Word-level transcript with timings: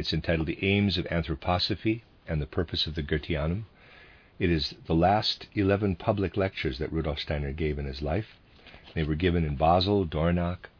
It's 0.00 0.14
entitled 0.14 0.46
The 0.46 0.64
Aims 0.64 0.96
of 0.96 1.04
Anthroposophy 1.08 2.00
and 2.26 2.40
the 2.40 2.46
Purpose 2.46 2.86
of 2.86 2.94
the 2.94 3.02
Goetheanum. 3.02 3.64
It 4.38 4.48
is 4.48 4.74
the 4.86 4.94
last 4.94 5.46
11 5.54 5.96
public 5.96 6.38
lectures 6.38 6.78
that 6.78 6.90
Rudolf 6.90 7.18
Steiner 7.18 7.52
gave 7.52 7.78
in 7.78 7.84
his 7.84 8.00
life. 8.00 8.38
They 8.94 9.02
were 9.02 9.14
given 9.14 9.44
in 9.44 9.56
Basel, 9.56 10.06
Dornach, 10.06 10.70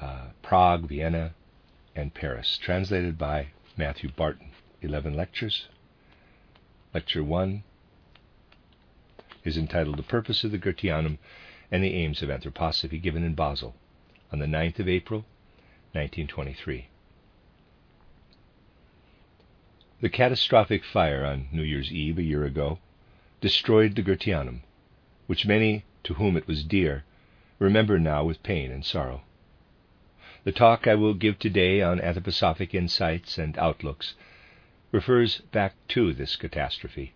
uh, 0.00 0.28
Prague, 0.42 0.86
Vienna, 0.86 1.34
and 1.96 2.14
Paris, 2.14 2.56
translated 2.56 3.18
by 3.18 3.48
Matthew 3.76 4.12
Barton. 4.12 4.52
11 4.80 5.16
lectures. 5.16 5.66
Lecture 6.94 7.24
1 7.24 7.64
is 9.42 9.56
entitled 9.56 9.96
The 9.96 10.04
Purpose 10.04 10.44
of 10.44 10.52
the 10.52 10.58
Goetheanum 10.58 11.18
and 11.72 11.82
the 11.82 11.94
Aims 11.94 12.22
of 12.22 12.28
Anthroposophy, 12.28 13.02
given 13.02 13.24
in 13.24 13.34
Basel 13.34 13.74
on 14.30 14.38
the 14.38 14.46
9th 14.46 14.78
of 14.78 14.88
April, 14.88 15.24
1923. 15.94 16.89
The 20.02 20.08
catastrophic 20.08 20.82
fire 20.82 21.26
on 21.26 21.48
New 21.52 21.62
Year's 21.62 21.92
Eve 21.92 22.16
a 22.16 22.22
year 22.22 22.44
ago 22.44 22.78
destroyed 23.42 23.94
the 23.94 24.02
Goetheanum, 24.02 24.62
which 25.26 25.44
many 25.44 25.84
to 26.04 26.14
whom 26.14 26.38
it 26.38 26.46
was 26.46 26.64
dear 26.64 27.04
remember 27.58 27.98
now 27.98 28.24
with 28.24 28.42
pain 28.42 28.70
and 28.70 28.82
sorrow. 28.82 29.20
The 30.44 30.52
talk 30.52 30.86
I 30.86 30.94
will 30.94 31.12
give 31.12 31.38
today 31.38 31.82
on 31.82 32.00
anthroposophic 32.00 32.72
insights 32.72 33.36
and 33.36 33.58
outlooks 33.58 34.14
refers 34.90 35.42
back 35.52 35.74
to 35.88 36.14
this 36.14 36.34
catastrophe, 36.34 37.12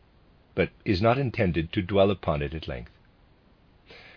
but 0.54 0.68
is 0.84 1.00
not 1.00 1.16
intended 1.16 1.72
to 1.72 1.80
dwell 1.80 2.10
upon 2.10 2.42
it 2.42 2.52
at 2.52 2.68
length. 2.68 2.92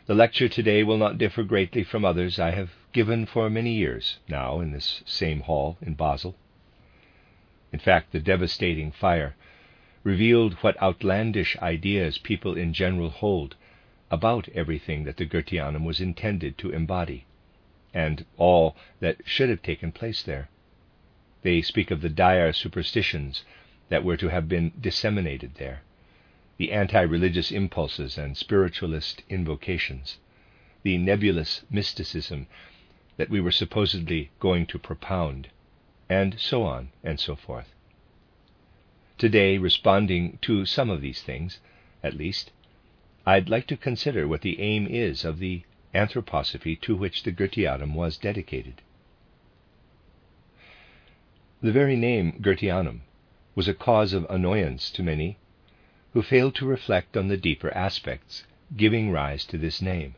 The 0.07 0.15
lecture 0.15 0.49
today 0.49 0.83
will 0.83 0.97
not 0.97 1.17
differ 1.17 1.43
greatly 1.43 1.85
from 1.85 2.03
others 2.03 2.37
I 2.37 2.51
have 2.51 2.71
given 2.91 3.27
for 3.27 3.49
many 3.49 3.75
years 3.75 4.19
now 4.27 4.59
in 4.59 4.71
this 4.73 5.03
same 5.05 5.39
hall 5.41 5.77
in 5.81 5.93
Basel. 5.93 6.35
In 7.73 7.79
fact, 7.79 8.13
the 8.13 8.21
devastating 8.21 8.93
fire 8.93 9.35
revealed 10.01 10.53
what 10.63 10.81
outlandish 10.81 11.57
ideas 11.57 12.17
people 12.17 12.55
in 12.55 12.71
general 12.71 13.09
hold 13.09 13.57
about 14.09 14.47
everything 14.55 15.03
that 15.03 15.17
the 15.17 15.25
Goetheanum 15.25 15.83
was 15.83 15.99
intended 15.99 16.57
to 16.59 16.71
embody, 16.71 17.25
and 17.93 18.25
all 18.37 18.77
that 19.01 19.17
should 19.25 19.49
have 19.49 19.61
taken 19.61 19.91
place 19.91 20.23
there. 20.23 20.47
They 21.41 21.61
speak 21.61 21.91
of 21.91 21.99
the 21.99 22.07
dire 22.07 22.53
superstitions 22.53 23.43
that 23.89 24.05
were 24.05 24.15
to 24.15 24.29
have 24.29 24.47
been 24.47 24.71
disseminated 24.79 25.55
there, 25.55 25.81
the 26.55 26.71
anti 26.71 27.01
religious 27.01 27.51
impulses 27.51 28.17
and 28.17 28.37
spiritualist 28.37 29.23
invocations, 29.27 30.19
the 30.83 30.97
nebulous 30.97 31.63
mysticism 31.69 32.47
that 33.17 33.29
we 33.29 33.41
were 33.41 33.51
supposedly 33.51 34.29
going 34.39 34.65
to 34.67 34.79
propound, 34.79 35.49
and 36.09 36.39
so 36.39 36.63
on 36.63 36.89
and 37.03 37.19
so 37.19 37.35
forth. 37.35 37.73
Today, 39.17 39.57
responding 39.57 40.37
to 40.43 40.65
some 40.65 40.89
of 40.89 41.01
these 41.01 41.21
things, 41.21 41.59
at 42.03 42.13
least, 42.13 42.51
I'd 43.25 43.49
like 43.49 43.67
to 43.67 43.77
consider 43.77 44.27
what 44.27 44.41
the 44.41 44.61
aim 44.61 44.87
is 44.87 45.25
of 45.25 45.39
the 45.39 45.63
anthroposophy 45.93 46.79
to 46.81 46.95
which 46.95 47.23
the 47.23 47.31
Goetheanum 47.31 47.93
was 47.93 48.17
dedicated. 48.17 48.81
The 51.61 51.71
very 51.71 51.95
name 51.95 52.39
Goetheanum 52.41 53.01
was 53.55 53.67
a 53.67 53.73
cause 53.73 54.13
of 54.13 54.27
annoyance 54.29 54.91
to 54.91 55.03
many 55.03 55.37
who 56.13 56.21
failed 56.21 56.55
to 56.55 56.65
reflect 56.65 57.17
on 57.17 57.27
the 57.27 57.37
deeper 57.37 57.71
aspects 57.75 58.43
giving 58.75 59.11
rise 59.11 59.45
to 59.45 59.57
this 59.57 59.81
name 59.81 60.15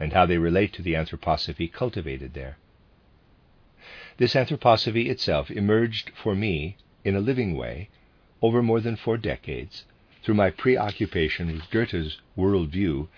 and 0.00 0.12
how 0.12 0.24
they 0.24 0.38
relate 0.38 0.72
to 0.72 0.82
the 0.82 0.94
anthroposophy 0.94 1.70
cultivated 1.70 2.32
there. 2.34 2.56
This 4.18 4.34
anthroposophy 4.34 5.08
itself 5.10 5.50
emerged 5.50 6.10
for 6.14 6.34
me 6.34 6.76
in 7.04 7.14
a 7.14 7.20
living 7.20 7.54
way 7.54 7.90
over 8.40 8.62
more 8.62 8.80
than 8.80 8.96
four 8.96 9.18
decades 9.18 9.84
through 10.22 10.34
my 10.36 10.50
preoccupation 10.50 11.52
with 11.52 11.70
Goethe's 11.70 12.18
world 12.34 12.70
view 12.70 13.08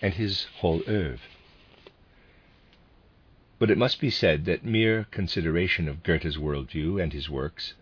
and 0.00 0.14
his 0.14 0.44
whole 0.58 0.80
oeuvre. 0.88 1.18
But 3.58 3.70
it 3.70 3.78
must 3.78 4.00
be 4.00 4.10
said 4.10 4.44
that 4.44 4.64
mere 4.64 5.08
consideration 5.10 5.88
of 5.88 6.04
Goethe's 6.04 6.38
world 6.38 6.70
view 6.70 7.00
and 7.00 7.12
his 7.12 7.28
works 7.28 7.74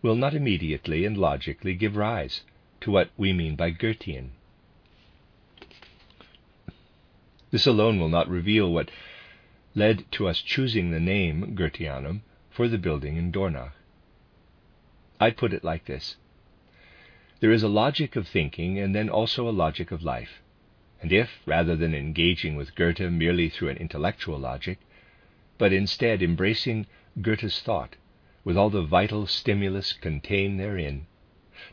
will 0.00 0.14
not 0.14 0.34
immediately 0.34 1.04
and 1.04 1.18
logically 1.18 1.74
give 1.74 1.96
rise 1.96 2.42
to 2.82 2.92
what 2.92 3.10
we 3.16 3.32
mean 3.32 3.56
by 3.56 3.70
Goethean. 3.70 4.30
This 7.50 7.66
alone 7.66 7.98
will 7.98 8.08
not 8.08 8.28
reveal 8.28 8.72
what 8.72 8.90
led 9.76 10.10
to 10.10 10.26
us 10.26 10.40
choosing 10.40 10.90
the 10.90 10.98
name 10.98 11.54
Goetheanum 11.54 12.22
for 12.48 12.66
the 12.66 12.78
building 12.78 13.18
in 13.18 13.30
Dornach. 13.30 13.72
I'd 15.20 15.36
put 15.36 15.52
it 15.52 15.62
like 15.62 15.84
this 15.84 16.16
There 17.40 17.52
is 17.52 17.62
a 17.62 17.68
logic 17.68 18.16
of 18.16 18.26
thinking 18.26 18.78
and 18.78 18.94
then 18.94 19.10
also 19.10 19.46
a 19.46 19.50
logic 19.50 19.92
of 19.92 20.02
life. 20.02 20.40
And 21.02 21.12
if, 21.12 21.42
rather 21.44 21.76
than 21.76 21.94
engaging 21.94 22.56
with 22.56 22.74
Goethe 22.74 23.00
merely 23.12 23.50
through 23.50 23.68
an 23.68 23.76
intellectual 23.76 24.38
logic, 24.38 24.78
but 25.58 25.74
instead 25.74 26.22
embracing 26.22 26.86
Goethe's 27.20 27.60
thought 27.60 27.96
with 28.44 28.56
all 28.56 28.70
the 28.70 28.82
vital 28.82 29.26
stimulus 29.26 29.92
contained 29.92 30.58
therein, 30.58 31.06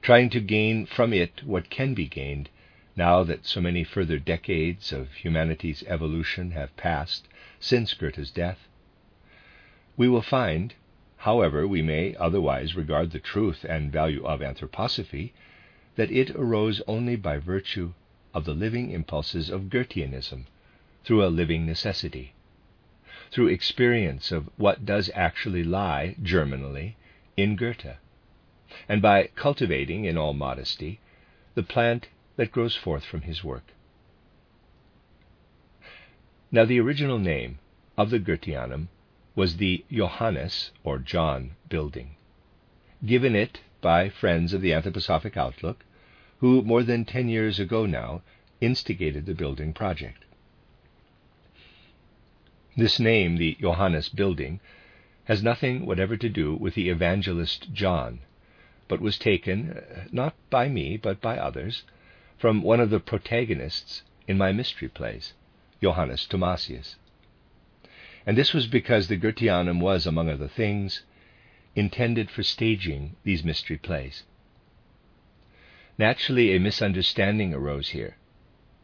trying 0.02 0.30
to 0.32 0.42
gain 0.42 0.86
from 0.86 1.14
it 1.14 1.42
what 1.46 1.70
can 1.70 1.94
be 1.94 2.08
gained 2.08 2.50
now 2.98 3.24
that 3.24 3.46
so 3.46 3.62
many 3.62 3.86
further 3.86 4.20
decades 4.20 4.92
of 4.92 5.14
humanity's 5.14 5.84
evolution 5.88 6.52
have 6.52 6.76
passed 6.76 7.30
since 7.64 7.94
Goethe's 7.94 8.30
death, 8.30 8.68
we 9.96 10.10
will 10.10 10.22
find, 10.22 10.74
however 11.16 11.66
we 11.66 11.82
may 11.82 12.14
otherwise 12.16 12.76
regard 12.76 13.12
the 13.12 13.20
truth 13.20 13.64
and 13.64 13.90
value 13.90 14.22
of 14.26 14.42
anthroposophy, 14.42 15.32
that 15.96 16.12
it 16.12 16.32
arose 16.32 16.82
only 16.88 17.16
by 17.16 17.38
virtue 17.38 17.94
of 18.34 18.44
the 18.44 18.54
living 18.54 18.92
impulses 18.92 19.50
of 19.50 19.70
Goetheanism 19.70 20.44
through 21.06 21.24
a 21.24 21.32
living 21.32 21.66
necessity, 21.66 22.34
through 23.32 23.48
experience 23.48 24.34
of 24.34 24.50
what 24.58 24.86
does 24.86 25.10
actually 25.16 25.64
lie 25.64 26.18
germinally 26.22 26.98
in 27.38 27.56
Goethe, 27.56 27.96
and 28.90 29.02
by 29.02 29.28
cultivating, 29.36 30.04
in 30.04 30.18
all 30.18 30.34
modesty, 30.34 31.00
the 31.56 31.64
plant 31.64 32.10
that 32.36 32.52
grows 32.52 32.76
forth 32.76 33.06
from 33.06 33.22
his 33.22 33.42
work. 33.42 33.72
Now, 36.54 36.66
the 36.66 36.80
original 36.80 37.18
name 37.18 37.58
of 37.98 38.12
the 38.12 38.20
Goetheanum 38.20 38.90
was 39.34 39.58
the 39.58 39.84
Johannes, 39.92 40.70
or 40.84 41.00
John, 41.00 41.56
building, 41.68 42.16
given 43.04 43.36
it 43.36 43.62
by 43.82 44.10
friends 44.10 44.54
of 44.54 44.62
the 44.62 44.70
anthroposophic 44.70 45.36
outlook, 45.36 45.84
who 46.42 46.62
more 46.62 46.84
than 46.84 47.06
ten 47.06 47.28
years 47.28 47.60
ago 47.60 47.88
now 47.88 48.22
instigated 48.62 49.26
the 49.26 49.34
building 49.34 49.74
project. 49.74 50.26
This 52.78 53.00
name, 53.00 53.38
the 53.38 53.58
Johannes 53.60 54.10
building, 54.10 54.60
has 55.24 55.42
nothing 55.42 55.88
whatever 55.88 56.16
to 56.18 56.30
do 56.30 56.54
with 56.54 56.76
the 56.76 56.90
evangelist 56.90 57.74
John, 57.74 58.20
but 58.88 59.02
was 59.02 59.18
taken, 59.18 59.72
uh, 59.72 60.04
not 60.12 60.36
by 60.52 60.70
me, 60.70 60.98
but 60.98 61.20
by 61.20 61.36
others, 61.36 61.82
from 62.38 62.62
one 62.62 62.80
of 62.80 62.92
the 62.92 63.00
protagonists 63.00 64.04
in 64.28 64.38
my 64.38 64.52
mystery 64.52 64.88
plays, 64.88 65.34
Johannes 65.84 66.26
Thomasius. 66.26 66.96
And 68.26 68.38
this 68.38 68.54
was 68.54 68.68
because 68.68 69.10
the 69.10 69.18
Goetheanum 69.18 69.82
was, 69.82 70.08
among 70.08 70.30
other 70.30 70.48
things, 70.48 71.04
intended 71.76 72.32
for 72.32 72.42
staging 72.42 73.18
these 73.26 73.44
mystery 73.44 73.78
plays. 73.78 74.24
Naturally, 75.98 76.56
a 76.56 76.60
misunderstanding 76.60 77.54
arose 77.54 77.90
here, 77.90 78.16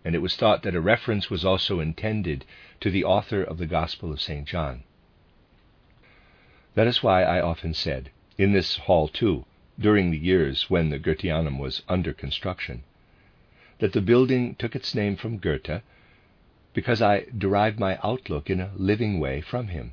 and 0.03 0.13
it 0.13 0.19
was 0.19 0.35
thought 0.35 0.63
that 0.63 0.75
a 0.75 0.81
reference 0.81 1.29
was 1.29 1.45
also 1.45 1.79
intended 1.79 2.43
to 2.81 2.91
the 2.91 3.05
author 3.05 3.41
of 3.41 3.59
the 3.59 3.65
Gospel 3.65 4.11
of 4.11 4.19
St. 4.21 4.45
John. 4.45 4.83
That 6.75 6.87
is 6.87 7.01
why 7.01 7.23
I 7.23 7.39
often 7.39 7.73
said, 7.73 8.11
in 8.37 8.51
this 8.51 8.75
hall 8.75 9.07
too, 9.07 9.45
during 9.79 10.11
the 10.11 10.17
years 10.17 10.69
when 10.69 10.89
the 10.89 10.99
Goetheanum 10.99 11.59
was 11.59 11.81
under 11.87 12.11
construction, 12.11 12.83
that 13.77 13.93
the 13.93 14.01
building 14.01 14.55
took 14.55 14.75
its 14.75 14.93
name 14.93 15.15
from 15.15 15.37
Goethe 15.37 15.81
because 16.79 17.01
I 17.01 17.25
derived 17.37 17.77
my 17.77 17.99
outlook 18.01 18.49
in 18.49 18.61
a 18.61 18.71
living 18.77 19.19
way 19.19 19.41
from 19.41 19.67
him. 19.67 19.91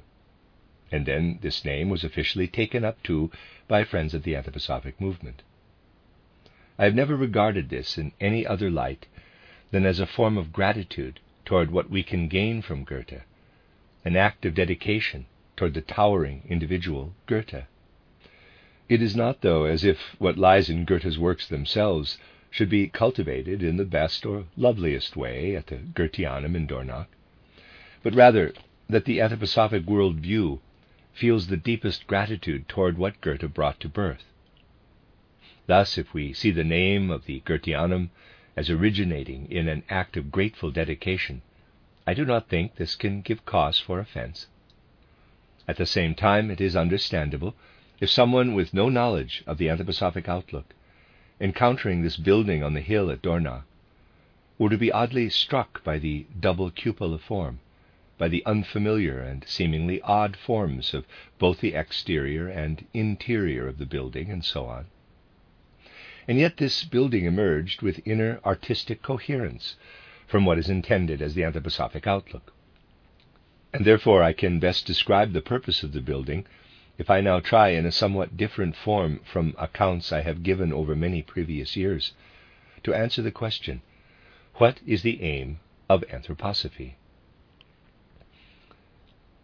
and 0.92 1.04
then 1.04 1.40
this 1.42 1.64
name 1.64 1.88
was 1.88 2.04
officially 2.04 2.46
taken 2.46 2.84
up 2.84 3.02
too 3.02 3.28
by 3.66 3.82
friends 3.82 4.14
of 4.14 4.22
the 4.22 4.34
anthroposophic 4.34 5.00
movement. 5.00 5.42
I 6.78 6.84
have 6.84 6.94
never 6.94 7.16
regarded 7.16 7.70
this 7.70 7.98
in 7.98 8.12
any 8.20 8.46
other 8.46 8.70
light 8.70 9.06
than 9.72 9.84
as 9.84 9.98
a 9.98 10.06
form 10.06 10.38
of 10.38 10.52
gratitude 10.52 11.18
toward 11.44 11.72
what 11.72 11.90
we 11.90 12.04
can 12.04 12.28
gain 12.28 12.62
from 12.62 12.84
Goethe, 12.84 13.22
an 14.04 14.14
act 14.14 14.46
of 14.46 14.54
dedication 14.54 15.26
toward 15.56 15.74
the 15.74 15.80
towering 15.80 16.44
individual 16.48 17.14
Goethe. 17.26 17.64
It 18.88 19.02
is 19.02 19.16
not, 19.16 19.40
though, 19.40 19.64
as 19.64 19.82
if 19.82 19.98
what 20.20 20.38
lies 20.38 20.70
in 20.70 20.84
Goethe's 20.84 21.18
works 21.18 21.48
themselves 21.48 22.16
should 22.50 22.68
be 22.68 22.88
cultivated 22.88 23.62
in 23.62 23.76
the 23.76 23.84
best 23.84 24.24
or 24.24 24.44
loveliest 24.56 25.16
way 25.16 25.56
at 25.56 25.66
the 25.66 25.76
Goetheanum 25.76 26.54
in 26.54 26.66
Dornach, 26.66 27.08
but 28.02 28.14
rather 28.14 28.52
that 28.88 29.04
the 29.04 29.18
anthroposophic 29.18 29.84
world 29.84 30.16
view 30.16 30.60
feels 31.12 31.46
the 31.46 31.56
deepest 31.56 32.06
gratitude 32.06 32.68
toward 32.68 32.98
what 32.98 33.20
Goethe 33.20 33.52
brought 33.52 33.80
to 33.80 33.88
birth. 33.88 34.24
Thus, 35.66 35.98
if 35.98 36.14
we 36.14 36.32
see 36.32 36.50
the 36.50 36.62
name 36.62 37.10
of 37.10 37.24
the 37.24 37.40
Goetheanum 37.40 38.10
as 38.56 38.70
originating 38.70 39.50
in 39.50 39.66
an 39.66 39.82
act 39.90 40.16
of 40.16 40.30
grateful 40.30 40.70
dedication, 40.70 41.42
I 42.06 42.14
do 42.14 42.24
not 42.24 42.48
think 42.48 42.76
this 42.76 42.94
can 42.94 43.22
give 43.22 43.44
cause 43.44 43.80
for 43.80 43.98
offense. 43.98 44.46
At 45.66 45.76
the 45.76 45.86
same 45.86 46.14
time, 46.14 46.50
it 46.52 46.60
is 46.60 46.76
understandable 46.76 47.56
if 47.98 48.08
someone 48.08 48.54
with 48.54 48.72
no 48.72 48.88
knowledge 48.88 49.42
of 49.46 49.58
the 49.58 49.66
anthroposophic 49.66 50.28
outlook, 50.28 50.75
encountering 51.40 52.02
this 52.02 52.16
building 52.16 52.62
on 52.62 52.74
the 52.74 52.80
hill 52.80 53.10
at 53.10 53.22
Dornach, 53.22 53.64
were 54.58 54.70
to 54.70 54.78
be 54.78 54.90
oddly 54.90 55.28
struck 55.28 55.84
by 55.84 55.98
the 55.98 56.26
double 56.40 56.70
cupola 56.70 57.18
form, 57.18 57.60
by 58.16 58.28
the 58.28 58.44
unfamiliar 58.46 59.20
and 59.20 59.44
seemingly 59.46 60.00
odd 60.02 60.36
forms 60.36 60.94
of 60.94 61.04
both 61.38 61.60
the 61.60 61.74
exterior 61.74 62.48
and 62.48 62.86
interior 62.94 63.68
of 63.68 63.78
the 63.78 63.84
building, 63.84 64.30
and 64.30 64.44
so 64.44 64.64
on. 64.64 64.86
And 66.26 66.38
yet 66.38 66.56
this 66.56 66.84
building 66.84 67.24
emerged 67.24 67.82
with 67.82 68.00
inner 68.06 68.40
artistic 68.44 69.02
coherence 69.02 69.76
from 70.26 70.44
what 70.44 70.58
is 70.58 70.68
intended 70.68 71.22
as 71.22 71.34
the 71.34 71.42
anthroposophic 71.42 72.06
outlook. 72.06 72.52
And 73.72 73.84
therefore 73.84 74.22
I 74.22 74.32
can 74.32 74.58
best 74.58 74.86
describe 74.86 75.32
the 75.32 75.42
purpose 75.42 75.82
of 75.82 75.92
the 75.92 76.00
building 76.00 76.46
if 76.98 77.10
I 77.10 77.20
now 77.20 77.40
try 77.40 77.68
in 77.68 77.84
a 77.84 77.92
somewhat 77.92 78.36
different 78.36 78.74
form 78.74 79.20
from 79.24 79.54
accounts 79.58 80.12
I 80.12 80.22
have 80.22 80.42
given 80.42 80.72
over 80.72 80.96
many 80.96 81.20
previous 81.20 81.76
years 81.76 82.12
to 82.82 82.94
answer 82.94 83.20
the 83.20 83.30
question 83.30 83.82
what 84.54 84.80
is 84.86 85.02
the 85.02 85.22
aim 85.22 85.60
of 85.90 86.02
anthroposophy? 86.08 86.94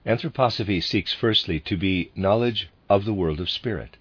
Anthroposophy 0.07 0.83
seeks 0.83 1.13
firstly 1.13 1.61
to 1.61 1.77
be 1.77 2.11
knowledge 2.17 2.71
of 2.89 3.05
the 3.05 3.13
world 3.13 3.39
of 3.39 3.51
spirit, 3.51 3.99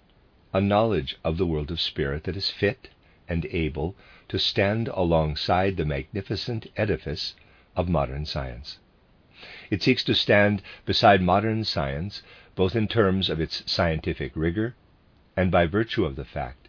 a 0.54 0.60
knowledge 0.60 1.16
of 1.22 1.36
the 1.36 1.46
world 1.46 1.70
of 1.70 1.80
spirit 1.80 2.24
that 2.24 2.36
is 2.36 2.50
fit 2.50 2.88
and 3.28 3.44
able 3.50 3.94
to 4.28 4.38
stand 4.38 4.88
alongside 4.88 5.76
the 5.76 5.84
magnificent 5.84 6.66
edifice 6.76 7.34
of 7.76 7.88
modern 7.88 8.24
science. 8.24 8.78
It 9.70 9.82
seeks 9.82 10.04
to 10.04 10.14
stand 10.14 10.62
beside 10.86 11.20
modern 11.20 11.64
science 11.64 12.22
both 12.54 12.76
in 12.76 12.86
terms 12.86 13.30
of 13.30 13.40
its 13.40 13.62
scientific 13.70 14.32
rigor 14.34 14.74
and 15.36 15.50
by 15.50 15.66
virtue 15.66 16.04
of 16.04 16.16
the 16.16 16.24
fact 16.24 16.68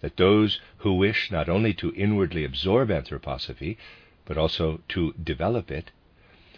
that 0.00 0.16
those 0.16 0.60
who 0.78 0.94
wish 0.94 1.30
not 1.30 1.48
only 1.48 1.74
to 1.74 1.92
inwardly 1.94 2.44
absorb 2.44 2.88
anthroposophy, 2.88 3.76
but 4.24 4.38
also 4.38 4.80
to 4.88 5.12
develop 5.22 5.70
it, 5.70 5.90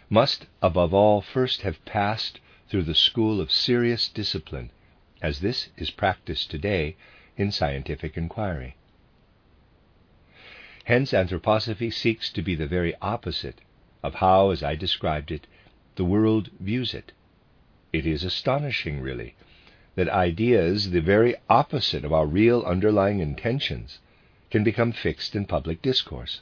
must 0.09 0.47
above 0.61 0.93
all 0.93 1.21
first 1.21 1.63
have 1.63 1.85
passed 1.85 2.41
through 2.69 2.83
the 2.83 2.95
school 2.95 3.41
of 3.41 3.51
serious 3.51 4.09
discipline, 4.09 4.71
as 5.23 5.41
this 5.41 5.71
is 5.77 5.91
practiced 5.91 6.51
today 6.51 6.97
in 7.37 7.51
scientific 7.51 8.17
inquiry. 8.17 8.77
Hence, 10.85 11.13
anthroposophy 11.13 11.93
seeks 11.93 12.31
to 12.33 12.43
be 12.43 12.55
the 12.55 12.67
very 12.67 12.95
opposite 13.01 13.61
of 14.03 14.17
how, 14.17 14.51
as 14.51 14.63
I 14.63 14.75
described 14.75 15.31
it, 15.31 15.47
the 15.97 16.05
world 16.05 16.51
views 16.59 16.95
it. 16.95 17.13
It 17.93 18.07
is 18.07 18.25
astonishing, 18.25 19.01
really, 19.01 19.35
that 19.97 20.09
ideas 20.09 20.91
the 20.91 21.01
very 21.01 21.35
opposite 21.49 22.05
of 22.05 22.13
our 22.13 22.27
real 22.27 22.63
underlying 22.63 23.21
intentions 23.21 23.99
can 24.51 24.65
become 24.65 24.93
fixed 24.93 25.35
in 25.35 25.45
public 25.45 25.83
discourse. 25.83 26.41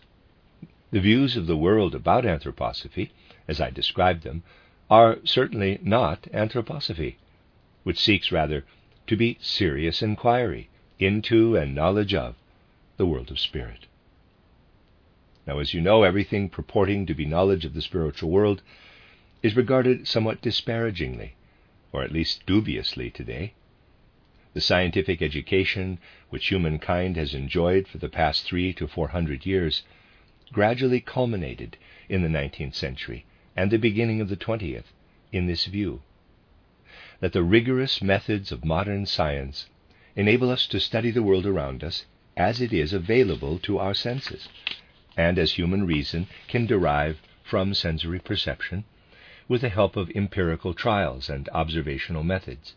The 0.91 1.01
views 1.01 1.37
of 1.37 1.47
the 1.47 1.57
world 1.57 1.95
about 1.95 2.25
anthroposophy 2.25 3.11
as 3.49 3.61
I 3.61 3.71
described 3.71 4.23
them, 4.23 4.43
are 4.91 5.19
certainly 5.25 5.79
not 5.83 6.23
anthroposophy, 6.35 7.17
which 7.83 7.99
seeks 7.99 8.31
rather 8.31 8.65
to 9.07 9.17
be 9.17 9.39
serious 9.41 10.03
inquiry 10.03 10.69
into 10.99 11.57
and 11.57 11.75
knowledge 11.75 12.15
of 12.15 12.37
the 12.99 13.07
world 13.07 13.31
of 13.31 13.39
spirit. 13.39 13.87
Now, 15.47 15.61
as 15.61 15.73
you 15.73 15.81
know, 15.81 16.03
everything 16.03 16.51
purporting 16.51 17.07
to 17.07 17.15
be 17.15 17.25
knowledge 17.25 17.65
of 17.65 17.73
the 17.73 17.81
spiritual 17.81 18.31
world 18.31 18.61
is 19.43 19.57
regarded 19.57 20.07
somewhat 20.07 20.43
disparagingly, 20.43 21.35
or 21.93 22.03
at 22.03 22.13
least 22.13 22.45
dubiously 22.47 23.11
today. 23.11 23.55
The 24.55 24.61
scientific 24.61 25.23
education 25.23 25.99
which 26.31 26.49
humankind 26.49 27.17
has 27.17 27.35
enjoyed 27.35 27.89
for 27.89 27.99
the 27.99 28.09
past 28.09 28.45
three 28.45 28.73
to 28.75 28.87
four 28.87 29.09
hundred 29.09 29.47
years 29.47 29.83
gradually 30.53 31.01
culminated 31.01 31.77
in 32.09 32.23
the 32.23 32.29
nineteenth 32.29 32.75
century 32.75 33.25
and 33.57 33.71
the 33.71 33.79
beginning 33.79 34.21
of 34.21 34.29
the 34.29 34.37
20th 34.37 34.93
in 35.33 35.47
this 35.47 35.67
view 35.67 36.03
that 37.21 37.33
the 37.33 37.43
rigorous 37.43 38.01
methods 38.01 38.53
of 38.53 38.65
modern 38.65 39.05
science 39.05 39.67
enable 40.15 40.51
us 40.51 40.67
to 40.67 40.81
study 40.81 41.11
the 41.11 41.23
world 41.23 41.47
around 41.47 41.83
us 41.83 42.05
as 42.37 42.61
it 42.61 42.73
is 42.73 42.93
available 42.93 43.59
to 43.59 43.79
our 43.79 43.95
senses, 43.95 44.49
and 45.17 45.39
as 45.39 45.53
human 45.53 45.85
reason 45.85 46.27
can 46.47 46.67
derive 46.67 47.21
from 47.43 47.75
sensory 47.75 48.21
perception 48.21 48.85
with 49.49 49.63
the 49.63 49.69
help 49.71 49.97
of 49.97 50.11
empirical 50.15 50.75
trials 50.75 51.31
and 51.31 51.49
observational 51.55 52.23
methods. 52.23 52.75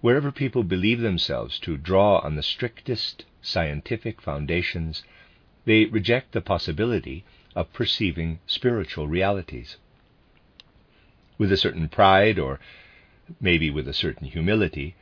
Wherever 0.00 0.32
people 0.32 0.64
believe 0.64 1.00
themselves 1.00 1.58
to 1.60 1.76
draw 1.76 2.18
on 2.18 2.34
the 2.34 2.42
strictest 2.42 3.24
scientific 3.40 4.20
foundations, 4.20 5.04
they 5.64 5.84
reject 5.84 6.32
the 6.32 6.40
possibility 6.40 7.24
of 7.54 7.72
perceiving 7.72 8.40
spiritual 8.46 9.06
realities. 9.06 9.76
With 11.38 11.52
a 11.52 11.56
certain 11.56 11.88
pride, 11.88 12.38
or 12.38 12.58
maybe 13.40 13.70
with 13.70 13.86
a 13.86 13.94
certain 13.94 14.26
humility, 14.26 14.96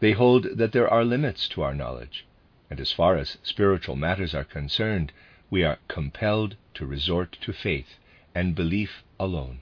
they 0.00 0.12
hold 0.12 0.56
that 0.56 0.72
there 0.72 0.88
are 0.88 1.04
limits 1.04 1.46
to 1.48 1.62
our 1.62 1.74
knowledge, 1.74 2.24
and 2.68 2.80
as 2.80 2.90
far 2.90 3.16
as 3.16 3.38
spiritual 3.42 3.94
matters 3.94 4.34
are 4.34 4.44
concerned, 4.44 5.12
we 5.50 5.62
are 5.62 5.78
compelled 5.86 6.56
to 6.74 6.86
resort 6.86 7.36
to 7.42 7.52
faith 7.52 7.98
and 8.34 8.54
belief 8.54 9.02
alone. 9.22 9.60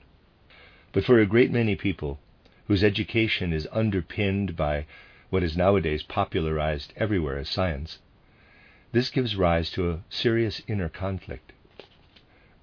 But 0.91 1.05
for 1.05 1.19
a 1.19 1.25
great 1.25 1.51
many 1.51 1.75
people, 1.75 2.19
whose 2.67 2.83
education 2.83 3.53
is 3.53 3.67
underpinned 3.71 4.55
by 4.55 4.85
what 5.29 5.43
is 5.43 5.55
nowadays 5.55 6.03
popularized 6.03 6.93
everywhere 6.97 7.37
as 7.37 7.49
science, 7.49 7.99
this 8.91 9.09
gives 9.09 9.35
rise 9.35 9.71
to 9.71 9.89
a 9.89 10.03
serious 10.09 10.61
inner 10.67 10.89
conflict. 10.89 11.53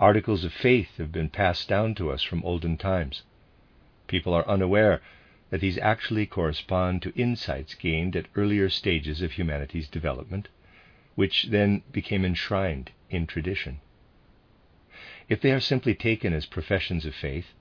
Articles 0.01 0.45
of 0.45 0.53
faith 0.53 0.97
have 0.99 1.11
been 1.11 1.29
passed 1.29 1.69
down 1.69 1.95
to 1.95 2.11
us 2.11 2.23
from 2.23 2.45
olden 2.45 2.77
times. 2.77 3.23
People 4.07 4.35
are 4.35 4.47
unaware 4.49 5.01
that 5.51 5.61
these 5.61 5.79
actually 5.79 6.27
correspond 6.27 7.03
to 7.03 7.15
insights 7.17 7.75
gained 7.75 8.15
at 8.15 8.27
earlier 8.37 8.69
stages 8.69 9.23
of 9.23 9.33
humanity's 9.33 9.89
development, 9.89 10.49
which 11.15 11.45
then 11.45 11.83
became 11.91 12.25
enshrined 12.25 12.91
in 13.11 13.27
tradition. 13.27 13.81
If 15.29 15.43
they 15.43 15.53
are 15.53 15.61
simply 15.61 15.95
taken 15.95 16.33
as 16.33 16.47
professions 16.47 17.05
of 17.05 17.15
faith, 17.15 17.53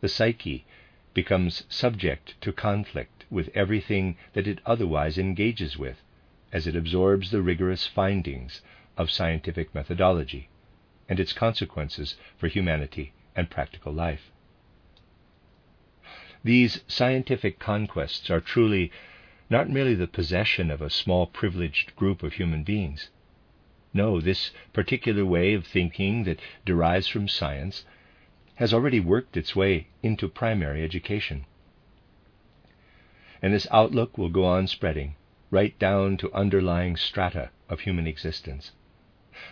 the 0.00 0.08
psyche 0.08 0.66
becomes 1.14 1.64
subject 1.68 2.38
to 2.42 2.52
conflict 2.52 3.24
with 3.30 3.48
everything 3.54 4.18
that 4.34 4.46
it 4.46 4.60
otherwise 4.66 5.16
engages 5.16 5.78
with, 5.78 6.02
as 6.52 6.66
it 6.66 6.76
absorbs 6.76 7.30
the 7.30 7.40
rigorous 7.40 7.86
findings 7.86 8.60
of 8.98 9.10
scientific 9.10 9.74
methodology 9.74 10.50
and 11.08 11.18
its 11.18 11.32
consequences 11.32 12.16
for 12.36 12.48
humanity 12.48 13.12
and 13.34 13.48
practical 13.48 13.92
life. 13.92 14.30
These 16.44 16.82
scientific 16.86 17.58
conquests 17.58 18.28
are 18.30 18.40
truly 18.40 18.92
not 19.48 19.70
merely 19.70 19.94
the 19.94 20.06
possession 20.06 20.70
of 20.70 20.82
a 20.82 20.90
small 20.90 21.26
privileged 21.26 21.96
group 21.96 22.22
of 22.22 22.34
human 22.34 22.62
beings. 22.62 23.08
No, 23.96 24.20
this 24.20 24.50
particular 24.74 25.24
way 25.24 25.54
of 25.54 25.66
thinking 25.66 26.24
that 26.24 26.38
derives 26.66 27.08
from 27.08 27.28
science 27.28 27.86
has 28.56 28.74
already 28.74 29.00
worked 29.00 29.38
its 29.38 29.56
way 29.56 29.86
into 30.02 30.28
primary 30.28 30.84
education. 30.84 31.46
And 33.40 33.54
this 33.54 33.66
outlook 33.70 34.18
will 34.18 34.28
go 34.28 34.44
on 34.44 34.66
spreading 34.66 35.16
right 35.50 35.78
down 35.78 36.18
to 36.18 36.32
underlying 36.34 36.96
strata 36.96 37.48
of 37.70 37.80
human 37.80 38.06
existence. 38.06 38.72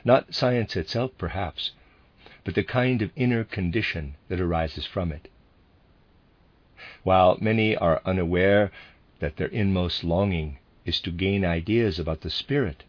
Not 0.05 0.35
science 0.35 0.77
itself, 0.77 1.13
perhaps, 1.17 1.73
but 2.45 2.55
the 2.55 2.65
kind 2.65 3.01
of 3.01 3.13
inner 3.17 3.45
condition 3.45 4.17
that 4.29 4.41
arises 4.43 4.85
from 4.85 5.11
it. 5.11 5.29
while 7.03 7.39
many 7.41 7.75
are 7.77 8.03
unaware 8.05 8.71
that 9.21 9.37
their 9.37 9.49
inmost 9.49 10.05
longing 10.05 10.59
is 10.85 11.01
to 11.01 11.11
gain 11.11 11.47
ideas 11.47 11.99
about 11.99 12.21
the 12.21 12.29
Spirit 12.31 12.85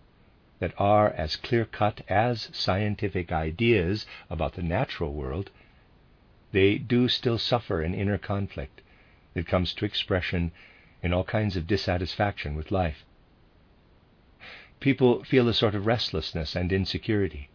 that 0.60 0.74
are 0.78 1.10
as 1.10 1.36
clear 1.36 1.66
cut 1.66 2.02
as 2.08 2.50
scientific 2.54 3.32
ideas 3.32 4.06
about 4.30 4.54
the 4.54 4.64
natural 4.64 5.14
world, 5.14 5.52
they 6.52 6.78
do 6.78 7.08
still 7.10 7.38
suffer 7.38 7.82
an 7.82 7.94
inner 7.94 8.18
conflict 8.18 8.82
that 9.34 9.48
comes 9.48 9.74
to 9.74 9.86
expression 9.86 10.52
in 11.04 11.14
all 11.14 11.24
kinds 11.24 11.58
of 11.58 11.68
dissatisfaction 11.68 12.56
with 12.56 12.72
life. 12.72 13.04
People 14.80 15.24
feel 15.24 15.50
a 15.50 15.54
sort 15.54 15.76
of 15.76 15.86
restlessness 15.86 16.56
and 16.56 16.72
insecurity. 16.72 17.50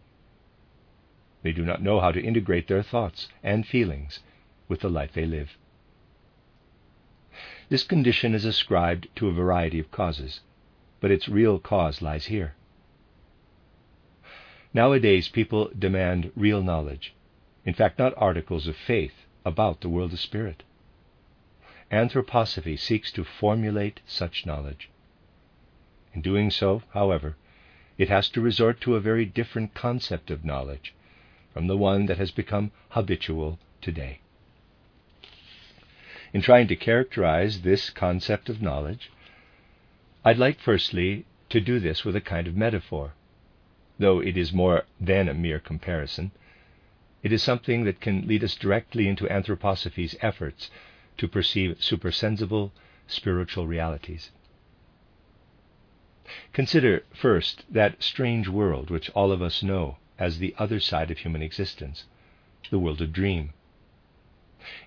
They 1.43 1.51
do 1.51 1.65
not 1.65 1.81
know 1.81 1.99
how 1.99 2.11
to 2.11 2.21
integrate 2.21 2.67
their 2.67 2.83
thoughts 2.83 3.27
and 3.41 3.65
feelings 3.65 4.19
with 4.67 4.81
the 4.81 4.89
life 4.89 5.13
they 5.13 5.25
live. 5.25 5.57
This 7.69 7.83
condition 7.83 8.35
is 8.35 8.45
ascribed 8.45 9.07
to 9.15 9.27
a 9.27 9.33
variety 9.33 9.79
of 9.79 9.91
causes, 9.91 10.41
but 10.99 11.09
its 11.09 11.27
real 11.27 11.57
cause 11.57 12.01
lies 12.01 12.25
here. 12.25 12.53
Nowadays, 14.73 15.27
people 15.27 15.69
demand 15.77 16.31
real 16.35 16.63
knowledge, 16.63 17.13
in 17.65 17.73
fact, 17.73 17.99
not 17.99 18.13
articles 18.15 18.67
of 18.67 18.77
faith 18.77 19.25
about 19.43 19.81
the 19.81 19.89
world 19.89 20.13
of 20.13 20.19
spirit. 20.19 20.63
Anthroposophy 21.91 22.79
seeks 22.79 23.11
to 23.11 23.25
formulate 23.25 23.99
such 24.05 24.45
knowledge. 24.45 24.89
In 26.13 26.21
doing 26.21 26.49
so, 26.49 26.83
however, 26.93 27.35
it 27.97 28.07
has 28.07 28.29
to 28.29 28.41
resort 28.41 28.79
to 28.81 28.95
a 28.95 29.01
very 29.01 29.25
different 29.25 29.73
concept 29.73 30.31
of 30.31 30.45
knowledge 30.45 30.93
from 31.53 31.67
the 31.67 31.77
one 31.77 32.05
that 32.05 32.17
has 32.17 32.31
become 32.31 32.71
habitual 32.91 33.59
today. 33.81 34.19
In 36.33 36.41
trying 36.41 36.67
to 36.69 36.77
characterize 36.77 37.61
this 37.61 37.89
concept 37.89 38.47
of 38.47 38.61
knowledge, 38.61 39.11
I'd 40.23 40.37
like 40.37 40.61
firstly 40.61 41.25
to 41.49 41.59
do 41.59 41.77
this 41.79 42.05
with 42.05 42.15
a 42.15 42.21
kind 42.21 42.47
of 42.47 42.55
metaphor 42.55 43.13
though 44.01 44.19
it 44.19 44.35
is 44.35 44.51
more 44.51 44.83
than 44.99 45.29
a 45.29 45.33
mere 45.33 45.59
comparison. 45.59 46.31
It 47.21 47.31
is 47.31 47.43
something 47.43 47.83
that 47.83 48.01
can 48.01 48.27
lead 48.27 48.43
us 48.43 48.55
directly 48.55 49.07
into 49.07 49.27
anthroposophy's 49.27 50.15
efforts 50.21 50.71
to 51.17 51.27
perceive 51.27 51.83
supersensible 51.83 52.71
spiritual 53.05 53.67
realities. 53.67 54.31
Consider 56.51 57.03
first 57.13 57.63
that 57.71 58.01
strange 58.01 58.47
world 58.47 58.89
which 58.89 59.11
all 59.11 59.31
of 59.31 59.39
us 59.39 59.61
know 59.61 59.97
as 60.17 60.39
the 60.39 60.55
other 60.57 60.79
side 60.79 61.11
of 61.11 61.19
human 61.19 61.43
existence, 61.43 62.05
the 62.71 62.79
world 62.79 63.01
of 63.01 63.13
dream. 63.13 63.53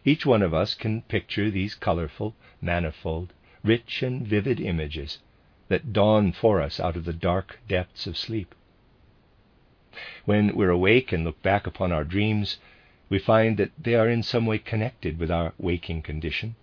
Each 0.04 0.26
one 0.26 0.42
of 0.42 0.52
us 0.52 0.74
can 0.74 1.02
picture 1.02 1.52
these 1.52 1.76
colorful, 1.76 2.34
manifold, 2.60 3.32
rich, 3.62 4.02
and 4.02 4.26
vivid 4.26 4.58
images 4.58 5.20
that 5.68 5.92
dawn 5.92 6.32
for 6.32 6.60
us 6.60 6.80
out 6.80 6.96
of 6.96 7.04
the 7.04 7.12
dark 7.12 7.60
depths 7.68 8.08
of 8.08 8.16
sleep. 8.16 8.56
When 10.24 10.54
we're 10.56 10.70
awake 10.70 11.12
and 11.12 11.24
look 11.24 11.40
back 11.42 11.66
upon 11.66 11.92
our 11.92 12.04
dreams, 12.04 12.58
we 13.08 13.18
find 13.18 13.56
that 13.58 13.70
they 13.78 13.94
are 13.94 14.08
in 14.08 14.22
some 14.22 14.46
way 14.46 14.58
connected 14.58 15.18
with 15.18 15.30
our 15.30 15.52
waking 15.58 16.02
condition, 16.02 16.56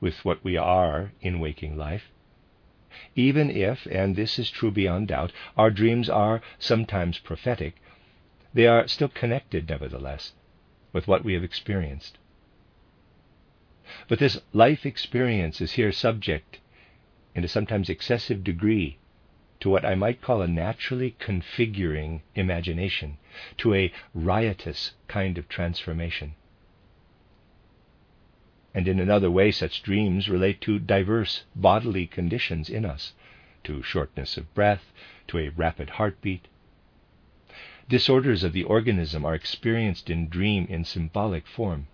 with 0.00 0.24
what 0.24 0.42
we 0.42 0.56
are 0.56 1.12
in 1.20 1.38
waking 1.38 1.76
life. 1.76 2.10
Even 3.14 3.50
if, 3.50 3.86
and 3.86 4.16
this 4.16 4.38
is 4.38 4.50
true 4.50 4.70
beyond 4.70 5.08
doubt, 5.08 5.32
our 5.56 5.70
dreams 5.70 6.08
are 6.08 6.42
sometimes 6.58 7.18
prophetic, 7.18 7.76
they 8.54 8.66
are 8.66 8.88
still 8.88 9.08
connected, 9.08 9.68
nevertheless, 9.68 10.32
with 10.92 11.08
what 11.08 11.24
we 11.24 11.34
have 11.34 11.44
experienced. 11.44 12.18
But 14.08 14.18
this 14.18 14.40
life 14.52 14.84
experience 14.84 15.60
is 15.60 15.72
here 15.72 15.92
subject, 15.92 16.58
in 17.34 17.44
a 17.44 17.48
sometimes 17.48 17.88
excessive 17.88 18.44
degree, 18.44 18.98
to 19.62 19.70
what 19.70 19.84
I 19.84 19.94
might 19.94 20.20
call 20.20 20.42
a 20.42 20.48
naturally 20.48 21.14
configuring 21.20 22.22
imagination, 22.34 23.16
to 23.58 23.74
a 23.74 23.92
riotous 24.12 24.94
kind 25.06 25.38
of 25.38 25.48
transformation. 25.48 26.34
And 28.74 28.88
in 28.88 28.98
another 28.98 29.30
way, 29.30 29.52
such 29.52 29.84
dreams 29.84 30.28
relate 30.28 30.60
to 30.62 30.80
diverse 30.80 31.44
bodily 31.54 32.08
conditions 32.08 32.68
in 32.68 32.84
us, 32.84 33.12
to 33.62 33.84
shortness 33.84 34.36
of 34.36 34.52
breath, 34.52 34.92
to 35.28 35.38
a 35.38 35.50
rapid 35.50 35.90
heartbeat. 35.90 36.48
Disorders 37.88 38.42
of 38.42 38.52
the 38.52 38.64
organism 38.64 39.24
are 39.24 39.36
experienced 39.36 40.10
in 40.10 40.28
dream 40.28 40.66
in 40.68 40.84
symbolic 40.84 41.46
form. 41.46 41.86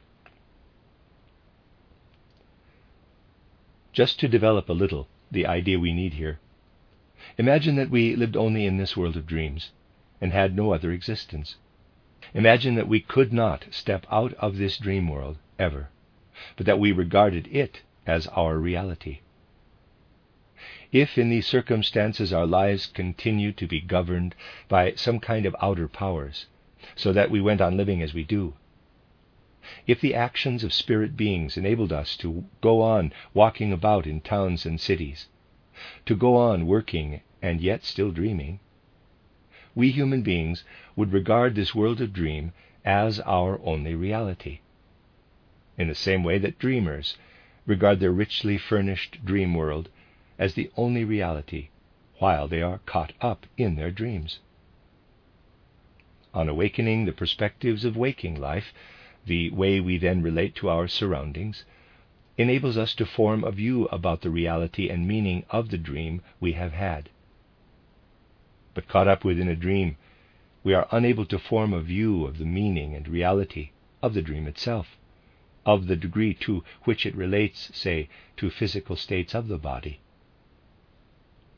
Just 3.92 4.18
to 4.20 4.26
develop 4.26 4.70
a 4.70 4.72
little 4.72 5.06
the 5.30 5.44
idea 5.44 5.78
we 5.78 5.92
need 5.92 6.14
here, 6.14 6.40
Imagine 7.40 7.76
that 7.76 7.88
we 7.88 8.16
lived 8.16 8.36
only 8.36 8.66
in 8.66 8.78
this 8.78 8.96
world 8.96 9.16
of 9.16 9.24
dreams 9.24 9.70
and 10.20 10.32
had 10.32 10.56
no 10.56 10.72
other 10.72 10.90
existence. 10.90 11.54
Imagine 12.34 12.74
that 12.74 12.88
we 12.88 12.98
could 12.98 13.32
not 13.32 13.64
step 13.70 14.04
out 14.10 14.34
of 14.34 14.56
this 14.56 14.76
dream 14.76 15.06
world 15.06 15.38
ever, 15.56 15.88
but 16.56 16.66
that 16.66 16.80
we 16.80 16.90
regarded 16.90 17.46
it 17.52 17.82
as 18.08 18.26
our 18.28 18.58
reality. 18.58 19.20
If 20.90 21.16
in 21.16 21.30
these 21.30 21.46
circumstances 21.46 22.32
our 22.32 22.44
lives 22.44 22.86
continued 22.86 23.56
to 23.58 23.68
be 23.68 23.80
governed 23.80 24.34
by 24.66 24.94
some 24.94 25.20
kind 25.20 25.46
of 25.46 25.54
outer 25.62 25.86
powers, 25.86 26.46
so 26.96 27.12
that 27.12 27.30
we 27.30 27.40
went 27.40 27.60
on 27.60 27.76
living 27.76 28.02
as 28.02 28.12
we 28.12 28.24
do, 28.24 28.54
if 29.86 30.00
the 30.00 30.16
actions 30.16 30.64
of 30.64 30.72
spirit 30.72 31.16
beings 31.16 31.56
enabled 31.56 31.92
us 31.92 32.16
to 32.16 32.46
go 32.60 32.82
on 32.82 33.12
walking 33.32 33.72
about 33.72 34.08
in 34.08 34.20
towns 34.20 34.66
and 34.66 34.80
cities, 34.80 35.28
to 36.04 36.16
go 36.16 36.34
on 36.34 36.66
working 36.66 37.20
and 37.40 37.60
yet 37.60 37.84
still 37.84 38.10
dreaming, 38.10 38.58
we 39.74 39.92
human 39.92 40.22
beings 40.22 40.64
would 40.96 41.12
regard 41.12 41.54
this 41.54 41.74
world 41.74 42.00
of 42.00 42.12
dream 42.12 42.52
as 42.84 43.20
our 43.20 43.60
only 43.62 43.94
reality. 43.94 44.58
In 45.76 45.86
the 45.86 45.94
same 45.94 46.24
way 46.24 46.38
that 46.38 46.58
dreamers 46.58 47.16
regard 47.64 48.00
their 48.00 48.10
richly 48.10 48.58
furnished 48.58 49.24
dream 49.24 49.54
world 49.54 49.88
as 50.36 50.54
the 50.54 50.70
only 50.76 51.04
reality 51.04 51.68
while 52.18 52.48
they 52.48 52.60
are 52.60 52.78
caught 52.86 53.12
up 53.20 53.46
in 53.56 53.76
their 53.76 53.92
dreams. 53.92 54.40
On 56.34 56.48
awakening 56.48 57.04
the 57.04 57.12
perspectives 57.12 57.84
of 57.84 57.96
waking 57.96 58.40
life, 58.40 58.74
the 59.26 59.50
way 59.50 59.78
we 59.78 59.96
then 59.96 60.22
relate 60.22 60.56
to 60.56 60.68
our 60.68 60.88
surroundings, 60.88 61.64
enables 62.36 62.76
us 62.76 62.94
to 62.96 63.06
form 63.06 63.44
a 63.44 63.52
view 63.52 63.84
about 63.86 64.22
the 64.22 64.30
reality 64.30 64.88
and 64.88 65.06
meaning 65.06 65.44
of 65.50 65.68
the 65.68 65.78
dream 65.78 66.20
we 66.40 66.52
have 66.52 66.72
had 66.72 67.10
but 68.78 68.86
caught 68.86 69.08
up 69.08 69.24
within 69.24 69.48
a 69.48 69.56
dream, 69.56 69.96
we 70.62 70.72
are 70.72 70.86
unable 70.92 71.26
to 71.26 71.36
form 71.36 71.74
a 71.74 71.80
view 71.80 72.24
of 72.24 72.38
the 72.38 72.44
meaning 72.44 72.94
and 72.94 73.08
reality 73.08 73.70
of 74.00 74.14
the 74.14 74.22
dream 74.22 74.46
itself, 74.46 74.96
of 75.66 75.88
the 75.88 75.96
degree 75.96 76.32
to 76.32 76.62
which 76.84 77.04
it 77.04 77.16
relates, 77.16 77.76
say, 77.76 78.08
to 78.36 78.48
physical 78.48 78.94
states 78.94 79.34
of 79.34 79.48
the 79.48 79.58
body. 79.58 79.98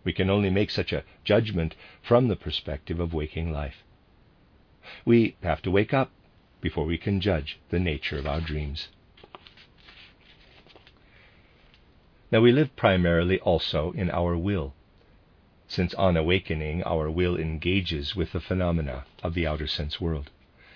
We 0.02 0.14
can 0.14 0.30
only 0.30 0.48
make 0.48 0.70
such 0.70 0.94
a 0.94 1.04
judgment 1.22 1.74
from 2.00 2.28
the 2.28 2.36
perspective 2.36 2.98
of 2.98 3.12
waking 3.12 3.52
life. 3.52 3.84
We 5.04 5.36
have 5.42 5.60
to 5.60 5.70
wake 5.70 5.92
up 5.92 6.10
before 6.62 6.86
we 6.86 6.96
can 6.96 7.20
judge 7.20 7.58
the 7.68 7.78
nature 7.78 8.16
of 8.16 8.26
our 8.26 8.40
dreams. 8.40 8.88
Now, 12.32 12.40
we 12.40 12.50
live 12.50 12.74
primarily 12.76 13.38
also 13.40 13.92
in 13.92 14.10
our 14.10 14.38
will 14.38 14.72
since 15.70 15.94
on 15.94 16.16
awakening 16.16 16.82
our 16.82 17.08
will 17.08 17.36
engages 17.36 18.16
with 18.16 18.32
the 18.32 18.40
phenomena 18.40 19.04
of 19.22 19.34
the 19.34 19.46
outer 19.46 19.68
sense 19.68 20.00
world. 20.00 20.28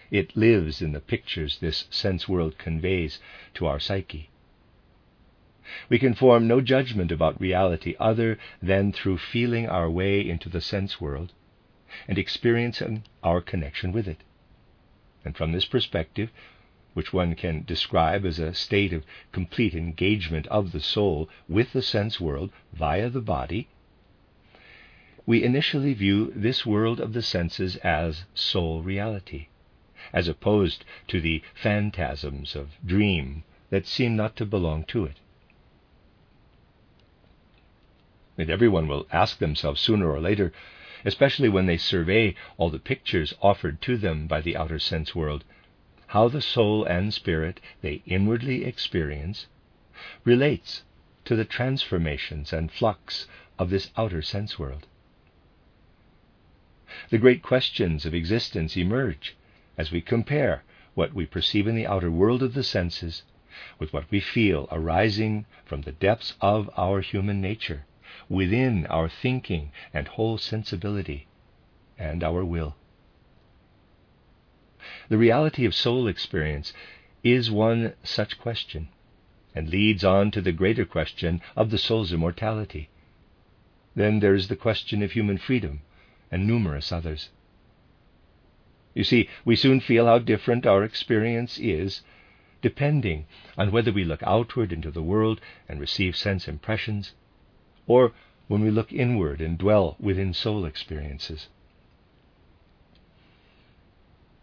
It 0.08 0.36
lives 0.36 0.80
in 0.80 0.92
the 0.92 1.00
pictures 1.00 1.58
this 1.58 1.88
sense 1.90 2.28
world 2.28 2.58
conveys 2.58 3.18
to 3.54 3.66
our 3.66 3.80
psyche. 3.80 4.30
We 5.88 5.98
can 5.98 6.14
form 6.14 6.46
no 6.46 6.60
judgment 6.60 7.10
about 7.10 7.40
reality 7.40 7.96
other 7.98 8.38
than 8.62 8.92
through 8.92 9.18
feeling 9.18 9.68
our 9.68 9.90
way 9.90 10.20
into 10.20 10.48
the 10.48 10.60
sense 10.60 11.00
world 11.00 11.32
and 12.06 12.16
experiencing 12.16 13.02
our 13.24 13.40
connection 13.40 13.90
with 13.90 14.06
it. 14.06 14.22
And 15.24 15.36
from 15.36 15.50
this 15.50 15.64
perspective, 15.64 16.30
which 16.92 17.12
one 17.12 17.34
can 17.34 17.64
describe 17.64 18.24
as 18.24 18.38
a 18.38 18.54
state 18.54 18.92
of 18.92 19.04
complete 19.32 19.74
engagement 19.74 20.46
of 20.46 20.70
the 20.70 20.78
soul 20.78 21.28
with 21.48 21.72
the 21.72 21.82
sense 21.82 22.20
world 22.20 22.52
via 22.72 23.10
the 23.10 23.20
body, 23.20 23.66
we 25.26 25.42
initially 25.42 25.94
view 25.94 26.32
this 26.36 26.66
world 26.66 27.00
of 27.00 27.12
the 27.14 27.22
senses 27.22 27.76
as 27.76 28.24
sole 28.34 28.82
reality, 28.82 29.48
as 30.12 30.28
opposed 30.28 30.84
to 31.08 31.20
the 31.20 31.42
phantasms 31.54 32.54
of 32.54 32.70
dream 32.84 33.42
that 33.70 33.86
seem 33.86 34.14
not 34.16 34.36
to 34.36 34.44
belong 34.44 34.84
to 34.84 35.04
it. 35.04 35.16
And 38.36 38.50
everyone 38.50 38.86
will 38.86 39.06
ask 39.12 39.38
themselves 39.38 39.80
sooner 39.80 40.10
or 40.10 40.20
later, 40.20 40.52
especially 41.04 41.48
when 41.48 41.66
they 41.66 41.76
survey 41.76 42.34
all 42.56 42.68
the 42.68 42.78
pictures 42.78 43.34
offered 43.40 43.80
to 43.82 43.96
them 43.96 44.26
by 44.26 44.40
the 44.40 44.56
outer 44.56 44.78
sense 44.78 45.14
world, 45.14 45.44
how 46.08 46.28
the 46.28 46.42
soul 46.42 46.84
and 46.84 47.14
spirit 47.14 47.60
they 47.80 48.02
inwardly 48.06 48.64
experience 48.64 49.46
relates 50.24 50.82
to 51.24 51.34
the 51.34 51.44
transformations 51.44 52.52
and 52.52 52.70
flux 52.70 53.26
of 53.58 53.70
this 53.70 53.90
outer 53.96 54.20
sense 54.20 54.58
world. 54.58 54.86
The 57.10 57.18
great 57.18 57.42
questions 57.42 58.06
of 58.06 58.14
existence 58.14 58.76
emerge 58.76 59.34
as 59.76 59.90
we 59.90 60.00
compare 60.00 60.62
what 60.94 61.12
we 61.12 61.26
perceive 61.26 61.66
in 61.66 61.74
the 61.74 61.88
outer 61.88 62.08
world 62.08 62.40
of 62.40 62.54
the 62.54 62.62
senses 62.62 63.24
with 63.80 63.92
what 63.92 64.08
we 64.12 64.20
feel 64.20 64.68
arising 64.70 65.44
from 65.64 65.80
the 65.80 65.90
depths 65.90 66.34
of 66.40 66.70
our 66.76 67.00
human 67.00 67.40
nature, 67.40 67.84
within 68.28 68.86
our 68.86 69.08
thinking 69.08 69.72
and 69.92 70.06
whole 70.06 70.38
sensibility, 70.38 71.26
and 71.98 72.22
our 72.22 72.44
will. 72.44 72.76
The 75.08 75.18
reality 75.18 75.64
of 75.64 75.74
soul 75.74 76.06
experience 76.06 76.72
is 77.24 77.50
one 77.50 77.94
such 78.04 78.38
question, 78.38 78.86
and 79.52 79.68
leads 79.68 80.04
on 80.04 80.30
to 80.30 80.40
the 80.40 80.52
greater 80.52 80.84
question 80.84 81.40
of 81.56 81.70
the 81.70 81.78
soul's 81.78 82.12
immortality. 82.12 82.88
Then 83.96 84.20
there 84.20 84.36
is 84.36 84.46
the 84.46 84.54
question 84.54 85.02
of 85.02 85.10
human 85.10 85.38
freedom 85.38 85.80
and 86.34 86.48
numerous 86.48 86.90
others. 86.90 87.30
You 88.92 89.04
see, 89.04 89.28
we 89.44 89.54
soon 89.54 89.78
feel 89.78 90.06
how 90.06 90.18
different 90.18 90.66
our 90.66 90.82
experience 90.82 91.58
is, 91.58 92.02
depending 92.60 93.26
on 93.56 93.70
whether 93.70 93.92
we 93.92 94.02
look 94.02 94.20
outward 94.24 94.72
into 94.72 94.90
the 94.90 95.02
world 95.02 95.40
and 95.68 95.78
receive 95.78 96.16
sense 96.16 96.48
impressions, 96.48 97.12
or 97.86 98.12
when 98.48 98.62
we 98.62 98.70
look 98.72 98.92
inward 98.92 99.40
and 99.40 99.56
dwell 99.56 99.94
within 100.00 100.34
soul 100.34 100.64
experiences. 100.64 101.46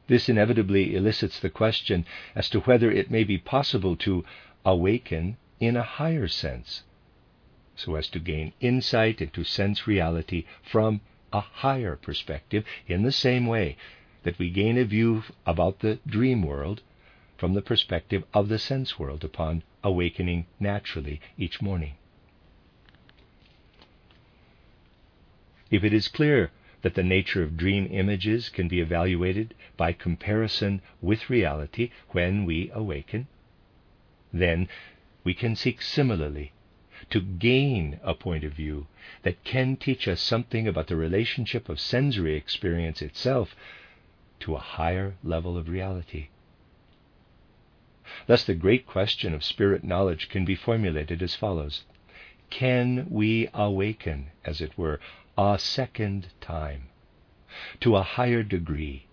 This 0.07 0.29
inevitably 0.29 0.95
elicits 0.95 1.41
the 1.41 1.49
question 1.49 2.05
as 2.35 2.49
to 2.51 2.61
whether 2.61 2.89
it 2.89 3.11
may 3.11 3.25
be 3.25 3.37
possible 3.37 3.97
to 3.97 4.23
awaken 4.63 5.35
in 5.59 5.75
a 5.75 5.83
higher 5.83 6.29
sense, 6.29 6.83
so 7.75 7.95
as 7.95 8.07
to 8.07 8.19
gain 8.19 8.53
insight 8.61 9.19
into 9.21 9.43
sense 9.43 9.87
reality 9.87 10.45
from 10.63 11.01
a 11.33 11.39
higher 11.39 11.95
perspective, 11.95 12.65
in 12.87 13.03
the 13.03 13.11
same 13.11 13.45
way 13.45 13.77
that 14.23 14.37
we 14.37 14.49
gain 14.49 14.77
a 14.77 14.85
view 14.85 15.23
about 15.45 15.79
the 15.79 15.99
dream 16.05 16.43
world 16.43 16.81
from 17.37 17.53
the 17.53 17.61
perspective 17.61 18.23
of 18.33 18.49
the 18.49 18.59
sense 18.59 18.99
world 18.99 19.23
upon 19.23 19.63
awakening 19.83 20.45
naturally 20.59 21.19
each 21.37 21.61
morning. 21.61 21.93
If 25.71 25.83
it 25.83 25.93
is 25.93 26.07
clear 26.07 26.51
that 26.81 26.95
the 26.95 27.03
nature 27.03 27.43
of 27.43 27.57
dream 27.57 27.87
images 27.89 28.49
can 28.49 28.67
be 28.67 28.79
evaluated 28.79 29.53
by 29.77 29.93
comparison 29.93 30.81
with 31.01 31.29
reality 31.29 31.91
when 32.09 32.45
we 32.45 32.69
awaken, 32.73 33.27
then 34.33 34.67
we 35.23 35.33
can 35.33 35.55
seek 35.55 35.81
similarly 35.81 36.51
to 37.11 37.21
gain 37.21 37.99
a 38.03 38.13
point 38.13 38.43
of 38.43 38.53
view 38.53 38.87
that 39.23 39.43
can 39.43 39.75
teach 39.75 40.07
us 40.07 40.21
something 40.21 40.67
about 40.67 40.87
the 40.87 40.95
relationship 40.95 41.69
of 41.69 41.79
sensory 41.79 42.35
experience 42.35 43.01
itself 43.01 43.55
to 44.39 44.55
a 44.55 44.59
higher 44.59 45.15
level 45.23 45.57
of 45.57 45.69
reality. 45.69 46.29
Thus, 48.27 48.43
the 48.43 48.55
great 48.55 48.87
question 48.87 49.33
of 49.33 49.43
spirit 49.43 49.83
knowledge 49.83 50.29
can 50.29 50.45
be 50.45 50.55
formulated 50.55 51.21
as 51.21 51.35
follows 51.35 51.83
Can 52.49 53.07
we 53.09 53.47
awaken, 53.53 54.31
as 54.43 54.61
it 54.61 54.77
were, 54.77 54.99
a 55.37 55.57
second 55.59 56.27
time 56.41 56.89
to 57.81 57.95
a 57.95 58.03
higher 58.03 58.43
degree 58.43 59.05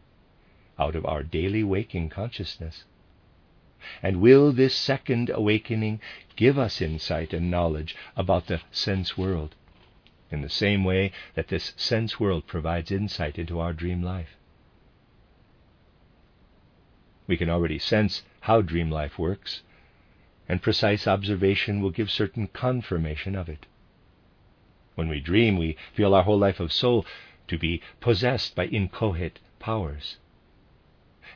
out 0.78 0.96
of 0.96 1.04
our 1.04 1.22
daily 1.22 1.64
waking 1.64 2.08
consciousness? 2.08 2.84
And 4.02 4.20
will 4.20 4.52
this 4.52 4.74
second 4.74 5.30
awakening 5.30 6.00
give 6.36 6.58
us 6.58 6.80
insight 6.80 7.32
and 7.32 7.50
knowledge 7.50 7.94
about 8.16 8.46
the 8.46 8.60
sense 8.70 9.16
world 9.16 9.54
in 10.30 10.42
the 10.42 10.48
same 10.48 10.84
way 10.84 11.12
that 11.34 11.48
this 11.48 11.72
sense 11.76 12.18
world 12.18 12.46
provides 12.46 12.90
insight 12.90 13.38
into 13.38 13.60
our 13.60 13.72
dream 13.72 14.02
life? 14.02 14.36
We 17.26 17.36
can 17.36 17.50
already 17.50 17.78
sense 17.78 18.22
how 18.40 18.62
dream 18.62 18.90
life 18.90 19.18
works, 19.18 19.62
and 20.48 20.62
precise 20.62 21.06
observation 21.06 21.80
will 21.80 21.90
give 21.90 22.10
certain 22.10 22.48
confirmation 22.48 23.36
of 23.36 23.48
it. 23.48 23.66
When 24.94 25.08
we 25.08 25.20
dream, 25.20 25.56
we 25.56 25.76
feel 25.92 26.14
our 26.14 26.22
whole 26.24 26.38
life 26.38 26.58
of 26.58 26.72
soul 26.72 27.04
to 27.48 27.58
be 27.58 27.82
possessed 28.00 28.54
by 28.54 28.66
inchoate 28.66 29.38
powers. 29.58 30.16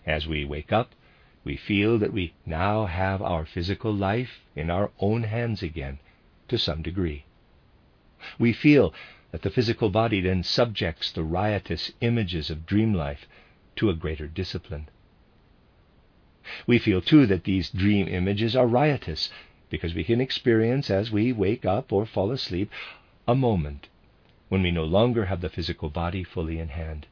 As 0.07 0.27
we 0.27 0.45
wake 0.45 0.73
up, 0.73 0.95
we 1.45 1.57
feel 1.57 1.99
that 1.99 2.13
we 2.13 2.35
now 2.47 2.87
have 2.87 3.21
our 3.21 3.45
physical 3.45 3.93
life 3.93 4.41
in 4.55 4.71
our 4.71 4.91
own 5.01 5.25
hands 5.25 5.63
again, 5.63 5.99
to 6.49 6.59
some 6.59 6.83
degree. 6.83 7.25
We 8.39 8.53
feel 8.53 8.95
that 9.33 9.43
the 9.43 9.51
physical 9.51 9.91
body 9.91 10.21
then 10.21 10.43
subjects 10.43 11.11
the 11.11 11.25
riotous 11.25 11.91
images 12.01 12.51
of 12.51 12.67
dream 12.67 12.95
life 12.95 13.27
to 13.77 13.91
a 13.91 13.95
greater 13.95 14.29
discipline. 14.29 14.89
We 16.67 16.79
feel 16.79 17.01
too 17.01 17.27
that 17.27 17.45
these 17.45 17.71
dream 17.71 18.09
images 18.09 18.55
are 18.55 18.67
riotous 18.67 19.31
because 19.71 19.95
we 19.95 20.05
can 20.05 20.21
experience 20.21 20.91
as 20.91 21.11
we 21.11 21.33
wake 21.33 21.65
up 21.65 21.93
or 21.93 22.05
fall 22.05 22.31
asleep 22.31 22.71
a 23.27 23.35
moment 23.35 23.89
when 24.49 24.63
we 24.63 24.71
no 24.71 24.85
longer 24.85 25.25
have 25.25 25.41
the 25.41 25.49
physical 25.49 25.89
body 25.89 26.23
fully 26.23 26.59
in 26.59 26.69
hand? 26.69 27.07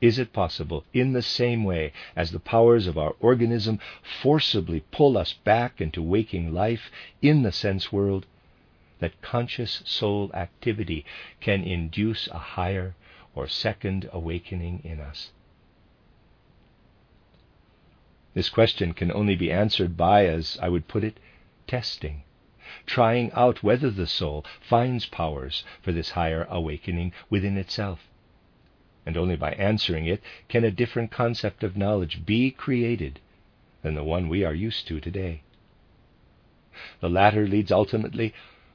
Is 0.00 0.18
it 0.18 0.32
possible, 0.32 0.84
in 0.94 1.12
the 1.12 1.22
same 1.22 1.62
way 1.64 1.92
as 2.16 2.30
the 2.30 2.40
powers 2.40 2.86
of 2.86 2.96
our 2.96 3.14
organism 3.20 3.78
forcibly 4.02 4.80
pull 4.90 5.18
us 5.18 5.32
back 5.32 5.80
into 5.80 6.02
waking 6.02 6.54
life 6.54 6.90
in 7.20 7.42
the 7.42 7.52
sense 7.52 7.92
world, 7.92 8.26
that 8.98 9.20
conscious 9.20 9.82
soul 9.84 10.30
activity 10.32 11.04
can 11.40 11.62
induce 11.62 12.28
a 12.28 12.38
higher 12.38 12.94
or 13.34 13.46
second 13.46 14.08
awakening 14.12 14.80
in 14.84 15.00
us? 15.00 15.32
This 18.32 18.48
question 18.48 18.94
can 18.94 19.12
only 19.12 19.36
be 19.36 19.52
answered 19.52 19.96
by, 19.96 20.26
as 20.26 20.58
I 20.62 20.68
would 20.68 20.88
put 20.88 21.04
it, 21.04 21.18
testing 21.66 22.22
trying 22.86 23.32
out 23.32 23.62
whether 23.62 23.90
the 23.90 24.06
soul 24.06 24.44
finds 24.60 25.06
powers 25.06 25.64
for 25.82 25.92
this 25.92 26.10
higher 26.10 26.46
awakening 26.48 27.12
within 27.28 27.56
itself. 27.56 28.09
And 29.06 29.16
only 29.16 29.36
by 29.36 29.52
answering 29.52 30.06
it 30.06 30.22
can 30.48 30.64
a 30.64 30.70
different 30.70 31.10
concept 31.10 31.64
of 31.64 31.76
knowledge 31.76 32.26
be 32.26 32.50
created 32.50 33.20
than 33.82 33.94
the 33.94 34.04
one 34.04 34.28
we 34.28 34.44
are 34.44 34.54
used 34.54 34.86
to 34.88 35.00
today. 35.00 35.42
The 37.00 37.10
latter 37.10 37.46
leads 37.48 37.72
ultimately 37.72 38.34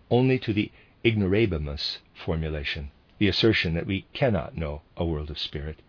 only 0.10 0.40
to 0.40 0.54
the 0.54 0.72
ignorabimus 1.04 2.00
formulation, 2.14 2.92
the 3.20 3.28
assertion 3.28 3.74
that 3.76 3.86
we 3.86 4.06
cannot 4.14 4.58
know 4.58 4.82
a 4.98 5.06
world 5.06 5.30
of 5.30 5.40
spirit. 5.40 5.80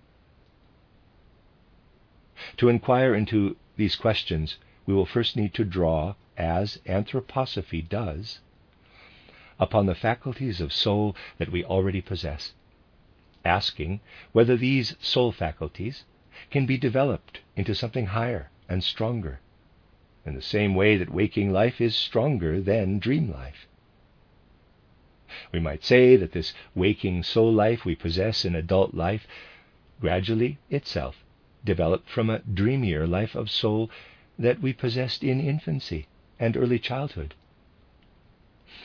To 2.59 2.69
inquire 2.69 3.15
into 3.15 3.57
these 3.77 3.97
questions, 3.97 4.59
we 4.85 4.95
will 4.95 5.07
first 5.07 5.37
need 5.37 5.55
to 5.55 5.65
draw 5.65 6.15
as 6.37 6.79
anthroposophy 6.87 7.89
does, 7.89 8.41
upon 9.59 9.87
the 9.87 9.95
faculties 9.95 10.61
of 10.61 10.73
soul 10.73 11.17
that 11.39 11.51
we 11.51 11.65
already 11.65 12.03
possess, 12.03 12.53
asking 13.47 14.01
whether 14.33 14.57
these 14.57 14.97
soul 15.01 15.33
faculties 15.33 16.05
can 16.51 16.67
be 16.67 16.77
developed 16.77 17.41
into 17.57 17.75
something 17.75 18.07
higher 18.07 18.51
and 18.69 18.85
stronger, 18.85 19.41
in 20.27 20.35
the 20.35 20.43
same 20.43 20.75
way 20.75 20.97
that 20.97 21.13
waking 21.13 21.53
life 21.53 21.81
is 21.81 21.97
stronger 21.97 22.61
than 22.61 22.99
dream 22.99 23.31
life. 23.31 23.67
We 25.53 25.61
might 25.61 25.85
say 25.85 26.17
that 26.17 26.33
this 26.33 26.53
waking 26.75 27.23
soul 27.23 27.53
life 27.53 27.85
we 27.85 27.95
possess 27.95 28.45
in 28.45 28.55
adult 28.55 28.95
life 28.95 29.27
gradually 30.01 30.59
itself 30.69 31.25
developed 31.65 32.09
from 32.09 32.31
a 32.31 32.41
dreamier 32.41 33.07
life 33.07 33.35
of 33.35 33.51
soul 33.51 33.91
that 34.39 34.61
we 34.61 34.73
possessed 34.73 35.25
in 35.25 35.41
infancy 35.41 36.07
and 36.39 36.57
early 36.57 36.79
childhood. 36.79 37.35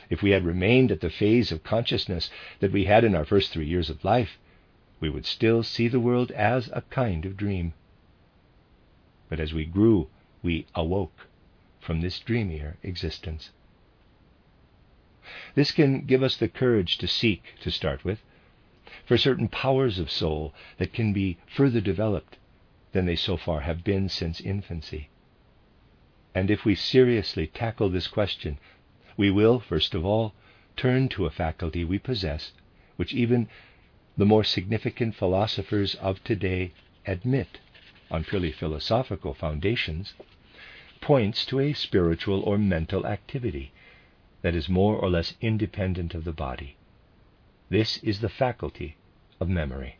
If 0.08 0.22
we 0.22 0.30
had 0.30 0.44
remained 0.44 0.90
at 0.90 1.00
the 1.00 1.10
phase 1.10 1.52
of 1.52 1.62
consciousness 1.62 2.30
that 2.60 2.72
we 2.72 2.84
had 2.84 3.04
in 3.04 3.14
our 3.14 3.24
first 3.24 3.52
three 3.52 3.66
years 3.66 3.90
of 3.90 4.04
life, 4.04 4.38
we 5.02 5.10
would 5.10 5.26
still 5.26 5.64
see 5.64 5.88
the 5.88 5.98
world 5.98 6.30
as 6.30 6.70
a 6.72 6.80
kind 6.82 7.26
of 7.26 7.36
dream. 7.36 7.74
But 9.28 9.40
as 9.40 9.52
we 9.52 9.64
grew, 9.64 10.08
we 10.44 10.64
awoke 10.76 11.26
from 11.80 12.00
this 12.00 12.20
dreamier 12.20 12.76
existence. 12.84 13.50
This 15.56 15.72
can 15.72 16.06
give 16.06 16.22
us 16.22 16.36
the 16.36 16.48
courage 16.48 16.98
to 16.98 17.08
seek, 17.08 17.54
to 17.62 17.70
start 17.72 18.04
with, 18.04 18.22
for 19.04 19.18
certain 19.18 19.48
powers 19.48 19.98
of 19.98 20.08
soul 20.08 20.54
that 20.78 20.92
can 20.92 21.12
be 21.12 21.36
further 21.46 21.80
developed 21.80 22.38
than 22.92 23.04
they 23.04 23.16
so 23.16 23.36
far 23.36 23.62
have 23.62 23.82
been 23.82 24.08
since 24.08 24.40
infancy. 24.40 25.08
And 26.32 26.48
if 26.48 26.64
we 26.64 26.76
seriously 26.76 27.48
tackle 27.48 27.90
this 27.90 28.06
question, 28.06 28.56
we 29.16 29.32
will, 29.32 29.58
first 29.58 29.96
of 29.96 30.04
all, 30.04 30.32
turn 30.76 31.08
to 31.08 31.26
a 31.26 31.30
faculty 31.30 31.84
we 31.84 31.98
possess, 31.98 32.52
which 32.94 33.12
even 33.12 33.48
the 34.16 34.26
more 34.26 34.44
significant 34.44 35.14
philosophers 35.14 35.94
of 35.96 36.22
today 36.24 36.72
admit 37.06 37.58
on 38.10 38.24
purely 38.24 38.52
philosophical 38.52 39.32
foundations 39.32 40.14
points 41.00 41.44
to 41.46 41.58
a 41.58 41.72
spiritual 41.72 42.42
or 42.42 42.58
mental 42.58 43.06
activity 43.06 43.72
that 44.42 44.54
is 44.54 44.68
more 44.68 44.96
or 44.96 45.08
less 45.08 45.34
independent 45.40 46.14
of 46.14 46.24
the 46.24 46.32
body. 46.32 46.76
This 47.70 47.96
is 47.98 48.20
the 48.20 48.28
faculty 48.28 48.96
of 49.40 49.48
memory. 49.48 49.96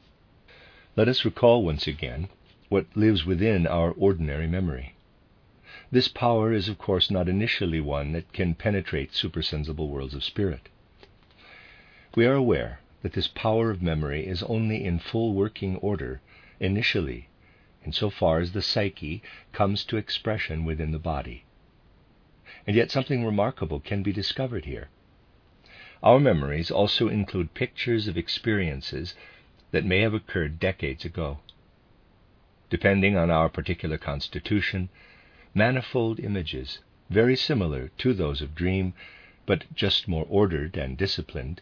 Let 0.95 1.09
us 1.09 1.25
recall 1.25 1.65
once 1.65 1.87
again 1.87 2.29
what 2.69 2.87
lives 2.95 3.25
within 3.25 3.67
our 3.67 3.93
ordinary 3.93 4.47
memory. 4.47 4.95
This 5.91 6.09
power 6.09 6.53
is, 6.53 6.69
of 6.69 6.79
course, 6.79 7.11
not 7.11 7.29
initially 7.29 7.81
one 7.81 8.13
that 8.13 8.33
can 8.33 8.55
penetrate 8.55 9.15
supersensible 9.15 9.89
worlds 9.89 10.15
of 10.15 10.23
spirit. 10.23 10.69
We 12.15 12.27
are 12.27 12.35
aware 12.35 12.81
that 13.03 13.13
this 13.13 13.29
power 13.29 13.71
of 13.71 13.83
memory 13.83 14.27
is 14.27 14.43
only 14.45 14.85
in 14.85 14.99
full 14.99 15.35
working 15.35 15.77
order 15.77 16.21
initially, 16.61 17.29
insofar 17.85 18.39
as 18.39 18.53
the 18.53 18.63
psyche 18.63 19.23
comes 19.53 19.85
to 19.85 19.97
expression 19.97 20.65
within 20.65 20.93
the 20.93 20.99
body. 20.99 21.45
And 22.67 22.77
yet 22.77 22.91
something 22.91 23.25
remarkable 23.25 23.81
can 23.81 24.03
be 24.03 24.13
discovered 24.13 24.65
here. 24.65 24.89
Our 26.03 26.21
memories 26.21 26.71
also 26.71 27.09
include 27.09 27.55
pictures 27.55 28.09
of 28.09 28.17
experiences 28.17 29.15
that 29.73 29.85
may 29.85 30.01
have 30.01 30.15
occurred 30.15 30.61
decades 30.61 31.05
ago. 31.05 31.39
Depending 32.71 33.17
on 33.17 33.31
our 33.31 33.49
particular 33.49 33.99
constitution, 33.99 34.89
manifold 35.55 36.21
images, 36.21 36.79
very 37.11 37.37
similar 37.37 37.89
to 37.99 38.15
those 38.15 38.41
of 38.41 38.55
dream, 38.55 38.95
but 39.45 39.65
just 39.75 40.09
more 40.09 40.27
ordered 40.29 40.77
and 40.77 40.97
disciplined, 40.97 41.61